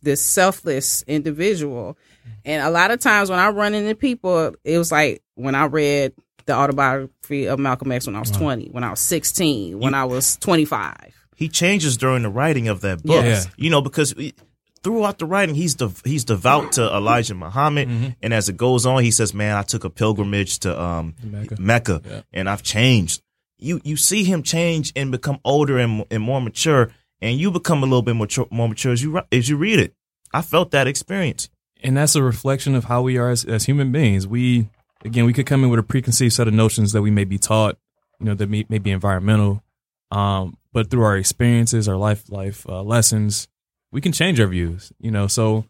this 0.03 0.23
selfless 0.23 1.03
individual?" 1.07 1.97
And 2.45 2.63
a 2.63 2.71
lot 2.71 2.91
of 2.91 3.01
times 3.01 3.31
when 3.31 3.39
I 3.39 3.49
run 3.51 3.75
into 3.75 3.95
people, 3.95 4.55
it 4.65 4.79
was 4.79 4.91
like 4.93 5.23
when 5.35 5.55
I 5.55 5.65
read 5.67 6.13
the 6.47 6.55
autobiography 6.55 7.47
of 7.47 7.59
Malcolm 7.59 7.93
X 7.93 8.07
when 8.07 8.17
I 8.17 8.21
was 8.21 8.33
Wow. 8.33 8.39
20, 8.39 8.69
when 8.71 8.85
I 8.85 8.91
was 8.91 9.01
16, 9.01 9.79
when 9.79 9.95
I 9.95 10.05
was 10.05 10.37
25. 10.39 11.15
he 11.37 11.49
changes 11.49 11.97
during 11.97 12.23
the 12.23 12.29
writing 12.31 12.69
of 12.69 12.81
that 12.81 13.03
book. 13.03 13.23
Yes. 13.25 13.45
Yeah. 13.47 13.65
You 13.65 13.71
know, 13.71 13.81
because 13.83 14.13
he- 14.13 14.35
throughout 14.83 15.19
the 15.19 15.27
writing, 15.27 15.55
he's 15.55 15.75
dev- 15.75 16.01
he's 16.05 16.25
devout 16.25 16.73
to 16.73 16.83
Elijah 16.83 17.35
Muhammad, 17.35 17.89
Mhm. 17.89 18.17
and 18.23 18.33
as 18.35 18.49
it 18.49 18.57
goes 18.57 18.87
on, 18.87 19.03
he 19.05 19.11
says, 19.11 19.35
"Man, 19.35 19.57
I 19.57 19.63
took 19.63 19.85
a 19.85 19.91
pilgrimage 19.91 20.61
to 20.61 20.81
um, 20.81 21.15
Mecca. 21.23 21.57
Mecca, 21.61 22.03
Yeah. 22.05 22.21
and 22.33 22.49
I've 22.49 22.63
changed." 22.63 23.21
You 23.59 23.81
you 23.85 23.97
see 23.97 24.25
him 24.25 24.43
change 24.43 24.93
and 24.97 25.11
become 25.13 25.39
older 25.45 25.79
and, 25.79 26.05
and 26.11 26.23
more 26.23 26.41
mature, 26.41 26.91
and 27.21 27.39
you 27.39 27.51
become 27.51 27.83
a 27.83 27.87
little 27.87 28.03
bit 28.03 28.15
mature, 28.17 28.47
more 28.51 28.69
mature 28.69 28.93
as 28.93 29.03
you 29.03 29.11
ri- 29.17 29.23
as 29.39 29.49
you 29.49 29.57
read 29.57 29.79
it. 29.81 29.95
I 30.33 30.43
felt 30.43 30.71
that 30.71 30.87
experience. 30.87 31.49
And 31.83 31.97
that's 31.97 32.15
a 32.15 32.23
reflection 32.23 32.75
of 32.75 32.85
how 32.85 33.03
we 33.03 33.19
are 33.19 33.31
as, 33.31 33.45
as 33.45 33.65
human 33.65 33.93
beings. 33.93 34.27
We 34.27 34.69
again, 35.05 35.25
we 35.25 35.33
could 35.33 35.47
come 35.47 35.65
in 35.65 35.71
with 35.71 35.81
a 35.81 35.85
preconceived 35.85 36.33
set 36.33 36.49
of 36.49 36.55
notions 36.55 36.93
that 36.93 37.03
we 37.03 37.11
may 37.11 37.25
be 37.25 37.39
taught, 37.39 37.79
you 38.19 38.27
know, 38.27 38.35
that 38.35 38.49
may, 38.49 38.67
may 38.69 38.79
be 38.79 38.91
environmental, 38.91 39.63
um, 40.11 40.57
but 40.73 40.91
through 40.91 41.05
our 41.05 41.17
experiences, 41.17 41.89
our 41.89 41.97
life 41.97 42.31
life 42.31 42.67
uh, 42.69 42.83
lessons, 42.83 43.49
we 43.91 44.01
can 44.01 44.13
change 44.13 44.41
our 44.41 44.47
views. 44.47 44.93
You 44.99 45.11
know, 45.11 45.27
so 45.27 45.65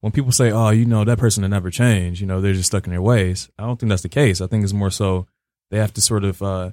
when 0.00 0.12
people 0.12 0.32
say, 0.32 0.50
"Oh, 0.50 0.70
you 0.70 0.84
know, 0.84 1.04
that 1.04 1.18
person 1.18 1.42
will 1.42 1.50
never 1.50 1.70
change," 1.70 2.20
you 2.20 2.26
know, 2.26 2.40
they're 2.40 2.52
just 2.52 2.68
stuck 2.68 2.86
in 2.86 2.92
their 2.92 3.02
ways. 3.02 3.50
I 3.58 3.64
don't 3.64 3.78
think 3.78 3.90
that's 3.90 4.02
the 4.02 4.08
case. 4.08 4.40
I 4.40 4.46
think 4.46 4.64
it's 4.64 4.72
more 4.72 4.90
so 4.90 5.26
they 5.70 5.78
have 5.78 5.94
to 5.94 6.00
sort 6.00 6.24
of 6.24 6.42
uh, 6.42 6.72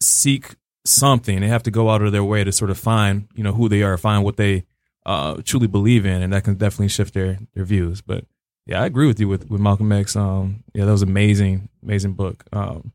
seek 0.00 0.56
something. 0.84 1.40
They 1.40 1.48
have 1.48 1.62
to 1.64 1.70
go 1.70 1.90
out 1.90 2.02
of 2.02 2.12
their 2.12 2.24
way 2.24 2.44
to 2.44 2.52
sort 2.52 2.70
of 2.70 2.78
find, 2.78 3.28
you 3.34 3.42
know, 3.42 3.52
who 3.52 3.68
they 3.68 3.82
are, 3.82 3.96
find 3.98 4.24
what 4.24 4.36
they 4.36 4.64
uh, 5.06 5.40
truly 5.44 5.66
believe 5.66 6.06
in, 6.06 6.22
and 6.22 6.32
that 6.32 6.44
can 6.44 6.54
definitely 6.54 6.88
shift 6.88 7.14
their 7.14 7.38
their 7.54 7.64
views. 7.64 8.00
But 8.00 8.24
yeah, 8.66 8.80
I 8.82 8.86
agree 8.86 9.06
with 9.06 9.20
you 9.20 9.28
with 9.28 9.50
with 9.50 9.60
Malcolm 9.60 9.92
X. 9.92 10.16
Um, 10.16 10.64
yeah, 10.74 10.84
that 10.84 10.92
was 10.92 11.02
amazing, 11.02 11.68
amazing 11.82 12.12
book. 12.14 12.44
Um, 12.52 12.92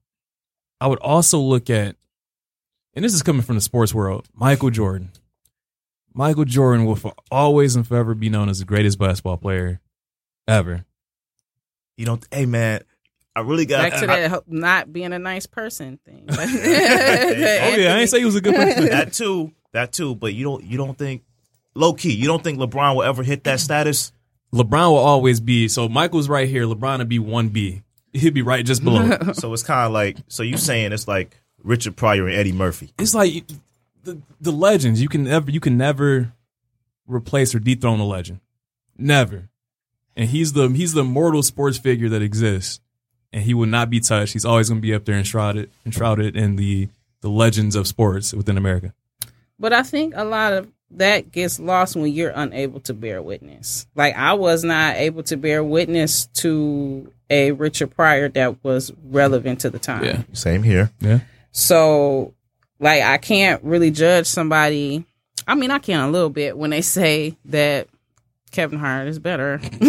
I 0.82 0.88
would 0.88 1.00
also 1.00 1.40
look 1.40 1.70
at, 1.70 1.96
and 2.96 3.04
this 3.06 3.14
is 3.14 3.22
coming 3.22 3.42
from 3.42 3.56
the 3.56 3.62
sports 3.62 3.94
world, 3.94 4.28
Michael 4.34 4.70
Jordan. 4.70 5.12
Michael 6.14 6.46
Jordan 6.46 6.86
will 6.86 6.96
for 6.96 7.14
always 7.30 7.76
and 7.76 7.88
forever 7.88 8.16
be 8.16 8.30
known 8.30 8.50
as 8.50 8.60
the 8.60 8.66
greatest 8.66 8.98
basketball 8.98 9.38
player 9.38 9.80
ever. 10.48 10.86
You 11.98 12.06
know, 12.06 12.20
hey 12.32 12.46
man, 12.46 12.82
I 13.36 13.42
really 13.42 13.66
got 13.68 13.92
Back 13.92 14.00
to 14.02 14.12
I- 14.12 14.20
that 14.22 14.32
ho- 14.32 14.44
not 14.48 14.92
being 14.92 15.14
a 15.14 15.20
nice 15.20 15.46
person 15.46 16.00
thing. 16.06 16.26
Oh, 16.30 16.34
Oh 16.40 17.76
yeah, 17.76 17.94
I 17.96 18.00
ain't 18.00 18.10
say 18.10 18.20
he 18.20 18.26
was 18.26 18.36
a 18.36 18.42
good 18.42 18.56
person. 18.56 18.86
that 18.86 19.14
too, 19.14 19.52
that 19.74 19.92
too. 19.94 20.16
But 20.16 20.34
you 20.34 20.44
don't 20.44 20.64
you 20.64 20.78
don't 20.78 20.98
think 20.98 21.24
low 21.80 21.94
key, 21.94 22.14
you 22.14 22.28
don't 22.28 22.44
think 22.44 22.60
LeBron 22.60 22.96
will 22.96 23.04
ever 23.04 23.24
hit 23.24 23.46
that 23.46 23.60
status? 23.60 24.12
LeBron 24.54 24.90
will 24.92 24.98
always 24.98 25.40
be 25.40 25.68
so. 25.68 25.88
Michael's 25.88 26.28
right 26.30 26.48
here. 26.48 26.66
LeBron 26.66 27.00
would 27.00 27.10
be 27.10 27.20
one 27.20 27.50
B. 27.50 27.84
He'd 28.14 28.34
be 28.34 28.42
right 28.42 28.66
just 28.66 28.84
below. 28.84 29.18
So 29.34 29.54
it's 29.54 29.64
kind 29.64 29.86
of 29.86 29.92
like 29.92 30.18
so 30.28 30.44
you 30.44 30.58
saying 30.58 30.92
it's 30.92 31.08
like 31.08 31.38
Richard 31.64 31.96
Pryor 31.96 32.28
and 32.28 32.36
Eddie 32.36 32.52
Murphy. 32.52 32.92
it's 32.98 33.14
like 33.14 33.46
the 34.04 34.22
the 34.42 34.52
legends. 34.52 35.02
You 35.02 35.08
can 35.08 35.24
never 35.26 35.52
you 35.52 35.60
can 35.60 35.78
never 35.78 36.34
replace 37.08 37.54
or 37.56 37.60
dethrone 37.60 38.00
a 38.00 38.06
legend. 38.06 38.40
Never. 38.98 39.50
And 40.16 40.30
he's 40.30 40.54
the 40.54 40.68
he's 40.70 40.94
the 40.94 41.04
mortal 41.04 41.44
sports 41.44 41.78
figure 41.78 42.10
that 42.10 42.22
exists. 42.22 42.80
And 43.32 43.44
he 43.44 43.54
will 43.54 43.68
not 43.68 43.92
be 43.92 44.00
touched. 44.00 44.34
He's 44.34 44.46
always 44.46 44.70
gonna 44.70 44.82
be 44.82 44.94
up 44.94 45.06
there 45.06 45.16
enshrouded 45.16 45.70
enshrouded 45.86 46.36
in 46.36 46.56
the 46.56 46.90
the 47.22 47.30
legends 47.30 47.76
of 47.76 47.88
sports 47.88 48.34
within 48.34 48.58
America. 48.58 48.94
But 49.60 49.74
I 49.74 49.84
think 49.84 50.14
a 50.16 50.24
lot 50.24 50.54
of 50.54 50.68
that 50.92 51.32
gets 51.32 51.60
lost 51.60 51.96
when 51.96 52.12
you're 52.12 52.32
unable 52.34 52.80
to 52.82 52.94
bear 52.94 53.22
witness. 53.22 53.88
Like 53.96 54.16
I 54.16 54.34
was 54.34 54.64
not 54.64 54.96
able 54.98 55.24
to 55.24 55.38
bear 55.38 55.64
witness 55.64 56.28
to 56.36 57.12
a 57.30 57.52
Richard 57.52 57.96
Pryor 57.96 58.30
that 58.30 58.64
was 58.64 58.92
relevant 59.04 59.62
to 59.62 59.70
the 59.70 59.80
time. 59.80 60.04
Yeah. 60.04 60.24
Same 60.34 60.64
here. 60.64 60.92
Yeah. 61.00 61.20
So 61.52 62.34
like 62.80 63.04
I 63.04 63.18
can't 63.18 63.64
really 63.64 63.92
judge 63.92 64.26
somebody. 64.26 65.06
I 65.48 65.56
mean, 65.56 65.72
I 65.72 65.80
can 65.80 66.02
a 66.02 66.12
little 66.12 66.30
bit 66.30 66.58
when 66.58 66.70
they 66.70 66.82
say 66.82 67.36
that 67.46 67.88
Kevin 68.52 68.80
Hart 68.80 69.08
is 69.08 69.20
better. 69.20 69.60
No, 69.80 69.88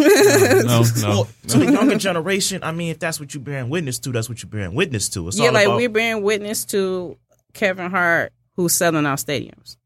no. 0.97 1.09
Well, 1.09 1.29
to 1.49 1.59
the 1.59 1.73
younger 1.73 1.97
generation, 1.97 2.63
I 2.63 2.73
mean, 2.73 2.91
if 2.91 2.99
that's 2.99 3.19
what 3.19 3.35
you're 3.35 3.43
bearing 3.43 3.71
witness 3.71 3.99
to, 4.01 4.13
that's 4.13 4.29
what 4.29 4.43
you're 4.43 4.51
bearing 4.51 4.75
witness 4.75 5.09
to. 5.11 5.29
It's 5.29 5.39
yeah, 5.39 5.47
all 5.47 5.55
like 5.55 5.67
about, 5.67 5.77
we're 5.77 5.89
bearing 5.89 6.23
witness 6.23 6.65
to 6.67 7.17
Kevin 7.55 7.91
Hart 7.91 8.33
who's 8.57 8.75
selling 8.75 9.07
out 9.07 9.19
stadiums. 9.19 9.77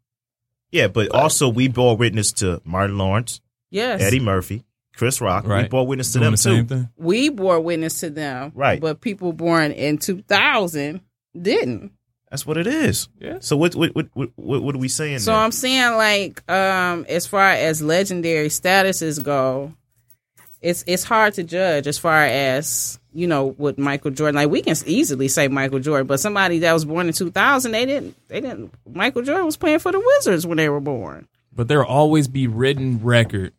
Yeah, 0.74 0.88
but 0.88 1.08
also 1.14 1.48
we 1.48 1.68
bore 1.68 1.96
witness 1.96 2.32
to 2.32 2.60
Martin 2.64 2.98
Lawrence, 2.98 3.40
Yes. 3.70 4.00
Eddie 4.02 4.20
Murphy, 4.20 4.64
Chris 4.96 5.20
Rock. 5.20 5.46
We 5.46 5.68
bore 5.68 5.86
witness 5.86 6.12
to 6.12 6.18
Doing 6.18 6.24
them 6.24 6.32
the 6.32 6.36
same 6.38 6.66
too. 6.66 6.74
thing. 6.74 6.88
we 6.96 7.28
bore 7.28 7.60
witness 7.60 8.00
to 8.00 8.10
them. 8.10 8.52
Right. 8.54 8.80
But 8.80 9.00
people 9.00 9.32
born 9.32 9.72
in 9.72 9.98
2000 9.98 11.00
didn't. 11.40 11.92
That's 12.30 12.44
what 12.46 12.56
it 12.56 12.66
is. 12.66 13.08
Yeah. 13.20 13.38
So 13.40 13.56
what 13.56 13.74
what 13.76 13.94
what 13.94 14.08
what, 14.14 14.32
what 14.62 14.74
are 14.74 14.78
we 14.78 14.88
saying? 14.88 15.20
So 15.20 15.30
there? 15.30 15.40
I'm 15.40 15.52
saying 15.52 15.96
like 15.96 16.42
um 16.50 17.06
as 17.08 17.26
far 17.26 17.50
as 17.50 17.80
legendary 17.80 18.48
statuses 18.48 19.22
go, 19.22 19.72
it's 20.64 20.82
it's 20.86 21.04
hard 21.04 21.34
to 21.34 21.44
judge 21.44 21.86
as 21.86 21.98
far 21.98 22.24
as 22.24 22.98
you 23.12 23.26
know 23.26 23.54
with 23.58 23.78
Michael 23.78 24.10
Jordan. 24.10 24.36
Like 24.36 24.50
we 24.50 24.62
can 24.62 24.74
easily 24.86 25.28
say 25.28 25.46
Michael 25.48 25.78
Jordan, 25.78 26.06
but 26.06 26.20
somebody 26.20 26.60
that 26.60 26.72
was 26.72 26.84
born 26.84 27.06
in 27.06 27.12
2000, 27.12 27.70
they 27.70 27.86
didn't 27.86 28.16
they 28.28 28.40
didn't. 28.40 28.72
Michael 28.90 29.22
Jordan 29.22 29.44
was 29.44 29.56
playing 29.56 29.78
for 29.78 29.92
the 29.92 30.00
Wizards 30.00 30.46
when 30.46 30.56
they 30.56 30.68
were 30.68 30.80
born. 30.80 31.28
but 31.52 31.68
there 31.68 31.78
will 31.78 31.86
always 31.86 32.28
be 32.28 32.46
written 32.46 33.00
record 33.02 33.52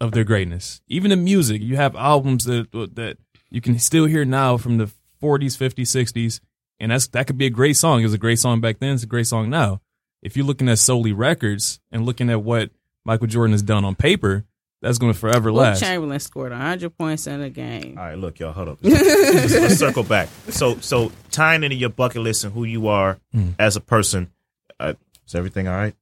of 0.00 0.12
their 0.12 0.24
greatness. 0.24 0.80
Even 0.88 1.12
in 1.12 1.22
music, 1.22 1.62
you 1.62 1.76
have 1.76 1.94
albums 1.96 2.44
that 2.46 2.72
that 2.72 3.18
you 3.50 3.60
can 3.60 3.78
still 3.78 4.06
hear 4.06 4.24
now 4.24 4.56
from 4.56 4.78
the 4.78 4.90
40s, 5.22 5.56
50s, 5.56 6.12
60s, 6.12 6.40
and 6.80 6.90
that's 6.90 7.06
that 7.08 7.26
could 7.26 7.38
be 7.38 7.46
a 7.46 7.50
great 7.50 7.76
song. 7.76 8.00
It 8.00 8.04
was 8.04 8.14
a 8.14 8.18
great 8.18 8.38
song 8.38 8.60
back 8.60 8.78
then. 8.78 8.94
It's 8.94 9.04
a 9.04 9.06
great 9.06 9.26
song 9.26 9.50
now. 9.50 9.80
If 10.22 10.36
you're 10.36 10.46
looking 10.46 10.68
at 10.68 10.78
solely 10.78 11.12
records 11.12 11.78
and 11.92 12.06
looking 12.06 12.30
at 12.30 12.42
what 12.42 12.70
Michael 13.04 13.26
Jordan 13.26 13.52
has 13.52 13.62
done 13.62 13.84
on 13.84 13.94
paper, 13.94 14.44
that's 14.84 14.98
going 14.98 15.12
to 15.12 15.18
forever 15.18 15.50
Will 15.50 15.62
last. 15.62 15.80
Chamberlain 15.80 16.20
scored 16.20 16.52
100 16.52 16.96
points 16.96 17.26
in 17.26 17.40
a 17.40 17.50
game. 17.50 17.96
All 17.98 18.04
right, 18.04 18.18
look, 18.18 18.38
y'all, 18.38 18.52
hold 18.52 18.68
up. 18.68 18.78
let's, 18.82 19.52
let's 19.54 19.76
circle 19.78 20.02
back. 20.04 20.28
So, 20.50 20.76
so 20.78 21.10
tying 21.30 21.64
into 21.64 21.74
your 21.76 21.88
bucket 21.90 22.22
list 22.22 22.44
and 22.44 22.52
who 22.52 22.64
you 22.64 22.88
are 22.88 23.18
Mm. 23.34 23.54
as 23.58 23.76
a 23.76 23.80
person, 23.80 24.30
uh, 24.78 24.94
is 25.26 25.34
everything 25.34 25.66
all 25.68 25.74
right? 25.74 25.94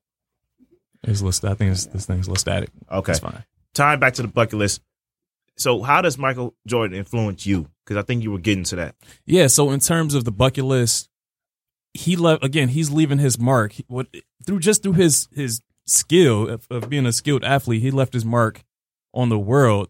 It's 1.05 1.23
list. 1.23 1.45
I 1.45 1.55
think 1.55 1.73
it's, 1.73 1.87
this 1.87 2.07
thing's 2.07 2.27
a 2.27 2.31
little 2.31 2.41
static. 2.41 2.71
Okay. 2.91 3.13
It's 3.13 3.21
fine. 3.21 3.45
Tying 3.75 3.99
back 4.01 4.15
to 4.15 4.23
the 4.23 4.29
bucket 4.29 4.55
list. 4.59 4.83
So, 5.57 5.83
how 5.83 6.01
does 6.03 6.17
Michael 6.19 6.55
Jordan 6.67 6.97
influence 6.97 7.47
you? 7.47 7.69
Because 7.85 7.97
I 8.03 8.03
think 8.07 8.23
you 8.23 8.31
were 8.33 8.39
getting 8.39 8.65
to 8.65 8.77
that. 8.77 8.95
Yeah. 9.27 9.47
So 9.49 9.71
in 9.71 9.81
terms 9.81 10.15
of 10.15 10.25
the 10.25 10.31
bucket 10.33 10.65
list, 10.65 11.09
he 11.95 12.17
left 12.17 12.45
again. 12.45 12.69
He's 12.69 12.91
leaving 12.91 13.19
his 13.19 13.39
mark. 13.39 13.73
He- 13.73 13.85
What 13.89 14.07
through 14.47 14.61
just 14.61 14.83
through 14.83 14.95
his 14.95 15.29
his 15.35 15.61
skill 15.87 16.49
of, 16.49 16.67
of 16.71 16.89
being 16.89 17.05
a 17.07 17.13
skilled 17.13 17.45
athlete, 17.45 17.83
he 17.83 17.91
left 17.91 18.13
his 18.15 18.25
mark 18.25 18.63
on 19.15 19.29
the 19.29 19.39
world. 19.39 19.89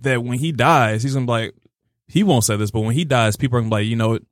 That 0.00 0.24
when 0.24 0.38
he 0.38 0.50
dies, 0.52 1.02
he's 1.02 1.14
gonna 1.14 1.26
be 1.26 1.30
like, 1.32 1.54
he 2.08 2.22
won't 2.24 2.44
say 2.44 2.56
this, 2.56 2.70
but 2.72 2.80
when 2.80 2.94
he 2.94 3.04
dies, 3.04 3.36
people 3.36 3.56
are 3.58 3.60
gonna 3.60 3.70
be 3.70 3.74
like, 3.76 3.86
you 3.86 3.96
know, 3.96 4.08
what? 4.10 4.22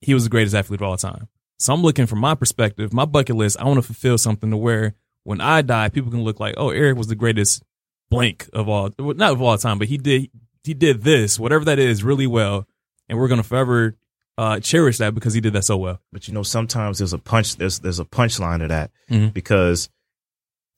he 0.00 0.14
was 0.14 0.24
the 0.24 0.30
greatest 0.30 0.54
athlete 0.54 0.80
of 0.80 0.86
all 0.86 0.96
time. 0.96 1.28
So 1.58 1.72
I'm 1.72 1.82
looking 1.82 2.06
from 2.06 2.18
my 2.18 2.34
perspective, 2.34 2.92
my 2.92 3.04
bucket 3.04 3.36
list. 3.36 3.58
I 3.60 3.64
want 3.64 3.76
to 3.78 3.82
fulfill 3.82 4.18
something 4.18 4.50
to 4.50 4.56
where 4.56 4.94
when 5.22 5.40
I 5.40 5.62
die, 5.62 5.88
people 5.88 6.10
can 6.10 6.22
look 6.24 6.40
like, 6.40 6.54
oh, 6.58 6.70
Eric 6.70 6.96
was 6.98 7.06
the 7.06 7.14
greatest 7.14 7.62
blank 8.10 8.48
of 8.52 8.68
all, 8.68 8.90
not 8.98 9.32
of 9.32 9.40
all 9.42 9.56
time, 9.58 9.78
but 9.78 9.88
he 9.88 9.96
did 9.98 10.30
he 10.64 10.74
did 10.74 11.02
this, 11.02 11.38
whatever 11.38 11.64
that 11.66 11.78
is, 11.78 12.02
really 12.02 12.26
well, 12.26 12.66
and 13.08 13.18
we're 13.18 13.28
gonna 13.28 13.42
forever 13.42 13.96
uh, 14.36 14.58
cherish 14.60 14.98
that 14.98 15.14
because 15.14 15.32
he 15.34 15.40
did 15.40 15.52
that 15.52 15.64
so 15.64 15.76
well. 15.76 16.00
But 16.12 16.26
you 16.28 16.34
know, 16.34 16.42
sometimes 16.42 16.98
there's 16.98 17.12
a 17.12 17.18
punch. 17.18 17.56
There's 17.56 17.78
there's 17.80 18.00
a 18.00 18.04
punchline 18.04 18.60
to 18.60 18.68
that 18.68 18.90
Mhm. 19.10 19.32
because 19.32 19.88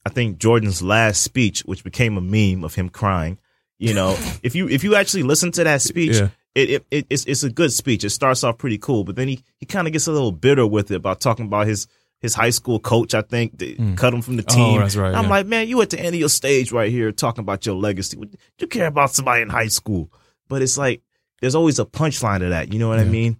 I 0.07 0.09
think 0.09 0.37
Jordan's 0.37 0.81
last 0.81 1.21
speech, 1.21 1.61
which 1.65 1.83
became 1.83 2.15
a 2.17 2.21
meme 2.21 2.63
of 2.63 2.73
him 2.75 2.87
crying. 2.87 3.37
You 3.77 3.93
know, 3.93 4.15
if 4.41 4.55
you 4.55 4.69
if 4.69 4.83
you 4.85 4.95
actually 4.95 5.23
listen 5.23 5.51
to 5.51 5.63
that 5.65 5.81
speech, 5.81 6.15
Yeah. 6.15 6.29
it, 6.55 6.69
it, 6.69 6.85
it 6.89 7.07
it's 7.09 7.25
it's 7.25 7.43
a 7.43 7.49
good 7.49 7.73
speech. 7.73 8.03
It 8.05 8.11
starts 8.11 8.43
off 8.45 8.57
pretty 8.57 8.77
cool, 8.77 9.03
but 9.03 9.17
then 9.17 9.27
he 9.27 9.43
he 9.59 9.65
kind 9.65 9.85
of 9.85 9.91
gets 9.93 10.07
a 10.07 10.11
little 10.13 10.31
bitter 10.31 10.65
with 10.65 10.91
it 10.91 10.95
about 10.95 11.19
talking 11.19 11.45
about 11.45 11.67
his 11.67 11.87
his 12.21 12.33
high 12.33 12.51
school 12.51 12.79
coach. 12.79 13.13
I 13.13 13.21
think 13.21 13.57
that 13.59 13.75
hmm. 13.77 13.95
cut 13.95 14.13
him 14.13 14.21
from 14.21 14.37
the 14.37 14.45
Oh, 14.49 14.55
team. 14.55 14.79
that's 14.79 14.95
right, 14.95 15.13
I'm 15.13 15.25
yeah. 15.25 15.29
like, 15.29 15.45
man, 15.45 15.67
you 15.67 15.81
at 15.81 15.89
the 15.89 15.99
end 15.99 16.15
of 16.15 16.19
your 16.19 16.29
stage 16.29 16.71
right 16.71 16.89
here 16.89 17.11
talking 17.11 17.41
about 17.43 17.65
your 17.65 17.75
legacy. 17.75 18.15
What- 18.17 18.29
You 18.59 18.67
care 18.67 18.87
about 18.87 19.11
somebody 19.13 19.41
in 19.41 19.49
high 19.49 19.67
school, 19.67 20.09
but 20.47 20.61
it's 20.61 20.77
like 20.77 21.01
there's 21.41 21.53
always 21.55 21.79
a 21.79 21.85
punchline 21.85 22.39
to 22.39 22.49
that. 22.49 22.71
You 22.71 22.79
know 22.79 22.87
what 22.87 22.99
I 22.99 23.03
mean? 23.03 23.37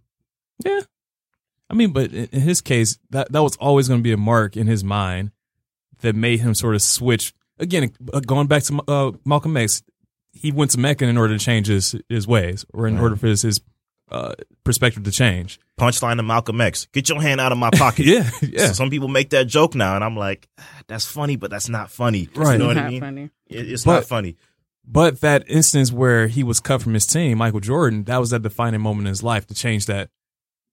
Yeah. 0.66 0.82
I 1.70 1.74
mean, 1.74 1.92
but 1.94 2.12
in 2.12 2.26
in 2.32 2.42
his 2.42 2.62
case, 2.62 3.00
that 3.10 3.32
that 3.32 3.42
was 3.42 3.56
always 3.58 3.88
going 3.88 4.02
to 4.02 4.04
be 4.04 4.12
a 4.12 4.18
mark 4.18 4.56
in 4.58 4.68
his 4.68 4.84
mind 4.84 5.32
that 6.00 6.16
made 6.16 6.40
him 6.40 6.54
sort 6.56 6.76
of 6.76 6.82
switch. 6.82 7.34
Again, 7.60 7.92
uh, 8.14 8.20
going 8.20 8.48
back 8.48 8.64
to 8.64 8.82
uh, 8.88 9.12
Malcolm 9.26 9.58
X, 9.58 9.84
he 10.32 10.52
went 10.52 10.72
to 10.72 10.80
Mecca 10.80 11.06
in 11.06 11.18
order 11.18 11.38
to 11.38 11.44
change 11.44 11.68
his 11.68 11.96
his 12.10 12.28
ways, 12.28 12.66
or 12.74 12.88
in 12.88 12.98
order 13.00 13.16
for 13.16 13.28
his 13.28 13.42
his 13.42 13.62
uh, 14.12 14.34
perspective 14.64 15.04
to 15.04 15.12
change. 15.12 15.60
Punchline 15.80 16.18
to 16.18 16.24
Malcolm 16.24 16.62
X. 16.62 16.88
Get 16.94 17.10
your 17.10 17.22
hand 17.22 17.42
out 17.42 17.52
of 17.52 17.58
my 17.58 17.70
pocket. 17.74 18.06
Yeah, 18.06 18.30
yeah. 18.42 18.68
So 18.68 18.74
some 18.74 18.90
people 18.90 19.08
make 19.08 19.32
that 19.32 19.46
joke 19.48 19.76
now, 19.76 19.96
and 19.96 20.04
I'm 20.04 20.16
like, 20.16 20.48
"Ah, 20.60 20.82
that's 20.88 21.06
funny, 21.06 21.36
but 21.36 21.50
that's 21.52 21.68
not 21.70 21.90
funny. 21.92 22.30
Right. 22.36 22.54
You 22.54 22.60
know 22.60 22.68
what 22.68 22.78
I 22.78 22.82
Not 22.84 22.92
mean? 22.92 23.00
funny. 23.02 23.30
It's 23.48 23.84
But- 23.84 23.94
not 23.94 24.06
funny. 24.06 24.38
But 24.90 25.20
that 25.20 25.44
instance 25.50 25.92
where 25.92 26.28
he 26.28 26.44
was 26.44 26.62
cut 26.62 26.82
from 26.82 26.94
his 26.94 27.06
team, 27.06 27.40
Michael 27.40 27.60
Jordan, 27.60 28.06
that 28.06 28.20
was 28.20 28.30
that 28.30 28.42
defining 28.42 28.80
moment 28.80 29.08
in 29.08 29.10
his 29.10 29.22
life 29.22 29.46
to 29.48 29.54
change 29.54 29.86
that 29.88 30.10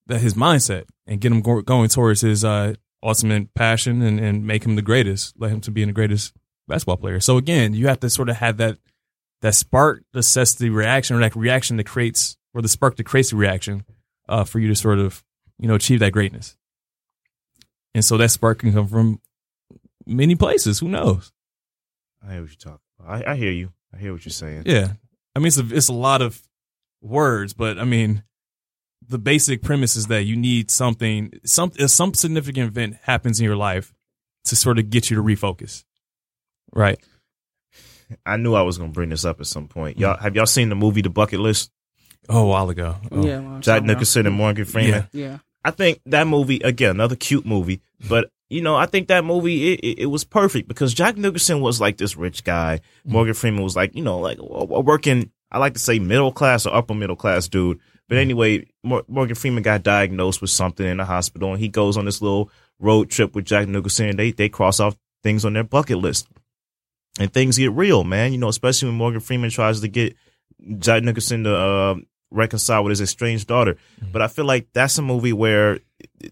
that 0.07 0.20
his 0.20 0.35
mindset 0.35 0.85
and 1.09 1.20
get 1.20 1.33
him 1.33 1.41
go- 1.41 1.62
going 1.62 1.89
towards 1.89 2.20
his 2.20 2.45
uh, 2.45 2.75
ultimate 3.05 3.52
passion 3.55 4.02
and, 4.02 4.18
and 4.18 4.46
make 4.46 4.64
him 4.64 4.76
the 4.76 4.82
greatest, 4.82 5.34
let 5.38 5.50
him 5.50 5.61
to 5.61 5.70
being 5.70 5.88
the 5.88 5.92
greatest 5.92 6.34
basketball 6.66 6.96
player. 6.96 7.20
So 7.20 7.36
again, 7.36 7.74
you 7.74 7.86
have 7.88 8.00
to 8.00 8.11
sort 8.11 8.28
of 8.28 8.36
have 8.36 8.57
that 8.57 8.78
that 9.42 9.55
spark 9.55 10.02
to 10.14 10.20
assess 10.20 10.55
the 10.55 10.70
reaction 10.70 11.14
or 11.16 11.20
that 11.20 11.36
reaction 11.36 11.76
that 11.76 11.84
creates 11.84 12.38
or 12.55 12.62
the 12.62 12.68
spark 12.68 12.96
that 12.96 13.05
creates 13.05 13.30
the 13.30 13.36
reaction 13.36 13.84
uh, 14.28 14.44
for 14.44 14.59
you 14.59 14.68
to 14.68 14.74
sort 14.74 14.98
of 14.98 15.22
you 15.59 15.68
know 15.68 15.74
achieve 15.74 16.00
that 16.00 16.12
greatness. 16.12 16.57
And 17.94 18.05
so 18.05 18.16
that 18.16 18.30
spark 18.30 18.59
can 18.61 18.72
come 18.72 18.88
from 18.88 19.20
many 20.07 20.34
places. 20.34 20.80
Who 20.80 20.88
knows? 20.88 21.30
I 22.26 22.32
hear 22.32 22.40
what 22.40 22.50
you're 22.50 22.57
talking 22.57 22.80
about. 22.98 23.28
I, 23.28 23.32
I 23.32 23.36
hear 23.36 23.52
you. 23.52 23.72
I 23.94 23.98
hear 23.98 24.12
what 24.12 24.24
you're 24.24 24.32
saying. 24.32 24.62
Yeah, 24.66 24.94
I 25.36 25.38
mean 25.38 25.48
it's 25.48 25.59
a 25.59 25.66
it's 25.70 25.88
a 25.88 25.92
lot 25.92 26.22
of 26.22 26.42
words, 27.02 27.52
but 27.52 27.78
I 27.78 27.84
mean 27.84 28.24
the 29.09 29.18
basic 29.18 29.62
premise 29.62 29.96
is 29.96 30.07
that 30.07 30.24
you 30.24 30.36
need 30.36 30.70
something 30.70 31.32
some 31.44 31.72
some 31.72 32.14
significant 32.14 32.68
event 32.68 32.96
happens 33.02 33.40
in 33.40 33.44
your 33.44 33.57
life 33.57 33.92
to 34.44 34.57
sort 34.57 34.78
of 34.78 34.90
get 34.90 35.11
you 35.11 35.16
to 35.16 35.22
refocus. 35.22 35.84
Right. 36.72 36.98
I 38.26 38.36
knew 38.36 38.55
I 38.55 38.62
was 38.62 38.78
gonna 38.78 38.92
bring 38.92 39.11
this 39.11 39.24
up 39.24 39.40
at 39.40 39.46
some 39.46 39.68
point. 39.68 39.98
Y'all 39.98 40.16
mm. 40.16 40.20
have 40.20 40.36
y'all 40.36 40.46
seen 40.46 40.68
the 40.68 40.74
movie 40.74 41.02
The 41.02 41.11
Bucket 41.11 41.40
List? 41.40 41.70
Oh, 42.28 42.44
a 42.44 42.46
while 42.46 42.70
ago. 42.70 42.96
Oh. 43.11 43.24
Yeah, 43.24 43.40
well, 43.40 43.61
Jack 43.61 43.78
somehow. 43.78 43.92
Nicholson 43.92 44.26
and 44.26 44.34
Morgan 44.34 44.64
Freeman. 44.64 45.09
Yeah. 45.12 45.26
Yeah. 45.26 45.38
I 45.64 45.70
think 45.70 46.00
that 46.07 46.26
movie 46.26 46.61
again, 46.61 46.90
another 46.90 47.16
cute 47.16 47.46
movie, 47.46 47.80
but 48.09 48.30
you 48.50 48.61
know, 48.61 48.76
I 48.76 48.86
think 48.86 49.09
that 49.09 49.24
movie 49.24 49.72
it, 49.72 49.80
it, 49.80 49.98
it 50.00 50.07
was 50.07 50.24
perfect 50.24 50.68
because 50.68 50.94
Jack 50.94 51.16
Nicholson 51.16 51.61
was 51.61 51.80
like 51.80 51.96
this 51.96 52.16
rich 52.16 52.44
guy. 52.44 52.80
Mm. 53.07 53.12
Morgan 53.12 53.34
Freeman 53.34 53.62
was 53.62 53.76
like, 53.76 53.94
you 53.94 54.02
know, 54.02 54.18
like 54.18 54.38
a 54.38 54.42
a 54.42 54.80
working. 54.80 55.30
I 55.50 55.59
like 55.59 55.74
to 55.74 55.78
say 55.78 55.98
middle 55.98 56.32
class 56.32 56.66
or 56.66 56.74
upper 56.74 56.94
middle 56.94 57.16
class 57.16 57.48
dude. 57.48 57.78
But 58.09 58.16
mm-hmm. 58.16 58.20
anyway, 58.20 58.66
Morgan 58.82 59.34
Freeman 59.34 59.62
got 59.62 59.82
diagnosed 59.82 60.40
with 60.40 60.50
something 60.50 60.86
in 60.86 60.98
the 60.98 61.05
hospital, 61.05 61.52
and 61.52 61.61
he 61.61 61.68
goes 61.68 61.96
on 61.96 62.05
this 62.05 62.20
little 62.20 62.50
road 62.78 63.11
trip 63.11 63.34
with 63.34 63.46
Jack 63.46 63.68
Nicholson. 63.68 64.11
And 64.11 64.18
they 64.18 64.30
they 64.30 64.48
cross 64.48 64.80
off 64.80 64.96
things 65.22 65.44
on 65.44 65.55
their 65.55 65.64
bucket 65.64 65.98
list, 65.98 66.28
and 67.18 67.32
things 67.32 67.59
get 67.59 67.72
real, 67.72 68.05
man. 68.05 68.32
You 68.32 68.38
know, 68.38 68.48
especially 68.48 68.88
when 68.88 68.98
Morgan 68.98 69.20
Freeman 69.20 69.50
tries 69.50 69.80
to 69.80 69.88
get 69.88 70.16
Jack 70.78 71.02
Nicholson 71.02 71.44
to 71.44 71.57
uh, 71.57 71.94
reconcile 72.30 72.84
with 72.84 72.90
his 72.90 73.00
estranged 73.00 73.46
daughter. 73.46 73.74
Mm-hmm. 73.74 74.12
But 74.12 74.22
I 74.22 74.28
feel 74.28 74.44
like 74.44 74.68
that's 74.72 74.98
a 74.98 75.02
movie 75.02 75.32
where 75.32 75.78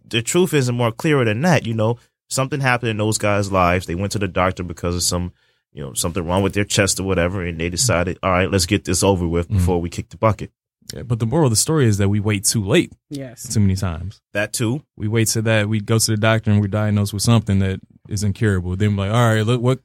the 0.06 0.22
truth 0.22 0.52
isn't 0.52 0.74
more 0.74 0.92
clearer 0.92 1.24
than 1.24 1.40
that. 1.42 1.66
You 1.66 1.74
know, 1.74 1.98
something 2.28 2.60
happened 2.60 2.90
in 2.90 2.98
those 2.98 3.18
guys' 3.18 3.50
lives. 3.50 3.86
They 3.86 3.94
went 3.94 4.12
to 4.12 4.18
the 4.18 4.28
doctor 4.28 4.62
because 4.62 4.94
of 4.94 5.02
some, 5.02 5.32
you 5.72 5.82
know, 5.82 5.94
something 5.94 6.24
wrong 6.24 6.42
with 6.42 6.54
their 6.54 6.64
chest 6.64 7.00
or 7.00 7.04
whatever, 7.04 7.42
and 7.42 7.58
they 7.58 7.66
mm-hmm. 7.66 7.72
decided, 7.72 8.18
all 8.22 8.30
right, 8.30 8.50
let's 8.50 8.66
get 8.66 8.84
this 8.84 9.02
over 9.02 9.26
with 9.26 9.48
before 9.48 9.80
we 9.80 9.88
kick 9.88 10.10
the 10.10 10.18
bucket. 10.18 10.50
Yeah, 10.92 11.02
but 11.02 11.18
the 11.18 11.26
moral 11.26 11.46
of 11.46 11.50
the 11.50 11.56
story 11.56 11.86
is 11.86 11.98
that 11.98 12.08
we 12.08 12.20
wait 12.20 12.44
too 12.44 12.62
late 12.64 12.92
Yes. 13.10 13.52
too 13.52 13.60
many 13.60 13.76
times. 13.76 14.20
That 14.32 14.52
too. 14.52 14.82
We 14.96 15.08
wait 15.08 15.28
to 15.28 15.42
that 15.42 15.68
we 15.68 15.80
go 15.80 15.98
to 15.98 16.10
the 16.10 16.16
doctor 16.16 16.50
and 16.50 16.60
we're 16.60 16.68
diagnosed 16.68 17.12
with 17.12 17.22
something 17.22 17.58
that 17.60 17.80
is 18.08 18.22
incurable. 18.22 18.76
Then 18.76 18.96
we're 18.96 19.06
like, 19.08 19.14
all 19.14 19.34
right, 19.34 19.42
look 19.46 19.60
what 19.60 19.80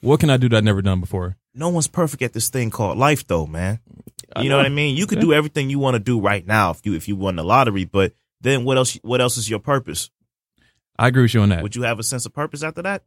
what 0.00 0.20
can 0.20 0.30
I 0.30 0.36
do 0.36 0.48
that 0.50 0.58
I've 0.58 0.64
never 0.64 0.82
done 0.82 1.00
before? 1.00 1.36
No 1.54 1.68
one's 1.70 1.88
perfect 1.88 2.22
at 2.22 2.32
this 2.32 2.48
thing 2.48 2.70
called 2.70 2.98
life, 2.98 3.26
though, 3.26 3.46
man. 3.46 3.78
I 4.36 4.42
You 4.42 4.48
know 4.48 4.56
know. 4.56 4.62
what 4.62 4.66
I 4.66 4.74
mean? 4.74 4.96
You 4.96 5.06
could 5.06 5.20
do 5.20 5.32
everything 5.32 5.70
you 5.70 5.78
want 5.78 5.94
to 5.94 6.00
do 6.00 6.20
right 6.20 6.46
now 6.46 6.70
if 6.70 6.80
you 6.84 6.94
if 6.94 7.08
you 7.08 7.16
won 7.16 7.36
the 7.36 7.44
lottery, 7.44 7.84
but 7.84 8.12
then 8.40 8.64
what 8.64 8.76
else? 8.76 8.98
What 9.02 9.20
else 9.20 9.36
is 9.38 9.48
your 9.48 9.60
purpose? 9.60 10.10
I 10.98 11.08
agree 11.08 11.22
with 11.22 11.34
you 11.34 11.40
on 11.40 11.48
that. 11.48 11.62
Would 11.62 11.74
you 11.76 11.82
have 11.82 11.98
a 11.98 12.02
sense 12.02 12.26
of 12.26 12.32
purpose 12.34 12.62
after 12.62 12.82
that? 12.82 13.02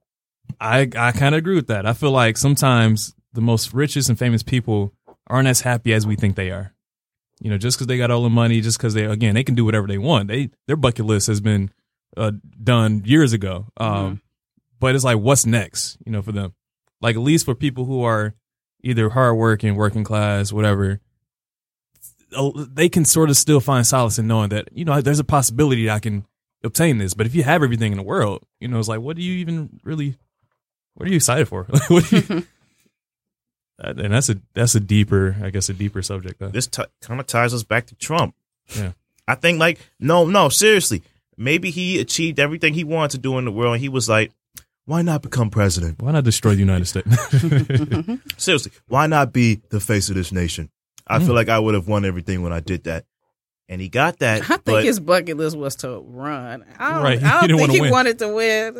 I 0.59 0.81
I 0.97 1.11
kind 1.11 1.35
of 1.35 1.39
agree 1.39 1.55
with 1.55 1.67
that. 1.67 1.85
I 1.85 1.93
feel 1.93 2.11
like 2.11 2.37
sometimes 2.37 3.13
the 3.33 3.41
most 3.41 3.73
richest 3.73 4.09
and 4.09 4.17
famous 4.17 4.41
people 4.43 4.93
aren't 5.27 5.47
as 5.47 5.61
happy 5.61 5.93
as 5.93 6.07
we 6.07 6.15
think 6.15 6.35
they 6.35 6.49
are. 6.51 6.73
You 7.39 7.51
know, 7.51 7.57
just 7.57 7.77
because 7.77 7.87
they 7.87 7.97
got 7.97 8.09
all 8.09 8.23
the 8.23 8.29
money, 8.29 8.61
just 8.61 8.77
because 8.77 8.93
they 8.93 9.05
again 9.05 9.35
they 9.35 9.43
can 9.43 9.55
do 9.55 9.63
whatever 9.65 9.87
they 9.87 9.97
want. 9.97 10.27
They 10.27 10.49
their 10.67 10.75
bucket 10.75 11.05
list 11.05 11.27
has 11.27 11.39
been 11.39 11.71
uh, 12.15 12.31
done 12.63 13.03
years 13.05 13.33
ago. 13.33 13.67
Um, 13.77 14.21
But 14.79 14.95
it's 14.95 15.03
like, 15.03 15.17
what's 15.17 15.45
next? 15.45 15.97
You 16.05 16.11
know, 16.11 16.21
for 16.21 16.31
them, 16.31 16.53
like 17.01 17.15
at 17.15 17.21
least 17.21 17.45
for 17.45 17.55
people 17.55 17.85
who 17.85 18.03
are 18.03 18.33
either 18.83 19.09
hardworking, 19.09 19.75
working 19.75 20.03
class, 20.03 20.51
whatever, 20.53 20.99
they 22.69 22.89
can 22.89 23.05
sort 23.05 23.29
of 23.29 23.37
still 23.37 23.59
find 23.59 23.85
solace 23.85 24.19
in 24.19 24.27
knowing 24.27 24.49
that 24.49 24.69
you 24.71 24.85
know 24.85 25.01
there's 25.01 25.19
a 25.19 25.23
possibility 25.23 25.89
I 25.89 25.99
can 25.99 26.25
obtain 26.63 26.97
this. 26.97 27.13
But 27.13 27.25
if 27.25 27.35
you 27.35 27.43
have 27.43 27.63
everything 27.63 27.91
in 27.91 27.97
the 27.97 28.03
world, 28.03 28.43
you 28.59 28.67
know, 28.67 28.79
it's 28.79 28.87
like, 28.87 28.99
what 28.99 29.15
do 29.15 29.21
you 29.23 29.33
even 29.35 29.79
really? 29.83 30.17
What 30.95 31.07
are 31.07 31.09
you 31.11 31.17
excited 31.17 31.47
for? 31.47 31.63
what 31.87 32.05
do 32.09 32.17
you, 32.17 32.47
and 33.79 34.13
that's 34.13 34.29
a 34.29 34.37
that's 34.53 34.75
a 34.75 34.79
deeper, 34.79 35.35
I 35.43 35.49
guess, 35.49 35.69
a 35.69 35.73
deeper 35.73 36.01
subject. 36.01 36.39
Though. 36.39 36.49
this 36.49 36.67
t- 36.67 36.83
kind 37.01 37.19
of 37.19 37.27
ties 37.27 37.53
us 37.53 37.63
back 37.63 37.85
to 37.87 37.95
Trump. 37.95 38.35
Yeah. 38.75 38.91
I 39.27 39.35
think 39.35 39.59
like 39.59 39.79
no, 39.99 40.25
no, 40.25 40.49
seriously. 40.49 41.03
Maybe 41.37 41.69
he 41.69 41.99
achieved 41.99 42.39
everything 42.39 42.73
he 42.73 42.83
wanted 42.83 43.11
to 43.11 43.17
do 43.19 43.37
in 43.37 43.45
the 43.45 43.51
world, 43.51 43.73
and 43.73 43.81
he 43.81 43.89
was 43.89 44.09
like, 44.09 44.31
why 44.85 45.03
not 45.03 45.21
become 45.21 45.49
president? 45.51 46.01
Why 46.01 46.11
not 46.11 46.23
destroy 46.23 46.53
the 46.53 46.59
United 46.59 46.85
States? 46.85 47.07
Seriously, 48.37 48.71
why 48.87 49.05
not 49.07 49.33
be 49.33 49.61
the 49.69 49.79
face 49.79 50.09
of 50.09 50.15
this 50.15 50.31
nation? 50.31 50.69
I 51.05 51.19
Mm. 51.19 51.25
feel 51.27 51.35
like 51.35 51.49
I 51.49 51.59
would 51.59 51.73
have 51.75 51.87
won 51.87 52.05
everything 52.05 52.41
when 52.41 52.51
I 52.53 52.59
did 52.59 52.85
that. 52.85 53.05
And 53.69 53.81
he 53.81 53.89
got 53.89 54.19
that. 54.19 54.43
I 54.43 54.45
think 54.55 54.63
but, 54.65 54.83
his 54.85 54.99
bucket 54.99 55.35
list 55.37 55.57
was 55.57 55.75
to 55.77 55.99
run. 55.99 56.63
I 56.79 56.93
don't, 56.93 57.03
Right, 57.03 57.19
he 57.19 57.25
I 57.25 57.47
don't 57.47 57.57
think 57.59 57.71
he 57.71 57.81
win. 57.81 57.91
wanted 57.91 58.17
to 58.19 58.29
win. 58.33 58.75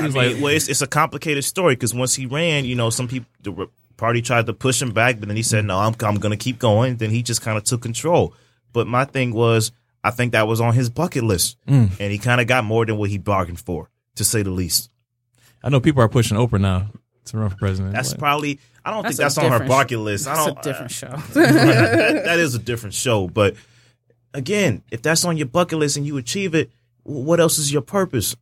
I 0.00 0.08
mean, 0.08 0.40
well, 0.40 0.54
it's, 0.54 0.68
it's 0.68 0.80
a 0.82 0.86
complicated 0.86 1.44
story 1.44 1.74
because 1.74 1.94
once 1.94 2.14
he 2.14 2.24
ran, 2.26 2.64
you 2.64 2.74
know, 2.74 2.88
some 2.90 3.08
people, 3.08 3.28
the 3.42 3.52
re- 3.52 3.66
party 4.02 4.20
tried 4.20 4.46
to 4.46 4.52
push 4.52 4.82
him 4.82 4.90
back, 4.90 5.20
but 5.20 5.28
then 5.28 5.36
he 5.36 5.44
said, 5.44 5.64
no, 5.64 5.78
I'm, 5.78 5.94
I'm 6.00 6.16
going 6.16 6.32
to 6.32 6.36
keep 6.36 6.58
going. 6.58 6.96
Then 6.96 7.10
he 7.10 7.22
just 7.22 7.40
kind 7.40 7.56
of 7.56 7.62
took 7.62 7.82
control. 7.82 8.34
But 8.72 8.88
my 8.88 9.04
thing 9.04 9.32
was, 9.32 9.70
I 10.02 10.10
think 10.10 10.32
that 10.32 10.48
was 10.48 10.60
on 10.60 10.74
his 10.74 10.90
bucket 10.90 11.22
list. 11.22 11.56
Mm. 11.68 11.88
And 12.00 12.10
he 12.10 12.18
kind 12.18 12.40
of 12.40 12.48
got 12.48 12.64
more 12.64 12.84
than 12.84 12.98
what 12.98 13.10
he 13.10 13.18
bargained 13.18 13.60
for, 13.60 13.90
to 14.16 14.24
say 14.24 14.42
the 14.42 14.50
least. 14.50 14.90
I 15.62 15.68
know 15.68 15.78
people 15.78 16.02
are 16.02 16.08
pushing 16.08 16.36
Oprah 16.36 16.60
now 16.60 16.88
to 17.26 17.38
run 17.38 17.48
for 17.48 17.56
president. 17.56 17.94
That's 17.94 18.10
Like, 18.10 18.18
probably, 18.18 18.58
I 18.84 18.90
don't 18.90 19.04
That's 19.04 19.18
think 19.18 19.24
that's 19.24 19.38
on 19.38 19.52
her 19.52 19.68
bucket 19.68 20.00
list. 20.00 20.26
I 20.26 20.34
don't, 20.34 20.58
a 20.58 20.62
different 20.62 20.90
show. 20.90 21.06
Right, 21.12 21.52
that, 21.52 22.24
that 22.24 22.38
is 22.40 22.56
a 22.56 22.58
different 22.58 22.94
show. 22.94 23.28
But 23.28 23.54
again, 24.34 24.82
if 24.90 25.02
that's 25.02 25.24
on 25.24 25.36
your 25.36 25.46
bucket 25.46 25.78
list 25.78 25.96
and 25.96 26.04
you 26.04 26.16
achieve 26.16 26.56
it, 26.56 26.72
what 27.04 27.38
else 27.38 27.56
is 27.58 27.72
your 27.72 27.82
purpose? 27.82 28.34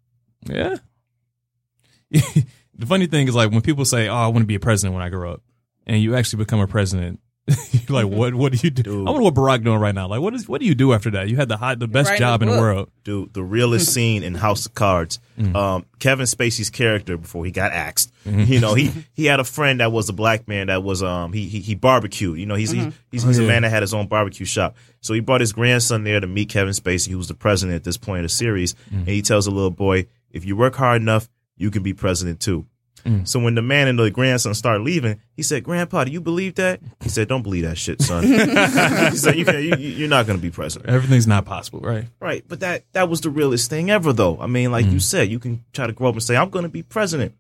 Yeah. 0.46 0.76
the 2.10 2.86
funny 2.86 3.06
thing 3.06 3.28
is, 3.28 3.34
like, 3.34 3.50
when 3.50 3.60
people 3.60 3.84
say, 3.84 4.08
"Oh, 4.08 4.14
I 4.14 4.26
want 4.28 4.38
to 4.38 4.46
be 4.46 4.54
a 4.54 4.60
president 4.60 4.94
when 4.94 5.02
I 5.02 5.10
grow 5.10 5.34
up," 5.34 5.42
and 5.86 6.02
you 6.02 6.14
actually 6.16 6.38
become 6.44 6.60
a 6.60 6.66
president, 6.66 7.20
you're 7.72 8.04
like, 8.04 8.06
"What? 8.06 8.34
What 8.34 8.52
do 8.52 8.58
you 8.62 8.70
do?" 8.70 8.82
Dude. 8.82 9.08
I 9.08 9.10
wonder 9.10 9.22
what 9.24 9.34
Barack 9.34 9.64
doing 9.64 9.80
right 9.80 9.94
now. 9.94 10.06
Like, 10.06 10.20
what 10.20 10.34
is? 10.34 10.48
What 10.48 10.60
do 10.60 10.66
you 10.66 10.74
do 10.76 10.92
after 10.92 11.10
that? 11.12 11.28
You 11.28 11.36
had 11.36 11.48
the 11.48 11.56
hot, 11.56 11.80
the 11.80 11.88
best 11.88 12.10
Writing 12.10 12.22
a 12.22 12.26
job 12.26 12.42
in 12.42 12.48
the 12.48 12.54
book. 12.54 12.60
world. 12.60 12.90
Dude, 13.02 13.34
the 13.34 13.42
realest 13.42 13.92
scene 13.94 14.22
in 14.22 14.34
House 14.36 14.66
of 14.66 14.74
Cards. 14.74 15.18
Um, 15.54 15.86
Kevin 15.98 16.26
Spacey's 16.26 16.68
character 16.70 17.16
before 17.16 17.44
he 17.46 17.50
got 17.50 17.72
axed. 17.72 18.12
You 18.26 18.60
know, 18.60 18.74
he 18.74 18.92
he 19.14 19.24
had 19.24 19.40
a 19.40 19.44
friend 19.44 19.80
that 19.80 19.90
was 19.90 20.08
a 20.08 20.12
black 20.12 20.46
man 20.46 20.66
that 20.68 20.84
was 20.84 21.02
um 21.02 21.32
he 21.32 21.48
he, 21.48 21.60
he 21.60 21.74
barbecued. 21.74 22.38
You 22.38 22.46
know, 22.46 22.54
he's 22.56 22.70
he, 22.70 22.92
he's, 23.10 23.22
he's 23.24 23.40
Oh, 23.40 23.44
a 23.44 23.48
man 23.48 23.62
that 23.62 23.70
had 23.70 23.82
his 23.82 23.94
own 23.94 24.06
barbecue 24.06 24.44
shop. 24.46 24.76
So 25.00 25.14
he 25.14 25.20
brought 25.20 25.40
his 25.40 25.52
grandson 25.54 26.04
there 26.04 26.20
to 26.20 26.26
meet 26.26 26.50
Kevin 26.50 26.74
Spacey, 26.74 27.08
who 27.10 27.16
was 27.16 27.28
the 27.28 27.34
president 27.34 27.74
at 27.76 27.84
this 27.84 27.96
point 27.96 28.18
of 28.20 28.24
the 28.24 28.28
series. 28.28 28.76
And 28.92 29.08
he 29.08 29.22
tells 29.22 29.46
the 29.46 29.50
little 29.50 29.70
boy, 29.70 30.06
if 30.30 30.44
you 30.44 30.56
work 30.56 30.76
hard 30.76 31.00
enough, 31.00 31.28
you 31.56 31.70
can 31.70 31.82
be 31.82 31.94
president 31.94 32.38
too. 32.40 32.66
Mm. 33.04 33.26
So 33.26 33.40
when 33.40 33.54
the 33.54 33.62
man 33.62 33.88
and 33.88 33.98
the 33.98 34.10
grandson 34.10 34.54
started 34.54 34.82
leaving, 34.82 35.20
he 35.36 35.42
said, 35.42 35.64
"Grandpa, 35.64 36.04
do 36.04 36.12
you 36.12 36.20
believe 36.20 36.56
that?" 36.56 36.80
He 37.00 37.08
said, 37.08 37.28
"Don't 37.28 37.42
believe 37.42 37.64
that 37.64 37.78
shit, 37.78 38.00
son." 38.02 38.22
he 38.24 39.16
said, 39.16 39.36
you 39.36 39.44
can, 39.44 39.62
you, 39.62 39.76
"You're 39.76 40.08
not 40.08 40.26
going 40.26 40.38
to 40.38 40.42
be 40.42 40.50
president." 40.50 40.90
Everything's 40.90 41.26
not 41.26 41.44
possible, 41.44 41.80
right? 41.80 42.06
Right, 42.20 42.44
but 42.46 42.60
that 42.60 42.84
that 42.92 43.08
was 43.08 43.20
the 43.20 43.30
realest 43.30 43.70
thing 43.70 43.90
ever, 43.90 44.12
though. 44.12 44.38
I 44.40 44.46
mean, 44.46 44.70
like 44.72 44.86
you 44.86 44.98
mm. 44.98 45.02
said, 45.02 45.30
you 45.30 45.38
can 45.38 45.64
try 45.72 45.86
to 45.86 45.92
grow 45.92 46.08
up 46.08 46.14
and 46.14 46.22
say, 46.22 46.36
"I'm 46.36 46.50
going 46.50 46.64
to 46.64 46.68
be 46.68 46.82
president." 46.82 47.34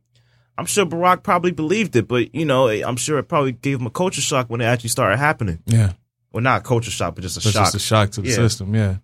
I'm 0.60 0.66
sure 0.66 0.84
Barack 0.84 1.22
probably 1.22 1.52
believed 1.52 1.96
it, 1.96 2.06
but 2.06 2.34
you 2.34 2.44
know, 2.44 2.68
I'm 2.68 2.96
sure 2.96 3.18
it 3.18 3.24
probably 3.24 3.52
gave 3.52 3.80
him 3.80 3.86
a 3.86 3.90
culture 3.90 4.20
shock 4.20 4.50
when 4.50 4.60
it 4.60 4.64
actually 4.64 4.90
started 4.90 5.16
happening. 5.16 5.60
Yeah. 5.64 5.92
Well, 6.32 6.42
not 6.42 6.60
a 6.60 6.64
culture 6.64 6.90
shock, 6.90 7.14
but 7.14 7.22
just 7.22 7.38
a 7.38 7.40
That's 7.40 7.54
shock. 7.54 7.64
just 7.64 7.74
a 7.76 7.78
shock 7.78 8.10
to 8.10 8.20
the 8.20 8.28
Yeah. 8.28 8.34
system. 8.34 8.74
Yeah. 8.74 8.96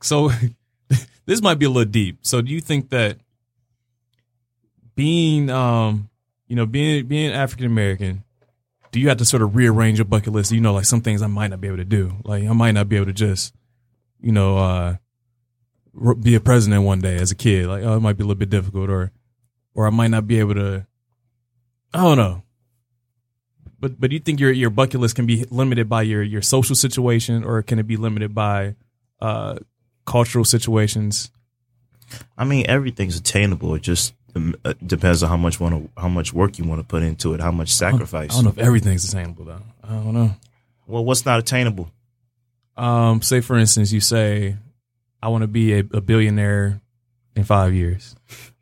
So 0.00 0.30
this 1.26 1.42
might 1.42 1.58
be 1.58 1.66
a 1.66 1.70
little 1.70 1.90
deep. 1.90 2.18
So 2.22 2.40
do 2.40 2.50
you 2.50 2.62
think 2.62 2.88
that 2.88 3.18
being, 4.96 5.50
um, 5.50 6.08
you 6.48 6.56
know, 6.56 6.66
being 6.66 7.06
being 7.06 7.32
African 7.32 7.66
American, 7.66 8.24
do 8.90 8.98
you 8.98 9.08
have 9.08 9.18
to 9.18 9.24
sort 9.24 9.42
of 9.42 9.54
rearrange 9.54 9.98
your 9.98 10.06
bucket 10.06 10.32
list? 10.32 10.50
You 10.50 10.60
know, 10.60 10.72
like 10.72 10.86
some 10.86 11.02
things 11.02 11.22
I 11.22 11.26
might 11.28 11.48
not 11.48 11.60
be 11.60 11.68
able 11.68 11.76
to 11.76 11.84
do. 11.84 12.16
Like 12.24 12.44
I 12.44 12.52
might 12.52 12.72
not 12.72 12.88
be 12.88 12.96
able 12.96 13.06
to 13.06 13.12
just, 13.12 13.54
you 14.20 14.32
know, 14.32 14.56
uh, 14.58 14.96
be 16.20 16.34
a 16.34 16.40
president 16.40 16.82
one 16.82 17.00
day 17.00 17.16
as 17.16 17.30
a 17.30 17.36
kid. 17.36 17.66
Like 17.66 17.84
oh, 17.84 17.96
it 17.96 18.00
might 18.00 18.16
be 18.16 18.24
a 18.24 18.26
little 18.26 18.38
bit 18.38 18.50
difficult, 18.50 18.90
or 18.90 19.12
or 19.74 19.86
I 19.86 19.90
might 19.90 20.10
not 20.10 20.26
be 20.26 20.38
able 20.40 20.54
to. 20.54 20.86
I 21.94 22.02
don't 22.02 22.16
know. 22.16 22.42
But 23.78 24.00
but 24.00 24.10
do 24.10 24.16
you 24.16 24.20
think 24.20 24.40
your 24.40 24.50
your 24.50 24.70
bucket 24.70 25.00
list 25.00 25.14
can 25.14 25.26
be 25.26 25.44
limited 25.50 25.88
by 25.88 26.02
your 26.02 26.22
your 26.22 26.42
social 26.42 26.74
situation, 26.74 27.44
or 27.44 27.62
can 27.62 27.78
it 27.78 27.86
be 27.86 27.96
limited 27.96 28.34
by 28.34 28.76
uh, 29.20 29.58
cultural 30.06 30.44
situations? 30.44 31.30
I 32.38 32.44
mean, 32.44 32.64
everything's 32.68 33.18
attainable. 33.18 33.74
It 33.74 33.82
just 33.82 34.14
um, 34.36 34.54
uh, 34.64 34.74
depends 34.84 35.22
on 35.22 35.28
how 35.30 35.36
much 35.36 35.58
want 35.58 35.74
to, 35.74 36.00
how 36.00 36.08
much 36.08 36.32
work 36.32 36.58
you 36.58 36.64
want 36.64 36.80
to 36.80 36.86
put 36.86 37.02
into 37.02 37.34
it, 37.34 37.40
how 37.40 37.50
much 37.50 37.70
sacrifice. 37.72 38.32
I 38.32 38.34
don't 38.34 38.44
know 38.44 38.50
if 38.50 38.58
everything's 38.58 39.08
attainable 39.12 39.44
though. 39.46 39.62
I 39.82 39.88
don't 39.88 40.12
know. 40.14 40.30
Well, 40.86 41.04
what's 41.04 41.24
not 41.24 41.38
attainable? 41.40 41.90
Um, 42.76 43.22
say 43.22 43.40
for 43.40 43.56
instance, 43.56 43.92
you 43.92 44.00
say, 44.00 44.56
"I 45.22 45.28
want 45.28 45.42
to 45.42 45.48
be 45.48 45.72
a, 45.74 45.78
a 45.78 46.00
billionaire 46.00 46.80
in 47.34 47.44
five 47.44 47.72
years." 47.74 48.14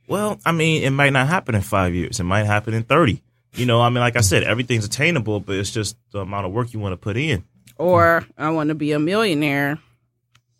Well, 0.07 0.39
I 0.47 0.53
mean, 0.53 0.83
it 0.85 0.91
might 0.91 1.13
not 1.13 1.27
happen 1.29 1.55
in 1.55 1.63
five 1.63 1.95
years. 1.95 2.21
It 2.21 2.25
might 2.25 2.45
happen 2.45 2.75
in 2.75 2.85
thirty. 2.85 3.23
You 3.55 3.67
know, 3.67 3.81
I 3.81 3.89
mean, 3.89 4.01
like 4.01 4.17
I 4.17 4.21
said, 4.21 4.43
everything's 4.43 4.85
attainable, 4.85 5.41
but 5.41 5.57
it's 5.57 5.71
just 5.71 5.97
the 6.13 6.21
amount 6.21 6.47
of 6.47 6.53
work 6.53 6.73
you 6.73 6.81
want 6.81 6.93
to 6.93 6.97
put 6.97 7.17
in. 7.17 7.45
or 7.77 8.25
I 8.39 8.51
want 8.51 8.69
to 8.69 8.75
be 8.75 8.93
a 8.93 8.99
millionaire, 8.99 9.79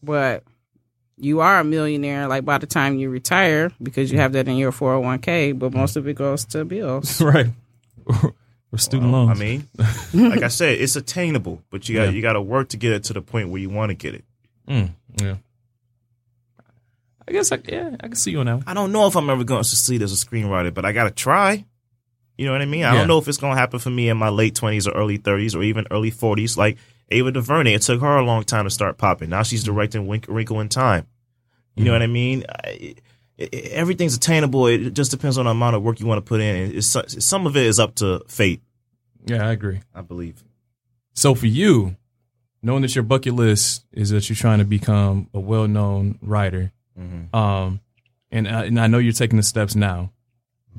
but 0.03 0.45
you 1.17 1.41
are 1.41 1.61
a 1.61 1.65
millionaire 1.65 2.27
like 2.29 2.45
by 2.45 2.59
the 2.59 2.67
time 2.67 2.99
you 2.99 3.09
retire 3.11 3.71
because 3.83 4.11
you 4.11 4.19
have 4.19 4.33
that 4.33 4.49
in 4.49 4.57
your 4.57 4.73
401k, 4.73 5.59
but 5.59 5.73
most 5.73 5.97
of 5.97 6.09
it 6.09 6.15
goes 6.15 6.45
to 6.47 6.65
bills. 6.65 7.21
right. 7.23 7.47
or 8.07 8.79
student 8.79 9.13
Well, 9.13 9.27
loans. 9.27 9.41
I 9.41 9.43
mean, 9.45 9.69
like 10.31 10.43
I 10.43 10.49
said, 10.49 10.81
it's 10.81 10.97
attainable, 10.97 11.63
but 11.71 11.89
you 11.89 11.97
got 11.97 12.05
Yeah. 12.05 12.11
you 12.11 12.23
got 12.23 12.33
to 12.35 12.43
work 12.43 12.71
to 12.71 12.77
get 12.77 12.93
it 12.93 13.05
to 13.05 13.13
the 13.13 13.23
point 13.23 13.49
where 13.51 13.61
you 13.61 13.71
want 13.71 13.91
to 13.91 13.95
get 13.95 14.15
it. 14.15 14.25
Mm, 14.69 14.91
yeah. 15.21 15.37
I 17.27 17.33
guess 17.33 17.53
I 17.53 17.59
yeah 17.67 17.97
I 18.01 18.09
can 18.09 18.17
see 18.17 18.33
you 18.33 18.41
on 18.41 18.47
that. 18.47 18.55
One. 18.57 18.65
I 18.67 18.75
don't 18.75 18.93
know 18.93 19.07
if 19.07 19.17
I'm 19.17 19.31
ever 19.31 19.45
going 19.45 19.63
to 19.63 19.69
succeed 19.69 20.03
as 20.03 20.13
a 20.13 20.27
screenwriter, 20.27 20.75
but 20.75 20.85
I 20.85 20.93
got 20.93 21.05
to 21.05 21.11
try. 21.11 21.65
You 22.37 22.47
know 22.47 22.53
what 22.53 22.61
I 22.63 22.67
mean? 22.67 22.85
I 22.85 22.93
Yeah. 22.93 22.99
don't 22.99 23.09
know 23.09 23.19
if 23.19 23.29
it's 23.29 23.39
going 23.39 23.55
to 23.55 23.59
happen 23.61 23.79
for 23.79 23.91
me 23.91 24.09
in 24.09 24.17
my 24.17 24.29
late 24.29 24.55
20s 24.55 24.87
or 24.89 24.91
early 24.91 25.19
30s 25.19 25.55
or 25.57 25.63
even 25.63 25.87
early 25.91 26.11
40s. 26.11 26.57
Like 26.57 26.77
Ava 27.11 27.31
DuVernay, 27.33 27.75
it 27.75 27.83
took 27.83 28.01
her 28.01 28.17
a 28.17 28.25
long 28.25 28.45
time 28.45 28.65
to 28.65 28.71
start 28.71 28.99
popping. 28.99 29.31
Now 29.31 29.43
she's 29.43 29.63
directing 29.65 30.07
Wink- 30.07 30.27
Wrinkle 30.29 30.61
in 30.61 30.69
Time. 30.69 31.07
You 31.77 31.85
know 31.85 31.93
what 31.93 32.03
I 32.03 32.07
mean? 32.07 32.45
I, 32.49 32.69
it, 32.69 33.01
it- 33.53 33.73
everything's 33.73 34.15
attainable. 34.17 34.67
It 34.69 34.91
just 34.95 35.11
depends 35.11 35.39
on 35.39 35.45
the 35.47 35.51
amount 35.51 35.77
of 35.77 35.83
work 35.83 36.01
you 36.01 36.07
want 36.07 36.19
to 36.25 36.29
put 36.29 36.41
in. 36.41 36.77
It's, 36.77 36.97
some 37.25 37.47
of 37.47 37.57
it 37.57 37.67
is 37.67 37.79
up 37.81 37.97
to 37.97 38.23
fate, 38.29 38.63
Yeah, 39.27 39.47
I 39.47 39.53
agree. 39.53 39.81
I 39.95 40.03
believe. 40.03 40.43
So 41.15 41.35
for 41.35 41.47
you, 41.47 41.97
knowing 42.63 42.83
that 42.83 42.95
your 42.95 43.05
bucket 43.05 43.35
list 43.35 43.85
is 43.93 44.11
that 44.11 44.29
you're 44.29 44.37
trying 44.37 44.59
to 44.61 44.65
become 44.65 45.29
a 45.35 45.41
well-known 45.41 46.19
writer, 46.23 46.73
Mm-hmm. 46.99 47.35
um, 47.37 47.81
and 48.31 48.47
I, 48.49 48.65
and 48.67 48.79
I 48.81 48.87
know 48.87 48.99
you're 48.99 49.13
taking 49.13 49.37
the 49.37 49.43
steps 49.43 49.75
now. 49.75 50.13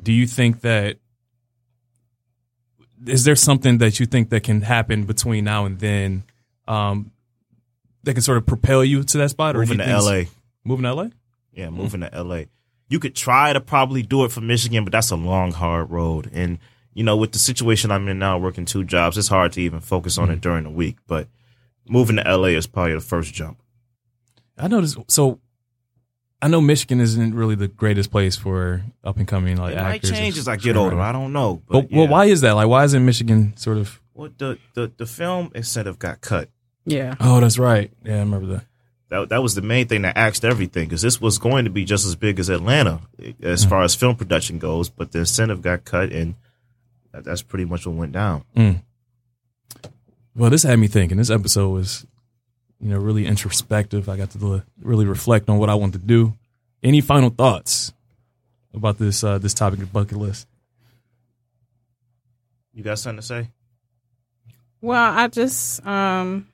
Do 0.01 0.13
you 0.13 0.26
think 0.28 0.61
that 0.61 0.97
is 3.07 3.23
there 3.23 3.35
something 3.35 3.79
that 3.79 3.99
you 3.99 4.05
think 4.05 4.29
that 4.29 4.43
can 4.43 4.61
happen 4.61 5.03
between 5.05 5.45
now 5.45 5.65
and 5.65 5.79
then, 5.79 6.23
um, 6.67 7.11
that 8.03 8.13
can 8.13 8.21
sort 8.21 8.37
of 8.37 8.45
propel 8.45 8.83
you 8.83 9.03
to 9.03 9.17
that 9.17 9.29
spot, 9.31 9.55
or 9.55 9.59
Moving 9.59 9.79
you 9.79 9.85
to 9.85 9.89
L.A. 9.91 10.27
Moving 10.63 10.83
to 10.83 10.93
LA. 10.93 11.07
Yeah, 11.53 11.69
moving 11.69 12.01
to 12.01 12.23
LA. 12.23 12.43
You 12.89 12.99
could 12.99 13.15
try 13.15 13.53
to 13.53 13.61
probably 13.61 14.01
do 14.03 14.25
it 14.25 14.31
from 14.31 14.47
Michigan, 14.47 14.83
but 14.83 14.91
that's 14.91 15.11
a 15.11 15.15
long, 15.15 15.51
hard 15.51 15.89
road. 15.89 16.29
And, 16.33 16.59
you 16.93 17.03
know, 17.03 17.17
with 17.17 17.31
the 17.31 17.39
situation 17.39 17.91
I'm 17.91 18.07
in 18.07 18.19
now, 18.19 18.37
working 18.37 18.65
two 18.65 18.83
jobs, 18.83 19.17
it's 19.17 19.27
hard 19.27 19.53
to 19.53 19.61
even 19.61 19.79
focus 19.79 20.17
on 20.17 20.29
it 20.29 20.41
during 20.41 20.63
the 20.65 20.69
week. 20.69 20.97
But 21.07 21.27
moving 21.87 22.17
to 22.17 22.23
LA 22.23 22.49
is 22.49 22.67
probably 22.67 22.93
the 22.93 22.99
first 22.99 23.33
jump. 23.33 23.59
I 24.57 24.67
noticed. 24.67 24.97
So 25.07 25.39
I 26.41 26.47
know 26.47 26.61
Michigan 26.61 26.99
isn't 26.99 27.33
really 27.33 27.55
the 27.55 27.67
greatest 27.67 28.11
place 28.11 28.36
for 28.36 28.83
up 29.03 29.17
and 29.17 29.27
coming 29.27 29.57
like 29.57 29.73
it 29.73 29.77
might 29.77 29.95
actors. 29.95 30.11
or 30.11 30.13
change 30.15 30.38
as 30.38 30.47
I 30.47 30.57
get 30.57 30.75
older. 30.75 30.99
I 30.99 31.11
don't 31.11 31.33
know. 31.33 31.61
But, 31.67 31.83
But 31.83 31.91
well, 31.91 32.03
yeah. 32.05 32.09
why 32.09 32.25
is 32.25 32.41
that? 32.41 32.51
Like, 32.53 32.67
why 32.67 32.83
isn't 32.83 33.03
Michigan 33.05 33.55
sort 33.57 33.77
of? 33.77 33.99
Well, 34.13 34.29
the, 34.38 34.57
the, 34.73 34.91
the 34.97 35.05
film 35.05 35.51
incentive 35.55 35.97
got 35.97 36.21
cut. 36.21 36.49
Yeah. 36.86 37.15
Oh, 37.19 37.39
that's 37.39 37.57
right. 37.57 37.91
Yeah, 38.03 38.17
I 38.17 38.19
remember 38.19 38.47
that. 38.47 38.65
That, 39.09 39.29
that 39.29 39.41
was 39.43 39.55
the 39.55 39.61
main 39.61 39.88
thing 39.88 40.01
that 40.03 40.17
axed 40.17 40.43
everything 40.45 40.86
because 40.88 41.01
this 41.01 41.19
was 41.21 41.38
going 41.38 41.65
to 41.65 41.71
be 41.71 41.86
just 41.86 42.05
as 42.05 42.15
big 42.15 42.39
as 42.39 42.49
Atlanta 42.49 42.99
as 43.41 43.65
Mm. 43.65 43.69
far 43.69 43.83
as 43.83 43.95
film 43.95 44.15
production 44.15 44.59
goes. 44.59 44.89
But 44.89 45.11
the 45.13 45.19
incentive 45.19 45.61
got 45.61 45.86
cut, 45.86 46.11
and 46.11 46.36
that, 47.11 47.23
that's 47.23 47.41
pretty 47.41 47.65
much 47.65 47.88
what 47.88 47.95
went 47.95 48.11
down. 48.11 48.43
Well, 50.36 50.49
this 50.49 50.63
had 50.63 50.79
me 50.79 50.88
thinking. 50.88 51.17
This 51.17 51.29
episode 51.29 51.69
was, 51.69 52.05
you 52.80 52.89
know, 52.89 52.97
really 52.97 53.26
introspective. 53.26 54.09
I 54.09 54.17
got 54.17 54.32
to 54.32 54.63
really 54.82 55.05
reflect 55.05 55.49
on 55.49 55.57
what 55.57 55.69
I 55.69 55.76
want 55.76 55.93
to 55.93 55.99
do. 55.99 56.34
Any 56.84 57.01
final 57.01 57.30
thoughts 57.30 57.93
about 58.73 58.97
this 58.97 59.23
uh, 59.23 59.38
this 59.38 59.53
topic 59.53 59.80
of 59.82 59.91
bucket 59.91 60.17
list? 60.17 60.47
You 62.73 62.84
got 62.84 62.99
something 62.99 63.21
to 63.21 63.26
say? 63.26 63.49
Well, 64.82 65.13
I 65.13 65.28
just 65.28 65.86
um 65.86 66.47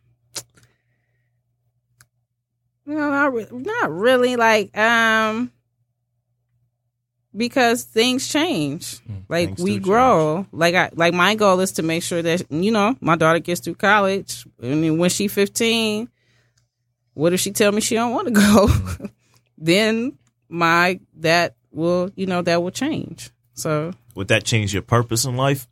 no, 2.85 3.09
not, 3.09 3.33
re- 3.33 3.47
not 3.51 3.91
really 3.91 4.35
like 4.35 4.75
um 4.77 5.51
because 7.35 7.83
things 7.83 8.27
change. 8.27 8.99
Mm, 8.99 9.23
like 9.29 9.47
things 9.49 9.61
we 9.63 9.79
grow. 9.79 10.45
Like 10.51 10.75
I 10.75 10.89
like 10.93 11.13
my 11.13 11.35
goal 11.35 11.59
is 11.59 11.73
to 11.73 11.83
make 11.83 12.03
sure 12.03 12.21
that 12.21 12.51
you 12.51 12.71
know, 12.71 12.95
my 13.01 13.15
daughter 13.15 13.39
gets 13.39 13.61
through 13.61 13.75
college 13.75 14.45
and 14.61 14.83
then 14.83 14.97
when 14.97 15.09
she 15.09 15.27
15, 15.27 16.09
what 17.13 17.33
if 17.33 17.39
she 17.39 17.51
tell 17.51 17.71
me 17.71 17.81
she 17.81 17.95
don't 17.95 18.11
want 18.11 18.27
to 18.27 18.33
go? 18.33 18.67
Mm. 18.67 19.11
then 19.57 20.17
my 20.49 20.99
that 21.17 21.55
will 21.71 22.11
you 22.15 22.25
know 22.25 22.41
that 22.41 22.61
will 22.61 22.71
change. 22.71 23.31
So 23.53 23.93
Would 24.15 24.29
that 24.29 24.43
change 24.43 24.73
your 24.73 24.81
purpose 24.81 25.25
in 25.25 25.37
life? 25.37 25.67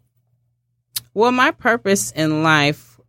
Well, 1.13 1.31
my 1.31 1.51
purpose 1.51 2.11
in 2.11 2.43
life, 2.43 2.99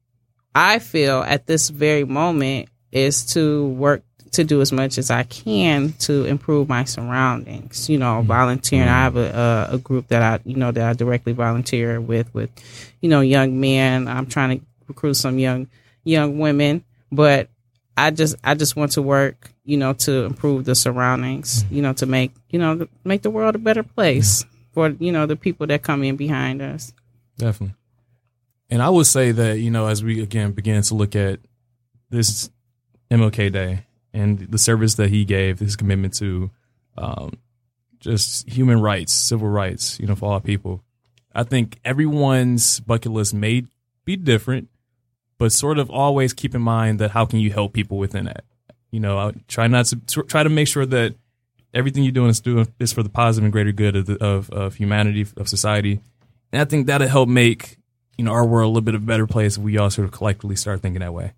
I 0.55 0.79
feel 0.79 1.23
at 1.23 1.47
this 1.47 1.69
very 1.69 2.05
moment, 2.05 2.69
is 2.91 3.27
to 3.35 3.69
work 3.69 4.03
to 4.33 4.45
do 4.45 4.61
as 4.61 4.71
much 4.71 4.99
as 4.99 5.11
I 5.11 5.25
can 5.25 5.93
to 6.01 6.25
improve 6.25 6.69
my 6.69 6.85
surroundings. 6.85 7.89
You 7.89 7.99
know, 7.99 8.19
mm-hmm. 8.19 8.29
volunteering. 8.29 8.89
I 8.89 9.03
have 9.03 9.17
a, 9.17 9.69
a 9.71 9.75
a 9.75 9.79
group 9.79 10.09
that 10.09 10.23
I 10.23 10.41
you 10.45 10.57
know 10.57 10.71
that 10.71 10.89
I 10.89 10.93
directly 10.93 11.33
volunteer 11.33 12.01
with 12.01 12.33
with, 12.35 12.51
you 13.01 13.09
know, 13.09 13.21
young 13.21 13.61
men. 13.61 14.09
I'm 14.09 14.27
trying 14.27 14.61
to 14.61 14.67
recruit 14.89 15.15
some 15.15 15.39
young 15.39 15.69
young 16.05 16.39
women, 16.39 16.85
but 17.11 17.49
I 17.97 18.11
just 18.11 18.37
I 18.45 18.55
just 18.55 18.77
want 18.77 18.93
to 18.93 19.03
work, 19.03 19.53
you 19.65 19.77
know, 19.77 19.93
to 19.93 20.25
improve 20.25 20.65
the 20.65 20.75
surroundings. 20.75 21.65
Mm-hmm. 21.65 21.75
You 21.75 21.83
know, 21.83 21.93
to 21.95 22.07
make 22.07 22.33
you 22.51 22.59
know 22.59 22.87
make 23.05 23.23
the 23.23 23.31
world 23.31 23.55
a 23.55 23.59
better 23.59 23.83
place 23.83 24.45
mm-hmm. 24.45 24.55
for 24.73 24.89
you 25.05 25.13
know 25.13 25.27
the 25.27 25.37
people 25.37 25.67
that 25.69 25.83
come 25.83 26.05
in 26.05 26.17
behind 26.17 26.63
us. 26.63 26.93
Definitely. 27.37 27.75
And 28.71 28.81
I 28.81 28.89
would 28.89 29.07
say 29.07 29.33
that, 29.33 29.59
you 29.59 29.71
know, 29.71 29.89
as 29.89 30.05
we 30.05 30.23
again 30.23 30.53
begin 30.53 30.81
to 30.83 30.95
look 30.95 31.17
at 31.17 31.41
this 32.09 32.51
MLK 33.11 33.53
Day 33.53 33.85
and 34.13 34.39
the 34.39 34.59
service 34.59 34.95
that 34.95 35.11
he 35.11 35.25
gave, 35.25 35.59
his 35.61 35.77
commitment 35.77 36.15
to 36.15 36.51
um, 36.97 37.33
just 38.01 38.49
human 38.49 38.81
rights, 38.81 39.13
civil 39.13 39.49
rights, 39.49 39.99
you 40.01 40.07
know, 40.07 40.17
for 40.17 40.33
all 40.33 40.41
people, 40.41 40.83
I 41.35 41.45
think 41.45 41.79
everyone's 41.85 42.81
bucket 42.81 43.13
list 43.13 43.35
may 43.35 43.65
be 44.05 44.17
different, 44.17 44.69
but 45.39 45.53
sort 45.53 45.79
of 45.79 45.91
always 45.91 46.33
keep 46.33 46.55
in 46.55 46.63
mind 46.63 46.99
that 46.99 47.13
how 47.13 47.25
can 47.25 47.39
you 47.39 47.53
help 47.53 47.73
people 47.73 47.99
within 47.99 48.25
that? 48.25 48.45
You 48.91 49.01
know, 49.01 49.19
I 49.19 49.33
try 49.47 49.69
not 49.69 49.87
to 49.87 50.23
try 50.25 50.43
to 50.43 50.51
make 50.51 50.67
sure 50.67 50.87
that 50.87 51.15
everything 51.73 52.03
you're 52.03 52.13
doing 52.13 52.31
is 52.31 52.41
doing 52.41 52.67
is 52.81 52.93
for 52.93 53.05
the 53.05 53.09
positive 53.09 53.45
and 53.45 53.53
greater 53.53 53.73
good 53.73 53.95
of, 53.95 54.07
the, 54.07 54.25
of, 54.25 54.51
of 54.51 54.75
humanity, 54.75 55.25
of 55.37 55.49
society. 55.49 56.01
And 56.53 56.61
I 56.61 56.65
think 56.65 56.89
that'll 56.89 57.07
help 57.07 57.29
make 57.29 57.79
you 58.19 58.25
know 58.25 58.33
our 58.33 58.45
world 58.45 58.67
a 58.67 58.69
little 58.69 58.83
bit 58.83 58.95
of 58.95 59.03
a 59.03 59.07
better 59.07 59.27
place 59.27 59.57
if 59.57 59.63
we 59.63 59.79
all 59.79 59.89
sort 59.89 60.07
of 60.07 60.13
collectively 60.13 60.57
start 60.57 60.83
thinking 60.83 61.01
that 61.01 61.15
way. 61.15 61.33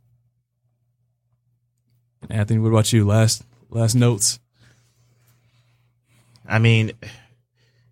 Anthony, 2.30 2.58
what 2.60 2.68
about 2.68 2.92
you? 2.92 3.04
Last 3.04 3.44
last 3.70 3.94
notes. 3.94 4.38
I 6.46 6.58
mean, 6.58 6.92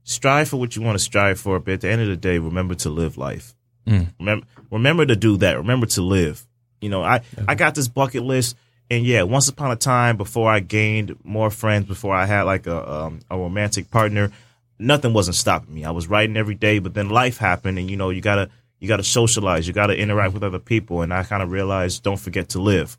strive 0.05 0.49
for 0.49 0.57
what 0.57 0.77
you 0.77 0.83
want 0.83 0.99
to 0.99 1.05
strive 1.05 1.41
for, 1.41 1.59
but 1.61 1.75
at 1.75 1.81
the 1.83 1.89
end 1.89 2.03
of 2.03 2.09
the 2.09 2.17
day, 2.17 2.39
remember 2.39 2.75
to 2.77 2.91
live 2.91 3.17
life. 3.17 3.55
Mm. 3.87 4.13
Remember, 4.19 4.47
remember 4.71 5.07
to 5.07 5.17
do 5.17 5.37
that. 5.39 5.57
Remember 5.57 5.87
to 5.87 6.03
live. 6.03 6.47
You 6.81 6.89
know, 6.89 7.03
I 7.03 7.23
I 7.47 7.55
got 7.55 7.75
this 7.75 7.89
bucket 7.89 8.23
list, 8.23 8.57
and 8.91 9.05
yeah, 9.05 9.23
once 9.23 9.49
upon 9.49 9.71
a 9.71 9.77
time, 9.77 10.17
before 10.17 10.51
I 10.51 10.61
gained 10.61 11.17
more 11.25 11.51
friends, 11.51 11.87
before 11.87 12.15
I 12.15 12.27
had 12.27 12.43
like 12.43 12.67
a 12.67 12.93
um, 12.93 13.21
a 13.31 13.37
romantic 13.37 13.91
partner, 13.91 14.31
nothing 14.79 15.13
wasn't 15.13 15.37
stopping 15.37 15.75
me. 15.75 15.85
I 15.85 15.91
was 15.91 16.09
writing 16.09 16.37
every 16.37 16.55
day, 16.55 16.79
but 16.79 16.95
then 16.95 17.09
life 17.11 17.39
happened, 17.39 17.79
and 17.79 17.91
you 17.91 17.97
know, 17.97 18.11
you 18.11 18.21
gotta 18.21 18.51
you 18.79 18.89
gotta 18.89 19.05
socialize, 19.05 19.67
you 19.67 19.75
gotta 19.75 19.97
interact 19.97 20.33
with 20.35 20.43
other 20.43 20.59
people, 20.59 21.03
and 21.03 21.13
I 21.13 21.23
kind 21.23 21.43
of 21.43 21.51
realized, 21.51 22.03
don't 22.03 22.19
forget 22.19 22.51
to 22.51 22.61
live. 22.61 22.99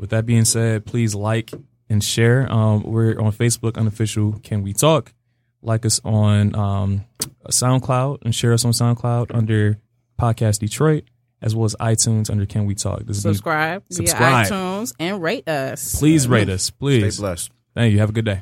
With 0.00 0.10
that 0.10 0.24
being 0.24 0.46
said, 0.46 0.86
please 0.86 1.14
like 1.14 1.52
and 1.90 2.02
share. 2.02 2.50
Um, 2.50 2.84
we're 2.84 3.20
on 3.20 3.32
Facebook, 3.32 3.76
unofficial. 3.76 4.40
Can 4.42 4.62
we 4.62 4.72
talk? 4.72 5.12
Like 5.60 5.84
us 5.84 6.00
on 6.02 6.54
um, 6.54 7.04
SoundCloud 7.50 8.20
and 8.22 8.34
share 8.34 8.54
us 8.54 8.64
on 8.64 8.72
SoundCloud 8.72 9.34
under 9.34 9.78
Podcast 10.18 10.60
Detroit, 10.60 11.04
as 11.42 11.54
well 11.54 11.66
as 11.66 11.76
iTunes 11.78 12.30
under 12.30 12.46
Can 12.46 12.64
We 12.64 12.74
Talk. 12.74 13.00
This 13.00 13.18
is 13.18 13.22
Subscribe, 13.24 13.82
Subscribe. 13.90 14.46
via 14.46 14.56
iTunes 14.56 14.94
and 14.98 15.22
rate 15.22 15.46
us. 15.46 15.98
Please 15.98 16.26
rate 16.26 16.48
us, 16.48 16.70
Please. 16.70 17.16
Stay 17.16 17.20
blessed. 17.20 17.50
Thank 17.74 17.92
you. 17.92 17.98
Have 17.98 18.08
a 18.08 18.12
good 18.12 18.24
day. 18.24 18.40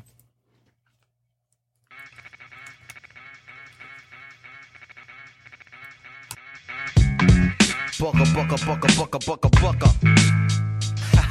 Bucka, 7.98 8.24
bucka, 8.32 8.56
bucka, 8.64 8.88
bucka, 8.94 9.18
bucka, 9.18 9.50
bucka. 9.50 10.67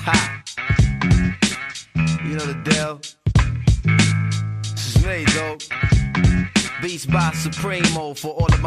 Ha. 0.07 0.43
You 2.23 2.35
know 2.35 2.45
the 2.45 2.53
deal. 2.63 3.01
This 4.71 4.95
is 4.95 5.05
me, 5.05 5.25
though. 5.35 5.57
Beats 6.81 7.05
by 7.05 7.31
Supremo 7.31 8.13
for 8.13 8.29
all 8.29 8.45
of 8.45 8.61
my 8.61 8.65